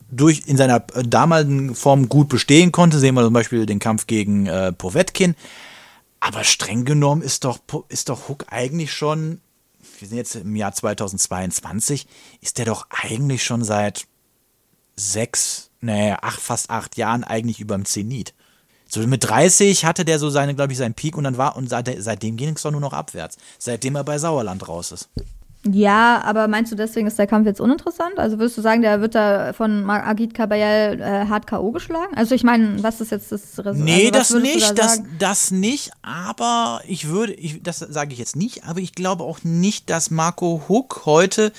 durch 0.09 0.43
in 0.45 0.57
seiner 0.57 0.85
äh, 0.93 1.03
damaligen 1.03 1.75
Form 1.75 2.09
gut 2.09 2.29
bestehen 2.29 2.71
konnte. 2.71 2.99
Sehen 2.99 3.15
wir 3.15 3.23
zum 3.23 3.33
Beispiel 3.33 3.65
den 3.65 3.79
Kampf 3.79 4.07
gegen 4.07 4.45
äh, 4.45 4.71
Povetkin. 4.71 5.35
Aber 6.19 6.43
streng 6.43 6.85
genommen 6.85 7.21
ist 7.21 7.43
doch, 7.43 7.59
ist 7.89 8.09
doch 8.09 8.29
Hook 8.29 8.45
eigentlich 8.49 8.93
schon, 8.93 9.41
wir 9.99 10.07
sind 10.07 10.17
jetzt 10.17 10.35
im 10.35 10.55
Jahr 10.55 10.73
2022, 10.73 12.07
ist 12.41 12.57
der 12.57 12.65
doch 12.65 12.87
eigentlich 12.89 13.43
schon 13.43 13.63
seit 13.63 14.07
sechs, 14.95 15.69
nee, 15.79 16.13
acht, 16.13 16.39
fast 16.39 16.69
acht 16.69 16.97
Jahren 16.97 17.23
eigentlich 17.23 17.59
über 17.59 17.75
dem 17.75 17.85
Zenit. 17.85 18.33
So 18.87 19.05
mit 19.05 19.27
30 19.27 19.85
hatte 19.85 20.05
der 20.05 20.19
so 20.19 20.29
seine, 20.29 20.55
glaube 20.55 20.71
ich, 20.71 20.77
seinen 20.77 20.93
Peak 20.93 21.17
und 21.17 21.23
dann 21.23 21.37
war, 21.37 21.55
und 21.57 21.69
seitdem 21.69 22.37
ging 22.37 22.55
es 22.55 22.61
doch 22.61 22.71
nur 22.71 22.81
noch 22.81 22.93
abwärts. 22.93 23.37
Seitdem 23.59 23.95
er 23.95 24.03
bei 24.03 24.17
Sauerland 24.17 24.67
raus 24.67 24.91
ist. 24.91 25.09
Ja, 25.71 26.21
aber 26.23 26.47
meinst 26.47 26.71
du, 26.71 26.75
deswegen 26.75 27.07
ist 27.07 27.19
der 27.19 27.27
Kampf 27.27 27.45
jetzt 27.45 27.59
uninteressant? 27.59 28.17
Also 28.17 28.39
würdest 28.39 28.57
du 28.57 28.61
sagen, 28.61 28.81
der 28.81 29.01
wird 29.01 29.15
da 29.15 29.53
von 29.53 29.89
Agit 29.89 30.33
Kabayel 30.33 31.01
äh, 31.01 31.25
hart 31.27 31.47
K.O. 31.47 31.71
geschlagen? 31.71 32.15
Also 32.15 32.35
ich 32.35 32.43
meine, 32.43 32.81
was 32.83 33.01
ist 33.01 33.11
jetzt 33.11 33.31
das 33.31 33.57
Resultat? 33.57 33.75
Nee, 33.75 34.11
also, 34.13 34.35
das 34.35 34.43
nicht, 34.43 34.69
da 34.69 34.73
das, 34.73 35.01
das 35.19 35.51
nicht, 35.51 35.91
aber 36.01 36.81
ich 36.87 37.09
würde, 37.09 37.33
ich, 37.33 37.61
das 37.63 37.79
sage 37.79 38.13
ich 38.13 38.19
jetzt 38.19 38.35
nicht, 38.35 38.63
aber 38.65 38.79
ich 38.79 38.93
glaube 38.93 39.23
auch 39.23 39.39
nicht, 39.43 39.89
dass 39.89 40.09
Marco 40.09 40.63
Huck 40.69 41.01
heute 41.05 41.51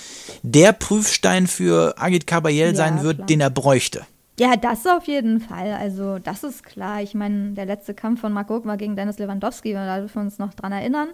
der 0.42 0.72
Prüfstein 0.72 1.46
für 1.46 1.94
Agit 1.98 2.26
Kabayel 2.26 2.68
ja, 2.68 2.74
sein 2.74 3.02
wird, 3.02 3.16
klar. 3.16 3.26
den 3.26 3.40
er 3.40 3.50
bräuchte. 3.50 4.06
Ja, 4.38 4.54
das 4.54 4.86
auf 4.86 5.08
jeden 5.08 5.40
Fall. 5.40 5.72
Also, 5.72 6.20
das 6.20 6.44
ist 6.44 6.62
klar. 6.62 7.02
Ich 7.02 7.14
meine, 7.14 7.54
der 7.54 7.66
letzte 7.66 7.92
Kampf 7.92 8.20
von 8.20 8.32
Marco 8.32 8.64
war 8.64 8.76
gegen 8.76 8.94
Dennis 8.94 9.18
Lewandowski, 9.18 9.72
dürfen 9.72 10.14
wir 10.14 10.22
uns 10.22 10.38
noch 10.38 10.54
dran 10.54 10.70
erinnern. 10.70 11.08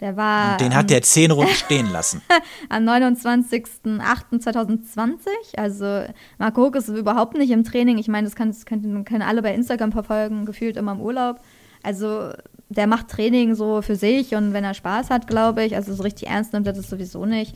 Der 0.00 0.16
war. 0.16 0.52
Und 0.52 0.62
den 0.62 0.74
hat 0.74 0.88
der 0.88 1.02
zehn 1.02 1.30
Runden 1.30 1.52
stehen 1.66 1.92
lassen. 1.92 2.22
am 2.70 2.88
29.08.2020. 2.88 5.58
Also, 5.58 6.04
Marco 6.38 6.62
Hook 6.62 6.76
ist 6.76 6.88
überhaupt 6.88 7.36
nicht 7.36 7.50
im 7.50 7.64
Training. 7.64 7.98
Ich 7.98 8.08
meine, 8.08 8.26
das, 8.26 8.34
kann, 8.34 8.48
das 8.48 8.64
können, 8.64 9.04
können 9.04 9.22
alle 9.22 9.42
bei 9.42 9.54
Instagram 9.54 9.92
verfolgen, 9.92 10.46
gefühlt 10.46 10.78
immer 10.78 10.92
im 10.92 11.02
Urlaub. 11.02 11.40
Also, 11.82 12.30
der 12.70 12.86
macht 12.86 13.08
Training 13.08 13.54
so 13.54 13.82
für 13.82 13.96
sich 13.96 14.34
und 14.34 14.54
wenn 14.54 14.64
er 14.64 14.72
Spaß 14.72 15.10
hat, 15.10 15.26
glaube 15.26 15.64
ich. 15.64 15.76
Also, 15.76 15.92
so 15.92 16.02
richtig 16.02 16.28
ernst 16.28 16.54
nimmt 16.54 16.66
er 16.66 16.72
das 16.72 16.88
sowieso 16.88 17.26
nicht. 17.26 17.54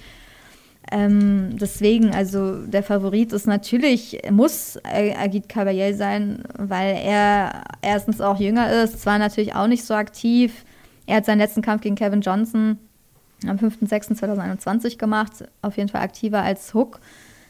Ähm, 0.90 1.56
deswegen, 1.58 2.14
also 2.14 2.66
der 2.66 2.82
Favorit 2.82 3.32
ist 3.32 3.46
natürlich, 3.46 4.20
muss 4.30 4.78
Agit 4.84 5.48
Kabayel 5.48 5.94
sein, 5.94 6.44
weil 6.58 6.96
er 6.96 7.64
erstens 7.80 8.20
auch 8.20 8.38
jünger 8.38 8.70
ist, 8.82 9.00
zwar 9.00 9.18
natürlich 9.18 9.54
auch 9.54 9.66
nicht 9.66 9.84
so 9.84 9.94
aktiv. 9.94 10.64
Er 11.06 11.16
hat 11.16 11.24
seinen 11.24 11.38
letzten 11.38 11.62
Kampf 11.62 11.82
gegen 11.82 11.94
Kevin 11.94 12.20
Johnson 12.20 12.78
am 13.46 13.56
5.6.2021 13.56 14.98
gemacht, 14.98 15.44
auf 15.62 15.76
jeden 15.76 15.88
Fall 15.88 16.02
aktiver 16.02 16.42
als 16.42 16.74
Hook. 16.74 17.00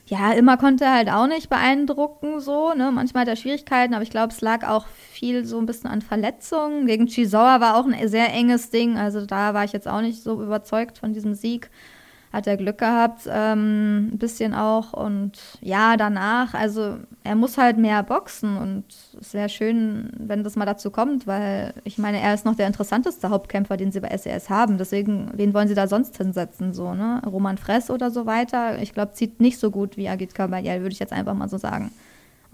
Ja, 0.07 0.33
immer 0.33 0.59
konnte 0.59 0.85
er 0.85 0.95
halt 0.95 1.09
auch 1.09 1.27
nicht 1.27 1.49
beeindrucken, 1.49 2.39
so, 2.39 2.75
ne? 2.75 2.93
Manchmal 2.93 3.23
hat 3.23 3.29
er 3.29 3.37
Schwierigkeiten, 3.37 3.95
aber 3.95 4.03
ich 4.03 4.11
glaube, 4.11 4.35
es 4.35 4.43
lag 4.43 4.69
auch 4.69 4.87
viel 4.87 5.47
so 5.47 5.59
ein 5.59 5.65
bisschen 5.65 5.89
an 5.89 6.03
Verletzungen. 6.03 6.87
Gegen 6.87 7.07
Chisawa 7.07 7.61
war 7.61 7.77
auch 7.77 7.87
ein 7.87 8.09
sehr 8.09 8.33
enges 8.33 8.69
Ding, 8.71 8.99
also 8.99 9.25
da 9.25 9.55
war 9.55 9.65
ich 9.65 9.73
jetzt 9.73 9.89
auch 9.89 10.03
nicht 10.03 10.23
so 10.23 10.43
überzeugt 10.43 10.99
von 10.99 11.15
diesem 11.15 11.35
Sieg. 11.35 11.71
Hat 12.35 12.47
er 12.47 12.57
Glück 12.57 12.79
gehabt, 12.79 13.29
ähm, 13.31 14.11
ein 14.13 14.19
bisschen 14.19 14.55
auch. 14.55 14.93
Und 14.93 15.33
ja, 15.61 15.97
danach, 15.97 16.53
also 16.55 16.97
er 17.23 17.37
muss 17.37 17.57
halt 17.57 17.79
mehr 17.79 18.03
boxen 18.03 18.57
und 18.57 18.85
es 19.21 19.33
wäre 19.33 19.49
schön, 19.49 20.11
wenn 20.19 20.43
das 20.43 20.57
mal 20.57 20.67
dazu 20.67 20.91
kommt, 20.91 21.27
weil 21.27 21.73
ich 21.85 21.97
meine, 21.97 22.21
er 22.21 22.35
ist 22.35 22.45
noch 22.45 22.57
der 22.57 22.67
interessanteste 22.67 23.31
Hauptkämpfer, 23.31 23.77
den 23.77 23.93
sie 23.93 24.01
bei 24.01 24.17
SES 24.17 24.51
haben. 24.51 24.79
Deswegen, 24.79 25.31
wen 25.35 25.55
wollen 25.55 25.69
sie 25.69 25.75
da 25.75 25.87
sonst 25.87 26.17
hinsetzen? 26.17 26.75
So, 26.75 26.93
ne? 26.95 27.23
Roman 27.25 27.57
Fress 27.57 27.89
oder 27.89 28.11
so 28.11 28.27
weiter. 28.27 28.83
Ich 28.83 28.93
glaube, 28.93 29.13
zieht 29.13 29.41
nicht 29.41 29.59
so 29.59 29.71
gut 29.71 29.97
wie 29.97 30.09
Agit 30.09 30.35
Kabayel, 30.35 30.81
würde 30.81 30.93
ich 30.93 30.99
jetzt 30.99 31.13
einfach 31.13 31.35
mal 31.35 31.49
so 31.49 31.57
sagen. 31.59 31.93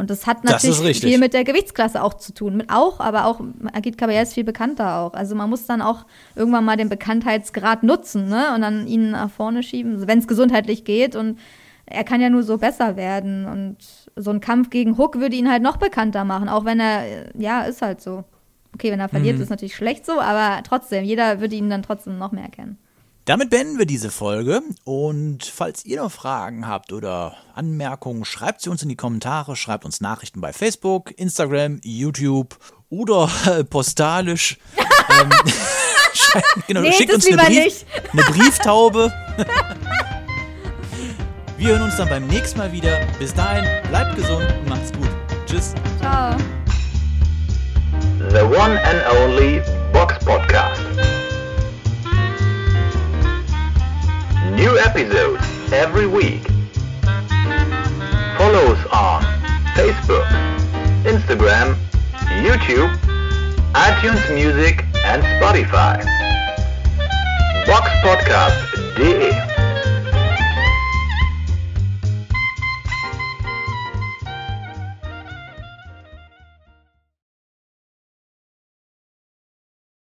Und 0.01 0.11
das 0.11 0.27
hat 0.27 0.39
Das 0.43 0.65
natürlich 0.65 0.81
richtig. 0.81 1.11
viel 1.11 1.19
mit 1.21 1.35
der 1.35 1.45
Gewichtsklasse 1.45 2.03
auch 2.03 2.15
zu 2.15 2.33
tun. 2.33 2.57
Mit 2.57 2.71
auch, 2.71 3.01
aber 3.01 3.27
auch 3.27 3.41
Agit 3.73 3.99
Kabayel 3.99 4.23
ist 4.23 4.35
viel 4.35 4.45
bekannter 4.45 4.99
auch. 4.99 5.13
Also 5.13 5.35
man 5.35 5.51
muss 5.51 5.67
dann 5.67 5.83
auch 5.83 6.07
irgendwann 6.35 6.65
mal 6.65 6.77
den 6.77 6.89
Bekanntheitsgrad 6.89 7.83
nutzen, 7.83 8.29
ne? 8.29 8.55
Und 8.55 8.63
dann 8.63 8.87
ihn 8.87 9.11
nach 9.11 9.31
vorne 9.31 9.63
schieben, 9.63 10.09
wenn 10.09 10.19
es 10.19 10.27
gesundheitlich 10.27 10.85
geht. 10.85 11.15
Und 11.15 11.39
er 11.85 12.05
kann 12.05 12.21
ja 12.21 12.31
nur 12.31 12.43
so 12.43 12.57
besser 12.57 12.97
werden. 12.97 13.45
Und 13.47 13.77
so 14.17 14.31
ein 14.31 14.41
Kampf 14.41 14.71
gegen 14.71 14.97
Hook 14.97 15.21
würde 15.21 15.37
ihn 15.37 15.51
halt 15.51 15.63
noch 15.63 15.77
bekannter 15.77 16.25
machen, 16.25 16.49
auch 16.49 16.65
wenn 16.65 16.81
er, 16.81 17.37
ja, 17.39 17.63
ist 17.63 17.83
halt 17.83 18.01
so. 18.01 18.25
Okay, 18.75 18.93
wenn 18.93 19.01
er 19.01 19.09
verliert, 19.09 19.39
ist 19.39 19.51
natürlich 19.51 19.75
schlecht 19.75 20.07
so, 20.07 20.21
aber 20.21 20.63
trotzdem, 20.63 21.05
jeder 21.05 21.41
würde 21.41 21.57
ihn 21.57 21.69
dann 21.69 21.83
trotzdem 21.83 22.19
noch 22.19 22.33
mehr 22.33 22.49
kennen. 22.49 22.79
Damit 23.27 23.51
beenden 23.51 23.79
wir 23.79 23.87
diese 23.87 24.11
Folge 24.11 24.63
und 24.85 25.45
falls 25.45 25.85
ihr 25.85 26.03
noch 26.03 26.11
Fragen 26.11 26.67
habt 26.67 26.93
oder 26.93 27.37
Anmerkungen, 27.55 28.25
schreibt 28.25 28.63
sie 28.63 28.71
uns 28.71 28.83
in 28.83 28.89
die 28.89 28.97
Kommentare, 28.97 29.57
schreibt 29.57 29.85
uns 29.85 30.01
Nachrichten 30.01 30.41
bei 30.41 30.53
Facebook, 30.53 31.17
Instagram, 31.19 31.81
YouTube 31.85 32.57
oder 32.89 33.31
äh, 33.47 33.63
postalisch. 33.71 34.59
ähm, 35.21 35.31
genau, 36.67 36.81
Nee, 36.81 36.93
schickt 36.93 37.13
uns 37.13 37.27
eine, 37.27 37.37
Brief, 37.37 37.85
eine 38.13 38.23
Brieftaube. 38.23 39.13
wir 41.59 41.69
hören 41.69 41.83
uns 41.83 41.97
dann 41.99 42.09
beim 42.09 42.27
nächsten 42.27 42.59
Mal 42.59 42.73
wieder. 42.73 43.07
Bis 43.19 43.35
dahin, 43.35 43.65
bleibt 43.89 44.17
gesund 44.17 44.47
und 44.61 44.69
macht's 44.69 44.93
gut. 44.93 45.09
Tschüss. 45.47 45.75
Ciao. 46.01 46.37
The 48.31 48.43
one 48.43 48.81
and 48.83 49.03
only 49.23 49.63
Box 49.93 50.19
Podcast. 50.25 50.81
New 54.61 54.79
episodes 54.79 55.43
every 55.73 56.07
week. 56.07 56.43
Follow 58.37 58.75
us 58.75 58.87
on 58.93 59.23
Facebook, 59.73 60.27
Instagram, 61.03 61.77
YouTube, 62.45 62.95
iTunes 63.73 64.23
Music 64.35 64.85
and 65.07 65.23
Spotify. 65.23 66.05
Box 67.67 67.89
Podcast 68.05 68.53
Boxpodcast.de 68.97 69.60